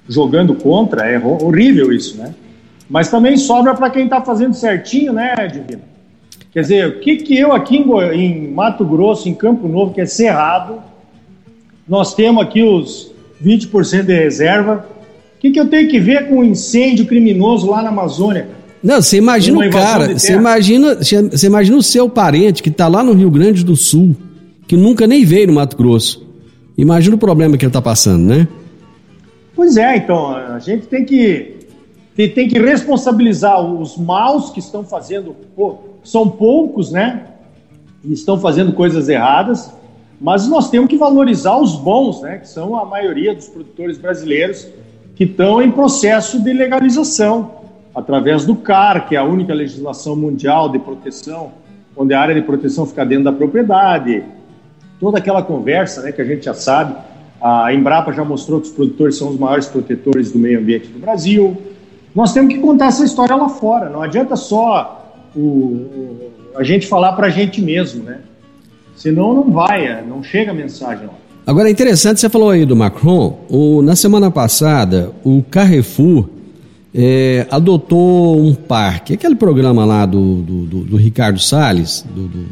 jogando 0.08 0.54
contra, 0.54 1.06
é 1.06 1.18
horrível 1.18 1.92
isso, 1.92 2.18
né? 2.18 2.34
Mas 2.90 3.10
também 3.10 3.36
sobra 3.36 3.74
para 3.74 3.88
quem 3.88 4.04
está 4.04 4.20
fazendo 4.20 4.54
certinho, 4.54 5.12
né, 5.12 5.34
Divino? 5.50 5.91
Quer 6.52 6.60
dizer, 6.60 6.88
o 6.88 7.00
que, 7.00 7.16
que 7.16 7.38
eu 7.38 7.52
aqui 7.52 7.76
em, 7.76 8.14
em 8.14 8.48
Mato 8.48 8.84
Grosso, 8.84 9.28
em 9.28 9.34
Campo 9.34 9.66
Novo, 9.68 9.94
que 9.94 10.00
é 10.00 10.06
cerrado, 10.06 10.82
nós 11.88 12.14
temos 12.14 12.42
aqui 12.42 12.62
os 12.62 13.10
20% 13.42 14.02
de 14.02 14.14
reserva, 14.14 14.86
que, 15.42 15.50
que 15.50 15.58
eu 15.58 15.68
tenho 15.68 15.88
que 15.88 15.98
ver 15.98 16.28
com 16.28 16.36
um 16.36 16.44
incêndio 16.44 17.04
criminoso 17.04 17.68
lá 17.68 17.82
na 17.82 17.88
Amazônia? 17.88 18.46
Não, 18.80 19.02
você 19.02 19.16
imagina 19.16 19.58
o 19.58 19.70
cara, 19.70 20.16
você 20.16 20.34
imagina, 20.34 20.94
você 20.94 21.46
imagina 21.46 21.76
o 21.76 21.82
seu 21.82 22.08
parente 22.08 22.62
que 22.62 22.68
está 22.68 22.86
lá 22.86 23.02
no 23.02 23.12
Rio 23.12 23.28
Grande 23.28 23.64
do 23.64 23.74
Sul, 23.74 24.14
que 24.68 24.76
nunca 24.76 25.04
nem 25.04 25.24
veio 25.24 25.48
no 25.48 25.54
Mato 25.54 25.76
Grosso. 25.76 26.24
Imagina 26.78 27.16
o 27.16 27.18
problema 27.18 27.56
que 27.56 27.64
ele 27.64 27.70
está 27.70 27.82
passando, 27.82 28.24
né? 28.24 28.46
Pois 29.54 29.76
é, 29.76 29.96
então, 29.96 30.30
a 30.32 30.60
gente 30.60 30.86
tem 30.86 31.04
que, 31.04 31.56
tem, 32.14 32.28
tem 32.28 32.48
que 32.48 32.58
responsabilizar 32.58 33.60
os 33.60 33.96
maus 33.96 34.50
que 34.50 34.58
estão 34.58 34.84
fazendo, 34.84 35.34
pô, 35.56 35.78
são 36.04 36.28
poucos, 36.28 36.90
né? 36.90 37.26
E 38.04 38.12
estão 38.12 38.38
fazendo 38.38 38.72
coisas 38.72 39.08
erradas, 39.08 39.72
mas 40.20 40.46
nós 40.46 40.68
temos 40.68 40.88
que 40.88 40.96
valorizar 40.96 41.56
os 41.56 41.74
bons, 41.74 42.20
né? 42.20 42.38
Que 42.38 42.48
são 42.48 42.78
a 42.78 42.84
maioria 42.84 43.34
dos 43.34 43.48
produtores 43.48 43.96
brasileiros 43.96 44.68
que 45.14 45.24
estão 45.24 45.62
em 45.62 45.70
processo 45.70 46.42
de 46.42 46.52
legalização, 46.52 47.62
através 47.94 48.44
do 48.44 48.56
CAR, 48.56 49.08
que 49.08 49.14
é 49.14 49.18
a 49.18 49.24
única 49.24 49.54
legislação 49.54 50.16
mundial 50.16 50.68
de 50.68 50.78
proteção, 50.78 51.52
onde 51.96 52.14
a 52.14 52.20
área 52.20 52.34
de 52.34 52.42
proteção 52.42 52.86
fica 52.86 53.04
dentro 53.04 53.24
da 53.24 53.32
propriedade. 53.32 54.24
Toda 54.98 55.18
aquela 55.18 55.42
conversa 55.42 56.02
né, 56.02 56.12
que 56.12 56.22
a 56.22 56.24
gente 56.24 56.44
já 56.44 56.54
sabe. 56.54 56.94
A 57.40 57.72
Embrapa 57.74 58.12
já 58.12 58.24
mostrou 58.24 58.60
que 58.60 58.68
os 58.68 58.72
produtores 58.72 59.16
são 59.16 59.30
os 59.30 59.38
maiores 59.38 59.66
protetores 59.66 60.30
do 60.30 60.38
meio 60.38 60.58
ambiente 60.58 60.88
do 60.88 60.98
Brasil. 60.98 61.56
Nós 62.14 62.32
temos 62.32 62.52
que 62.52 62.60
contar 62.60 62.86
essa 62.86 63.04
história 63.04 63.34
lá 63.34 63.48
fora. 63.48 63.88
Não 63.88 64.02
adianta 64.02 64.36
só 64.36 65.14
o, 65.34 66.30
a 66.56 66.62
gente 66.62 66.86
falar 66.86 67.12
para 67.12 67.28
a 67.28 67.30
gente 67.30 67.60
mesmo, 67.60 68.04
né? 68.04 68.18
Senão 68.94 69.34
não 69.34 69.50
vai, 69.50 70.04
não 70.04 70.22
chega 70.22 70.50
a 70.50 70.54
mensagem 70.54 71.06
lá. 71.06 71.14
Agora 71.46 71.68
é 71.68 71.72
interessante, 71.72 72.20
você 72.20 72.28
falou 72.28 72.50
aí 72.50 72.64
do 72.64 72.76
Macron, 72.76 73.40
o, 73.48 73.82
na 73.82 73.96
semana 73.96 74.30
passada 74.30 75.10
o 75.24 75.42
Carrefour 75.42 76.28
é, 76.94 77.46
adotou 77.50 78.40
um 78.40 78.54
parque, 78.54 79.14
aquele 79.14 79.34
programa 79.34 79.84
lá 79.84 80.06
do, 80.06 80.36
do, 80.42 80.64
do, 80.66 80.80
do 80.84 80.96
Ricardo 80.96 81.40
Salles, 81.40 82.04
do, 82.14 82.46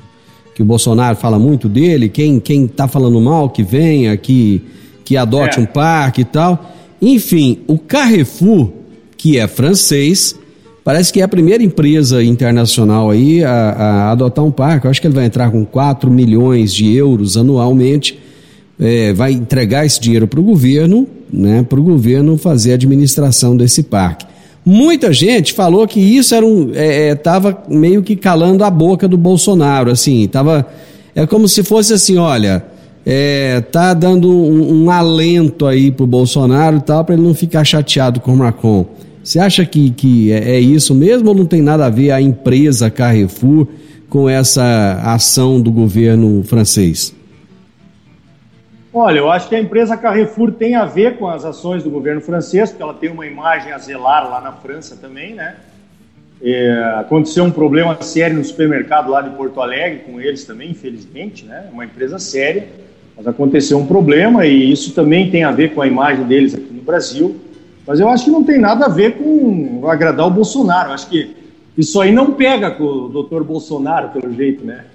que 0.55 0.63
o 0.63 0.65
Bolsonaro 0.65 1.17
fala 1.17 1.39
muito 1.39 1.69
dele, 1.69 2.09
quem 2.09 2.41
quem 2.41 2.65
está 2.65 2.89
falando 2.89 3.21
mal 3.21 3.49
que 3.49 3.63
venha, 3.63 4.17
que, 4.17 4.63
que 5.05 5.17
adote 5.17 5.59
é. 5.59 5.63
um 5.63 5.67
parque 5.67 6.23
e 6.23 6.25
tal. 6.25 6.73
Enfim, 7.01 7.61
o 7.67 7.79
Carrefour, 7.79 8.71
que 9.21 9.39
é 9.39 9.47
francês, 9.47 10.35
Parece 10.83 11.13
que 11.13 11.21
é 11.21 11.23
a 11.23 11.29
primeira 11.29 11.63
empresa 11.63 12.25
internacional 12.25 13.11
aí 13.11 13.45
a, 13.45 13.51
a 13.51 14.11
adotar 14.13 14.45
um 14.45 14.51
parque. 14.51 14.87
Eu 14.87 14.91
acho 14.91 15.01
que 15.01 15.07
ele 15.07 15.15
vai 15.15 15.27
entrar 15.27 15.51
com 15.51 15.65
4 15.65 16.11
milhões 16.11 16.73
de 16.73 16.95
euros 16.97 17.37
anualmente. 17.37 18.19
É, 18.79 19.13
vai 19.13 19.33
entregar 19.33 19.85
esse 19.85 20.01
dinheiro 20.01 20.27
para 20.27 20.41
o 20.41 20.43
governo, 20.43 21.07
né, 21.31 21.63
para 21.69 21.79
o 21.79 21.83
governo 21.83 22.39
fazer 22.39 22.73
a 22.73 22.75
administração 22.75 23.55
desse 23.55 23.83
parque. 23.83 24.25
Muita 24.65 25.13
gente 25.13 25.53
falou 25.53 25.87
que 25.87 26.01
isso 26.01 26.35
era 26.35 26.47
um, 26.47 26.71
estava 26.75 27.51
é, 27.51 27.73
é, 27.73 27.79
meio 27.79 28.03
que 28.03 28.17
calando 28.17 28.65
a 28.65 28.71
boca 28.71 29.07
do 29.07 29.19
Bolsonaro, 29.19 29.91
assim, 29.91 30.27
tava, 30.29 30.67
é 31.15 31.27
como 31.27 31.47
se 31.47 31.63
fosse 31.63 31.93
assim, 31.93 32.17
olha, 32.17 32.65
é, 33.05 33.61
tá 33.61 33.93
dando 33.93 34.31
um, 34.31 34.85
um 34.85 34.91
alento 34.91 35.67
aí 35.67 35.91
pro 35.91 36.07
Bolsonaro 36.07 36.79
e 36.79 36.81
tal, 36.81 37.05
para 37.05 37.15
ele 37.15 37.23
não 37.23 37.35
ficar 37.35 37.65
chateado 37.65 38.19
com 38.21 38.33
o 38.33 38.37
Macron. 38.37 38.87
Você 39.31 39.39
acha 39.39 39.65
que, 39.65 39.91
que 39.91 40.33
é, 40.33 40.57
é, 40.57 40.59
isso 40.59 40.93
mesmo 40.93 41.29
ou 41.29 41.35
não 41.37 41.47
tem 41.47 41.63
nada 41.63 41.87
a 41.87 41.89
ver 41.89 42.11
a 42.11 42.21
empresa 42.21 42.91
Carrefour 42.91 43.65
com 44.09 44.29
essa 44.29 45.01
ação 45.05 45.61
do 45.61 45.71
governo 45.71 46.43
francês? 46.43 47.15
Olha, 48.93 49.19
eu 49.21 49.31
acho 49.31 49.49
que 49.49 49.55
a 49.55 49.61
empresa 49.61 49.97
Carrefour 49.97 50.51
tem 50.51 50.75
a 50.75 50.85
ver 50.85 51.17
com 51.17 51.29
as 51.29 51.45
ações 51.45 51.85
do 51.85 51.91
governo 51.91 52.21
francês, 52.21 52.71
porque 52.71 52.83
ela 52.83 52.93
tem 52.93 53.09
uma 53.09 53.25
imagem 53.25 53.71
a 53.71 53.79
zelar 53.79 54.29
lá 54.29 54.41
na 54.41 54.51
França 54.51 54.97
também, 54.97 55.33
né? 55.33 55.55
É, 56.43 56.97
aconteceu 56.99 57.45
um 57.45 57.53
problema 57.53 58.03
sério 58.03 58.37
no 58.37 58.45
supermercado 58.45 59.13
lá 59.13 59.23
de 59.23 59.31
Porto 59.37 59.61
Alegre 59.61 60.01
com 60.01 60.21
eles 60.21 60.45
também, 60.45 60.73
infelizmente, 60.73 61.45
né? 61.45 61.67
Uma 61.73 61.85
empresa 61.85 62.19
séria, 62.19 62.67
mas 63.17 63.29
aconteceu 63.29 63.79
um 63.79 63.87
problema 63.87 64.45
e 64.45 64.73
isso 64.73 64.93
também 64.93 65.31
tem 65.31 65.45
a 65.45 65.53
ver 65.53 65.73
com 65.73 65.81
a 65.81 65.87
imagem 65.87 66.25
deles 66.25 66.53
aqui 66.53 66.73
no 66.73 66.83
Brasil. 66.83 67.41
Mas 67.91 67.99
eu 67.99 68.09
acho 68.09 68.27
que 68.27 68.31
não 68.31 68.45
tem 68.45 68.61
nada 68.61 68.87
a 68.87 68.89
ver 68.89 69.17
com 69.17 69.85
agradar 69.89 70.25
o 70.25 70.31
Bolsonaro. 70.31 70.91
Eu 70.91 70.95
acho 70.95 71.09
que 71.09 71.35
isso 71.77 72.01
aí 72.01 72.13
não 72.13 72.35
pega 72.35 72.71
com 72.71 72.85
o 72.85 73.09
doutor 73.09 73.43
Bolsonaro, 73.43 74.11
pelo 74.11 74.33
jeito, 74.33 74.65
né? 74.65 74.85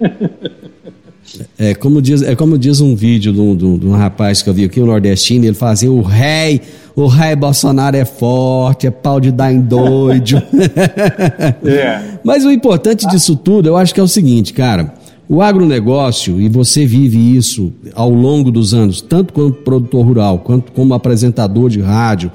É 1.58 1.74
como 1.74 2.00
diz, 2.00 2.22
é 2.22 2.36
como 2.36 2.56
diz 2.56 2.80
um 2.80 2.94
vídeo 2.94 3.32
de 3.32 3.40
um, 3.40 3.56
de 3.56 3.84
um 3.84 3.92
rapaz 3.94 4.42
que 4.42 4.48
eu 4.48 4.54
vi 4.54 4.64
aqui, 4.64 4.80
um 4.80 4.86
nordestino, 4.86 5.44
ele 5.44 5.54
fala 5.54 5.72
assim, 5.72 5.88
o 5.88 6.00
rei, 6.00 6.60
o 6.94 7.08
rei 7.08 7.34
Bolsonaro 7.34 7.96
é 7.96 8.04
forte, 8.04 8.86
é 8.86 8.92
pau 8.92 9.18
de 9.18 9.32
dar 9.32 9.52
em 9.52 9.60
doido. 9.60 10.40
é. 11.66 12.00
Mas 12.22 12.44
o 12.44 12.52
importante 12.52 13.08
disso 13.08 13.34
tudo, 13.34 13.68
eu 13.68 13.76
acho 13.76 13.92
que 13.92 13.98
é 13.98 14.02
o 14.04 14.06
seguinte, 14.08 14.52
cara, 14.52 14.94
o 15.28 15.42
agronegócio, 15.42 16.40
e 16.40 16.48
você 16.48 16.86
vive 16.86 17.36
isso 17.36 17.72
ao 17.92 18.08
longo 18.08 18.52
dos 18.52 18.72
anos, 18.72 19.00
tanto 19.00 19.32
como 19.32 19.50
produtor 19.50 20.06
rural, 20.06 20.38
quanto 20.38 20.70
como 20.70 20.94
apresentador 20.94 21.68
de 21.68 21.80
rádio 21.80 22.30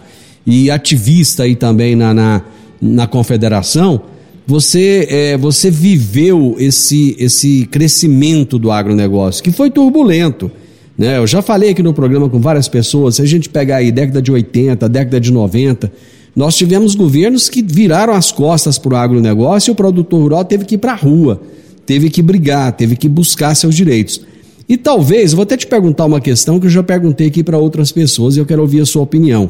e 0.45 0.71
ativista 0.71 1.43
aí 1.43 1.55
também 1.55 1.95
na, 1.95 2.13
na, 2.13 2.41
na 2.81 3.07
confederação, 3.07 4.01
você, 4.45 5.07
é, 5.09 5.37
você 5.37 5.69
viveu 5.69 6.55
esse, 6.59 7.15
esse 7.19 7.65
crescimento 7.71 8.57
do 8.57 8.71
agronegócio, 8.71 9.43
que 9.43 9.51
foi 9.51 9.69
turbulento. 9.69 10.51
Né? 10.97 11.17
Eu 11.17 11.27
já 11.27 11.41
falei 11.41 11.69
aqui 11.69 11.81
no 11.81 11.93
programa 11.93 12.27
com 12.29 12.39
várias 12.39 12.67
pessoas, 12.67 13.15
se 13.15 13.21
a 13.21 13.25
gente 13.25 13.49
pegar 13.49 13.77
aí 13.77 13.91
década 13.91 14.21
de 14.21 14.31
80, 14.31 14.89
década 14.89 15.19
de 15.19 15.31
90, 15.31 15.91
nós 16.35 16.55
tivemos 16.55 16.95
governos 16.95 17.49
que 17.49 17.61
viraram 17.61 18.13
as 18.13 18.31
costas 18.31 18.77
para 18.77 18.93
o 18.93 18.97
agronegócio 18.97 19.71
e 19.71 19.73
o 19.73 19.75
produtor 19.75 20.21
rural 20.21 20.45
teve 20.45 20.65
que 20.65 20.75
ir 20.75 20.77
para 20.77 20.93
a 20.93 20.95
rua, 20.95 21.41
teve 21.85 22.09
que 22.09 22.21
brigar, 22.21 22.71
teve 22.73 22.95
que 22.95 23.07
buscar 23.09 23.53
seus 23.55 23.75
direitos. 23.75 24.21
E 24.67 24.77
talvez, 24.77 25.33
vou 25.33 25.43
até 25.43 25.57
te 25.57 25.67
perguntar 25.67 26.05
uma 26.05 26.21
questão 26.21 26.59
que 26.59 26.67
eu 26.67 26.69
já 26.69 26.81
perguntei 26.81 27.27
aqui 27.27 27.43
para 27.43 27.57
outras 27.57 27.91
pessoas 27.91 28.35
e 28.37 28.39
eu 28.39 28.45
quero 28.45 28.61
ouvir 28.61 28.79
a 28.81 28.85
sua 28.85 29.01
opinião. 29.01 29.49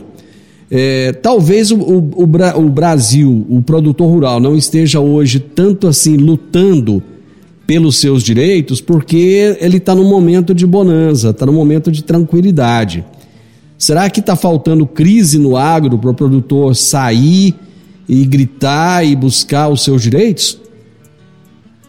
É, 0.73 1.11
talvez 1.11 1.69
o, 1.69 1.77
o, 1.77 2.23
o, 2.23 2.69
Brasil, 2.69 3.45
o 3.49 3.61
produtor 3.61 4.09
rural, 4.09 4.39
não 4.39 4.55
esteja 4.55 5.01
hoje 5.01 5.37
tanto 5.37 5.85
assim 5.85 6.15
lutando 6.15 7.03
pelos 7.67 7.99
seus 7.99 8.23
direitos, 8.23 8.79
porque 8.79 9.57
ele 9.59 9.77
está 9.77 9.93
num 9.93 10.09
momento 10.09 10.55
de 10.55 10.65
bonança, 10.65 11.31
está 11.31 11.45
num 11.45 11.51
momento 11.51 11.91
de 11.91 12.01
tranquilidade. 12.01 13.03
Será 13.77 14.09
que 14.09 14.21
está 14.21 14.33
faltando 14.37 14.87
crise 14.87 15.37
no 15.37 15.57
agro 15.57 15.97
para 15.99 16.11
o 16.11 16.13
produtor 16.13 16.73
sair 16.73 17.53
e 18.07 18.23
gritar 18.25 19.05
e 19.05 19.13
buscar 19.13 19.67
os 19.67 19.83
seus 19.83 20.01
direitos? 20.01 20.57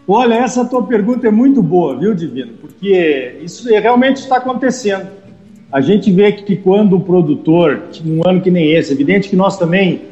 Olha, 0.09 0.35
essa 0.35 0.65
tua 0.65 0.83
pergunta 0.83 1.29
é 1.29 1.31
muito 1.31 1.63
boa, 1.63 1.97
viu, 1.97 2.15
Divino? 2.15 2.55
Porque 2.61 3.37
isso 3.45 3.69
realmente 3.69 4.17
está 4.17 4.39
acontecendo 4.39 5.22
a 5.73 5.81
gente 5.81 6.13
vê 6.13 6.31
que 6.33 6.55
quando 6.55 6.97
o 6.97 7.01
produtor, 7.01 7.85
num 8.05 8.21
ano 8.29 8.43
que 8.43 8.51
nem 8.51 8.73
esse, 8.73 8.93
evidente 8.93 9.31
que 9.31 9.37
nós 9.37 9.57
também 9.57 10.03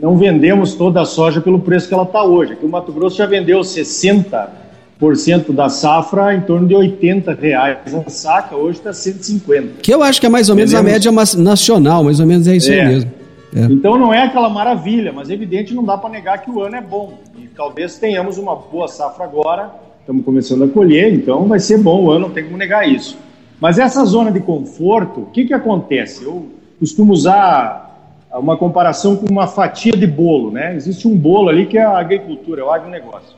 não 0.00 0.16
vendemos 0.16 0.74
toda 0.74 1.02
a 1.02 1.04
soja 1.04 1.42
pelo 1.42 1.60
preço 1.60 1.86
que 1.86 1.92
ela 1.92 2.04
está 2.04 2.24
hoje. 2.24 2.54
Aqui 2.54 2.64
o 2.64 2.68
Mato 2.70 2.90
Grosso 2.90 3.18
já 3.18 3.26
vendeu 3.26 3.60
60% 3.60 5.52
da 5.52 5.68
safra 5.68 6.34
em 6.34 6.40
torno 6.40 6.66
de 6.66 6.74
80 6.74 7.34
reais 7.34 7.94
a 7.94 8.08
saca, 8.08 8.56
hoje 8.56 8.78
está 8.78 8.94
150. 8.94 9.82
Que 9.82 9.92
eu 9.92 10.02
acho 10.02 10.18
que 10.18 10.26
é 10.26 10.30
mais 10.30 10.48
ou 10.48 10.56
menos 10.56 10.72
Vendemos... 10.72 11.06
a 11.06 11.12
média 11.12 11.12
nacional, 11.42 12.02
mais 12.02 12.18
ou 12.18 12.26
menos 12.26 12.48
é 12.48 12.56
isso 12.56 12.72
é. 12.72 12.86
mesmo. 12.86 13.10
É. 13.54 13.64
Então 13.64 13.98
não 13.98 14.14
é 14.14 14.22
aquela 14.22 14.48
maravilha, 14.48 15.12
mas 15.12 15.28
evidente 15.28 15.74
não 15.74 15.84
dá 15.84 15.98
para 15.98 16.08
negar 16.08 16.40
que 16.40 16.50
o 16.50 16.62
ano 16.62 16.76
é 16.76 16.80
bom. 16.80 17.18
E 17.36 17.46
talvez 17.48 17.98
tenhamos 17.98 18.38
uma 18.38 18.56
boa 18.56 18.88
safra 18.88 19.24
agora, 19.24 19.70
estamos 20.00 20.24
começando 20.24 20.64
a 20.64 20.68
colher, 20.68 21.12
então 21.12 21.46
vai 21.46 21.60
ser 21.60 21.76
bom 21.76 22.04
o 22.04 22.10
ano, 22.10 22.28
não 22.28 22.30
tem 22.30 22.44
como 22.44 22.56
negar 22.56 22.88
isso. 22.88 23.18
Mas 23.60 23.78
essa 23.78 24.04
zona 24.04 24.32
de 24.32 24.40
conforto, 24.40 25.20
o 25.20 25.26
que, 25.26 25.44
que 25.44 25.52
acontece? 25.52 26.24
Eu 26.24 26.48
costumo 26.78 27.12
usar 27.12 27.88
uma 28.32 28.56
comparação 28.56 29.16
com 29.16 29.26
uma 29.26 29.46
fatia 29.46 29.92
de 29.92 30.06
bolo, 30.06 30.50
né? 30.50 30.74
Existe 30.74 31.06
um 31.06 31.16
bolo 31.16 31.48
ali 31.50 31.66
que 31.66 31.76
é 31.76 31.82
a 31.82 31.98
agricultura, 31.98 32.62
é 32.62 32.64
o 32.64 32.70
agronegócio. 32.70 33.36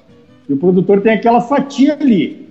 E 0.49 0.53
o 0.53 0.57
produtor 0.57 1.01
tem 1.01 1.13
aquela 1.13 1.41
fatia 1.41 1.95
ali. 2.01 2.49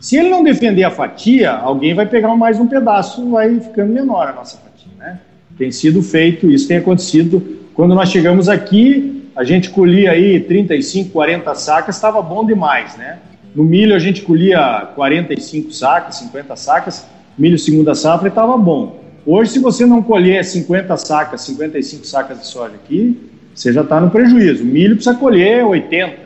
Se 0.00 0.16
ele 0.16 0.28
não 0.28 0.42
defender 0.42 0.84
a 0.84 0.90
fatia, 0.90 1.52
alguém 1.52 1.94
vai 1.94 2.04
pegar 2.04 2.36
mais 2.36 2.60
um 2.60 2.66
pedaço, 2.66 3.30
vai 3.30 3.58
ficando 3.58 3.92
menor 3.92 4.28
a 4.28 4.32
nossa 4.32 4.58
fatia, 4.58 4.92
né? 4.98 5.18
Tem 5.56 5.70
sido 5.70 6.02
feito, 6.02 6.50
isso 6.50 6.68
tem 6.68 6.76
acontecido. 6.76 7.42
Quando 7.74 7.94
nós 7.94 8.10
chegamos 8.10 8.48
aqui, 8.48 9.30
a 9.34 9.44
gente 9.44 9.70
colhia 9.70 10.10
aí 10.10 10.40
35, 10.40 11.10
40 11.10 11.54
sacas, 11.54 11.96
estava 11.96 12.20
bom 12.20 12.44
demais, 12.44 12.96
né? 12.96 13.18
No 13.54 13.62
milho 13.62 13.94
a 13.94 13.98
gente 13.98 14.22
colhia 14.22 14.88
45 14.96 15.70
sacas, 15.70 16.16
50 16.16 16.56
sacas, 16.56 17.06
milho 17.38 17.58
segunda 17.58 17.94
safra 17.94 18.28
estava 18.28 18.56
bom. 18.56 19.00
Hoje, 19.24 19.52
se 19.52 19.58
você 19.60 19.86
não 19.86 20.02
colher 20.02 20.44
50 20.44 20.96
sacas, 20.96 21.42
55 21.42 22.04
sacas 22.04 22.40
de 22.40 22.46
soja 22.46 22.74
aqui, 22.74 23.30
você 23.54 23.72
já 23.72 23.82
está 23.82 24.00
no 24.00 24.10
prejuízo. 24.10 24.64
O 24.64 24.66
milho 24.66 24.96
precisa 24.96 25.16
colher 25.16 25.64
80. 25.64 26.16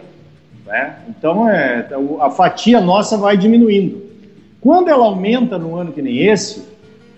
Né? 0.66 0.97
Então, 1.09 1.49
é, 1.49 1.87
a 2.20 2.31
fatia 2.31 2.81
nossa 2.81 3.16
vai 3.16 3.37
diminuindo. 3.37 4.03
Quando 4.61 4.89
ela 4.89 5.05
aumenta 5.05 5.59
no 5.59 5.76
ano 5.76 5.93
que 5.93 6.03
nem 6.03 6.26
esse, 6.26 6.64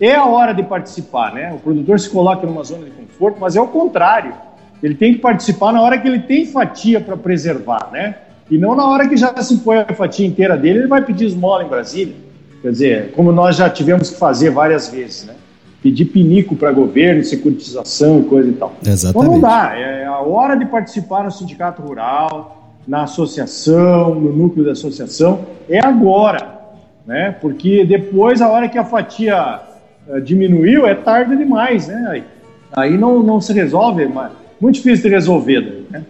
é 0.01 0.15
a 0.15 0.27
hora 0.27 0.53
de 0.53 0.63
participar. 0.65 1.33
Né? 1.33 1.53
O 1.53 1.59
produtor 1.59 2.01
se 2.01 2.11
coloca 2.11 2.47
numa 2.47 2.65
zona 2.65 2.85
de 2.85 2.91
conforto, 2.91 3.39
mas 3.41 3.55
é 3.55 3.61
o 3.61 3.69
contrário. 3.69 4.35
Ele 4.83 4.95
tem 4.95 5.15
que 5.15 5.21
participar 5.21 5.73
na 5.73 5.81
hora 5.81 5.99
que 5.99 6.09
ele 6.09 6.21
tem 6.21 6.45
fatia 6.47 7.01
para 7.01 7.17
preservar, 7.17 7.91
né? 7.93 8.17
E 8.51 8.59
não 8.59 8.75
na 8.75 8.87
hora 8.87 9.09
que 9.09 9.17
já 9.17 9.35
se 9.43 9.59
põe 9.59 9.79
a 9.79 9.95
fatia 9.95 10.27
inteira 10.27 10.57
dele, 10.57 10.81
ele 10.81 10.89
vai 10.89 11.03
pedir 11.03 11.27
esmola 11.27 11.63
em 11.63 11.69
Brasília. 11.69 12.15
Quer 12.61 12.71
dizer, 12.73 13.13
como 13.13 13.33
nós 13.33 13.57
já 13.57 13.71
tivemos 13.71 14.11
que 14.11 14.17
fazer 14.17 14.51
várias 14.51 14.89
vezes, 14.89 15.25
né? 15.25 15.35
Pedir 15.83 16.07
pinico 16.07 16.55
para 16.55 16.71
governo, 16.73 17.25
securitização 17.25 18.21
e 18.21 18.25
coisa 18.25 18.49
e 18.51 18.53
tal. 18.53 18.75
Exatamente. 18.85 19.27
Então 19.27 19.35
não 19.35 19.41
dá. 19.41 19.79
É 19.79 20.05
a 20.05 20.19
hora 20.19 20.57
de 20.57 20.67
participar 20.67 21.25
no 21.25 21.31
sindicato 21.31 21.81
rural, 21.81 22.77
na 22.87 23.05
associação, 23.05 24.15
no 24.15 24.33
núcleo 24.33 24.65
da 24.65 24.73
associação, 24.73 25.47
é 25.69 25.79
agora. 25.79 26.61
Né? 27.07 27.35
Porque 27.41 27.85
depois, 27.85 28.43
a 28.43 28.49
hora 28.49 28.69
que 28.69 28.77
a 28.77 28.85
fatia 28.85 29.61
uh, 30.07 30.21
diminuiu, 30.21 30.87
é 30.87 30.95
tarde 30.95 31.35
demais. 31.37 31.89
Né? 31.89 32.07
Aí, 32.11 32.25
aí 32.73 32.99
não, 32.99 33.23
não 33.23 33.41
se 33.41 33.53
resolve, 33.55 34.07
mas 34.07 34.33
muito 34.61 34.75
difícil 34.75 35.05
de 35.05 35.15
resolver. 35.15 35.87
Né? 35.91 36.05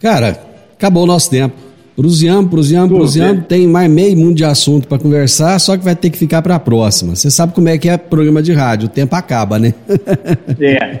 Cara, 0.00 0.51
acabou 0.82 1.04
o 1.04 1.06
nosso 1.06 1.30
tempo. 1.30 1.54
Prusiano, 1.94 2.48
Prusiano, 2.48 2.88
Prusiano, 2.88 3.42
tem 3.42 3.66
mais 3.66 3.90
meio 3.90 4.16
mundo 4.16 4.34
de 4.34 4.44
assunto 4.44 4.88
para 4.88 4.98
conversar, 4.98 5.58
só 5.58 5.76
que 5.76 5.84
vai 5.84 5.94
ter 5.94 6.10
que 6.10 6.18
ficar 6.18 6.40
para 6.40 6.56
a 6.56 6.58
próxima. 6.58 7.14
Você 7.14 7.30
sabe 7.30 7.52
como 7.52 7.68
é 7.68 7.76
que 7.76 7.88
é 7.88 7.96
programa 7.96 8.42
de 8.42 8.52
rádio, 8.52 8.86
o 8.86 8.88
tempo 8.88 9.14
acaba, 9.14 9.58
né? 9.58 9.74
é. 10.58 11.00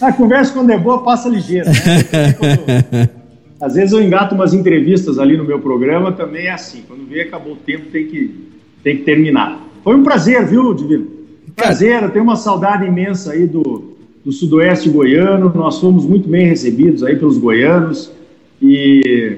A 0.00 0.12
conversa 0.12 0.52
quando 0.52 0.70
é 0.70 0.78
boa 0.78 1.02
passa 1.02 1.28
ligeiro, 1.28 1.66
né? 1.68 3.08
Às 3.60 3.74
vezes 3.74 3.92
eu 3.92 4.02
engato 4.02 4.34
umas 4.34 4.52
entrevistas 4.52 5.18
ali 5.18 5.36
no 5.36 5.44
meu 5.44 5.60
programa, 5.60 6.12
também 6.12 6.46
é 6.46 6.50
assim. 6.50 6.82
Quando 6.86 7.08
vê, 7.08 7.22
acabou 7.22 7.54
o 7.54 7.56
tempo, 7.56 7.86
tem 7.90 8.06
que, 8.06 8.48
tem 8.82 8.96
que 8.98 9.02
terminar. 9.04 9.64
Foi 9.82 9.96
um 9.96 10.02
prazer, 10.02 10.44
viu, 10.46 10.74
Divino? 10.74 11.06
Prazer, 11.54 12.02
eu 12.02 12.10
tenho 12.10 12.24
uma 12.24 12.36
saudade 12.36 12.84
imensa 12.84 13.32
aí 13.32 13.46
do, 13.46 13.96
do 14.22 14.30
sudoeste 14.30 14.90
goiano. 14.90 15.50
Nós 15.54 15.78
fomos 15.78 16.04
muito 16.04 16.28
bem 16.28 16.46
recebidos 16.46 17.02
aí 17.02 17.16
pelos 17.16 17.38
goianos. 17.38 18.12
E 18.60 19.36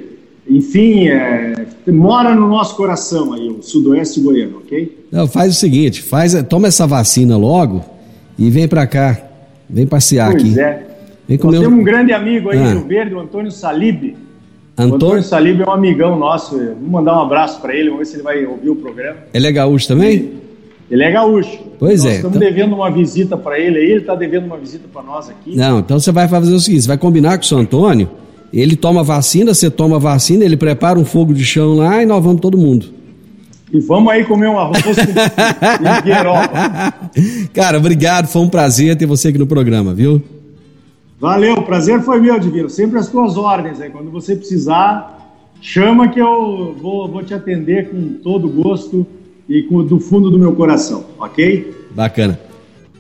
enfim, 0.48 1.08
é, 1.08 1.66
mora 1.88 2.34
no 2.34 2.48
nosso 2.48 2.74
coração 2.74 3.34
aí, 3.34 3.48
o 3.48 3.62
sudoeste 3.62 4.20
goiano, 4.20 4.58
ok? 4.58 5.06
Não, 5.12 5.26
faz 5.26 5.52
o 5.52 5.54
seguinte, 5.54 6.02
faz, 6.02 6.34
toma 6.48 6.68
essa 6.68 6.86
vacina 6.86 7.36
logo 7.36 7.84
e 8.38 8.48
vem 8.48 8.66
para 8.66 8.86
cá, 8.86 9.20
vem 9.68 9.86
passear 9.86 10.30
pois 10.30 10.42
aqui. 10.42 10.60
É. 10.60 10.86
Nós 11.28 11.58
temos 11.58 11.78
um 11.78 11.84
grande 11.84 12.12
amigo 12.12 12.48
aí 12.48 12.58
ah. 12.58 12.72
Rio 12.72 12.86
Verde, 12.86 13.14
o 13.14 13.20
Antônio 13.20 13.50
Salib. 13.50 14.16
Antônio... 14.76 14.92
O 14.92 14.96
Antônio 14.96 15.22
Salib 15.22 15.60
é 15.60 15.68
um 15.68 15.72
amigão 15.72 16.18
nosso. 16.18 16.56
Vamos 16.56 16.90
mandar 16.90 17.18
um 17.18 17.22
abraço 17.22 17.60
para 17.60 17.74
ele, 17.74 17.90
vamos 17.90 17.98
ver 17.98 18.04
se 18.06 18.16
ele 18.16 18.22
vai 18.22 18.46
ouvir 18.46 18.70
o 18.70 18.76
programa. 18.76 19.18
Ele 19.34 19.46
é 19.46 19.52
gaúcho 19.52 19.88
também? 19.88 20.32
Ele 20.90 21.02
é 21.02 21.10
gaúcho. 21.10 21.58
Pois 21.78 22.04
nós 22.04 22.12
é. 22.12 22.16
Estamos 22.16 22.36
então... 22.36 22.48
devendo 22.48 22.74
uma 22.74 22.90
visita 22.90 23.36
para 23.36 23.58
ele 23.58 23.78
aí, 23.78 23.90
ele 23.90 24.00
está 24.00 24.14
devendo 24.14 24.46
uma 24.46 24.56
visita 24.56 24.88
para 24.90 25.02
nós 25.02 25.28
aqui. 25.28 25.54
Não, 25.54 25.80
então 25.80 26.00
você 26.00 26.10
vai 26.10 26.26
fazer 26.26 26.54
o 26.54 26.58
seguinte: 26.58 26.82
você 26.82 26.88
vai 26.88 26.96
combinar 26.96 27.36
com 27.36 27.44
o 27.44 27.46
seu 27.46 27.58
Antônio, 27.58 28.08
ele 28.52 28.76
toma 28.76 29.02
vacina, 29.02 29.54
você 29.54 29.70
toma 29.70 29.98
vacina, 29.98 30.44
ele 30.44 30.56
prepara 30.56 30.98
um 30.98 31.04
fogo 31.04 31.34
de 31.34 31.44
chão 31.44 31.74
lá 31.74 32.02
e 32.02 32.06
nós 32.06 32.22
vamos 32.22 32.40
todo 32.40 32.56
mundo. 32.56 32.86
E 33.72 33.80
vamos 33.80 34.10
aí 34.10 34.24
comer 34.24 34.48
um 34.48 34.58
arroz 34.58 34.82
com 34.82 34.92
Cara, 37.52 37.76
obrigado, 37.76 38.26
foi 38.26 38.42
um 38.42 38.48
prazer 38.48 38.96
ter 38.96 39.06
você 39.06 39.28
aqui 39.28 39.38
no 39.38 39.46
programa, 39.46 39.92
viu? 39.92 40.22
Valeu, 41.20 41.54
o 41.54 41.62
prazer 41.62 42.00
foi 42.00 42.20
meu, 42.20 42.38
Divino. 42.38 42.70
Sempre 42.70 42.98
as 42.98 43.08
tuas 43.08 43.36
ordens 43.36 43.80
aí. 43.80 43.90
Quando 43.90 44.10
você 44.10 44.36
precisar, 44.36 45.34
chama 45.60 46.08
que 46.08 46.20
eu 46.20 46.76
vou, 46.80 47.08
vou 47.08 47.22
te 47.22 47.34
atender 47.34 47.90
com 47.90 48.14
todo 48.22 48.48
gosto 48.48 49.06
e 49.48 49.62
com, 49.64 49.84
do 49.84 49.98
fundo 49.98 50.30
do 50.30 50.38
meu 50.38 50.54
coração, 50.54 51.04
ok? 51.18 51.74
Bacana. 51.90 52.47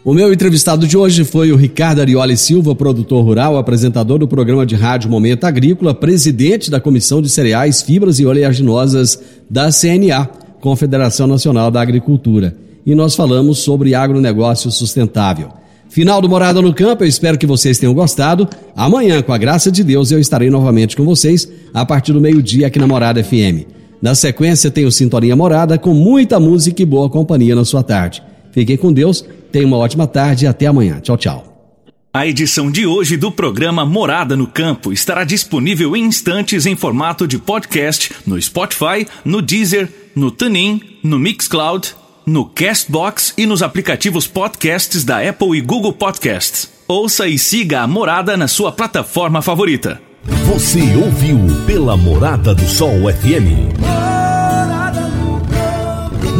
O 0.08 0.14
meu 0.14 0.32
entrevistado 0.32 0.86
de 0.86 0.96
hoje 0.96 1.22
foi 1.22 1.52
o 1.52 1.56
Ricardo 1.56 2.00
Arioli 2.00 2.34
Silva, 2.34 2.74
produtor 2.74 3.22
rural, 3.22 3.58
apresentador 3.58 4.18
do 4.18 4.26
programa 4.26 4.64
de 4.64 4.74
rádio 4.74 5.10
Momento 5.10 5.44
Agrícola, 5.44 5.94
presidente 5.94 6.70
da 6.70 6.80
Comissão 6.80 7.20
de 7.20 7.28
Cereais, 7.28 7.82
Fibras 7.82 8.18
e 8.18 8.24
Oleaginosas 8.24 9.20
da 9.50 9.68
CNA, 9.70 10.26
Confederação 10.62 11.26
Nacional 11.26 11.70
da 11.70 11.82
Agricultura. 11.82 12.56
E 12.86 12.94
nós 12.94 13.14
falamos 13.14 13.58
sobre 13.58 13.94
agronegócio 13.94 14.70
sustentável. 14.70 15.50
Final 15.90 16.22
do 16.22 16.28
Morada 16.30 16.62
no 16.62 16.72
Campo, 16.72 17.04
eu 17.04 17.08
espero 17.08 17.36
que 17.36 17.46
vocês 17.46 17.76
tenham 17.78 17.92
gostado. 17.92 18.48
Amanhã, 18.74 19.20
com 19.20 19.34
a 19.34 19.36
graça 19.36 19.70
de 19.70 19.84
Deus, 19.84 20.10
eu 20.10 20.18
estarei 20.18 20.48
novamente 20.48 20.96
com 20.96 21.04
vocês 21.04 21.46
a 21.74 21.84
partir 21.84 22.14
do 22.14 22.20
meio-dia 22.22 22.68
aqui 22.68 22.78
na 22.78 22.86
Morada 22.86 23.22
FM. 23.22 23.68
Na 24.00 24.14
sequência, 24.14 24.70
tem 24.70 24.86
o 24.86 24.90
Sintonia 24.90 25.36
Morada 25.36 25.76
com 25.76 25.92
muita 25.92 26.40
música 26.40 26.80
e 26.80 26.86
boa 26.86 27.10
companhia 27.10 27.54
na 27.54 27.66
sua 27.66 27.82
tarde. 27.82 28.22
Fiquem 28.58 28.76
com 28.76 28.92
Deus, 28.92 29.24
tenham 29.52 29.68
uma 29.68 29.76
ótima 29.76 30.04
tarde 30.04 30.44
e 30.44 30.48
até 30.48 30.66
amanhã. 30.66 30.98
Tchau, 30.98 31.16
tchau. 31.16 31.78
A 32.12 32.26
edição 32.26 32.72
de 32.72 32.84
hoje 32.86 33.16
do 33.16 33.30
programa 33.30 33.86
Morada 33.86 34.36
no 34.36 34.48
Campo 34.48 34.92
estará 34.92 35.22
disponível 35.22 35.94
em 35.94 36.02
instantes 36.02 36.66
em 36.66 36.74
formato 36.74 37.24
de 37.24 37.38
podcast 37.38 38.10
no 38.26 38.40
Spotify, 38.42 39.06
no 39.24 39.40
Deezer, 39.40 39.88
no 40.12 40.32
TuneIn, 40.32 40.80
no 41.04 41.20
Mixcloud 41.20 41.94
no 42.26 42.44
Castbox 42.44 43.32
e 43.38 43.46
nos 43.46 43.62
aplicativos 43.62 44.26
podcasts 44.26 45.04
da 45.04 45.26
Apple 45.26 45.56
e 45.56 45.60
Google 45.60 45.92
Podcasts. 45.92 46.68
Ouça 46.88 47.28
e 47.28 47.38
siga 47.38 47.82
a 47.82 47.86
Morada 47.86 48.36
na 48.36 48.48
sua 48.48 48.72
plataforma 48.72 49.40
favorita. 49.40 50.02
Você 50.44 50.80
ouviu 50.96 51.38
pela 51.64 51.96
Morada 51.96 52.54
do 52.56 52.66
Sol 52.66 52.90
FM. 53.22 53.72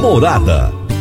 Morada. 0.00 0.87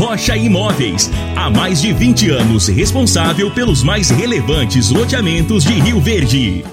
Rocha 0.00 0.34
Imóveis. 0.34 1.10
Há 1.36 1.50
mais 1.50 1.82
de 1.82 1.92
20 1.92 2.30
anos 2.30 2.68
responsável 2.68 3.50
pelos 3.50 3.82
mais 3.82 4.08
relevantes 4.08 4.88
loteamentos 4.88 5.62
de 5.62 5.74
Rio 5.74 6.00
Verde. 6.00 6.64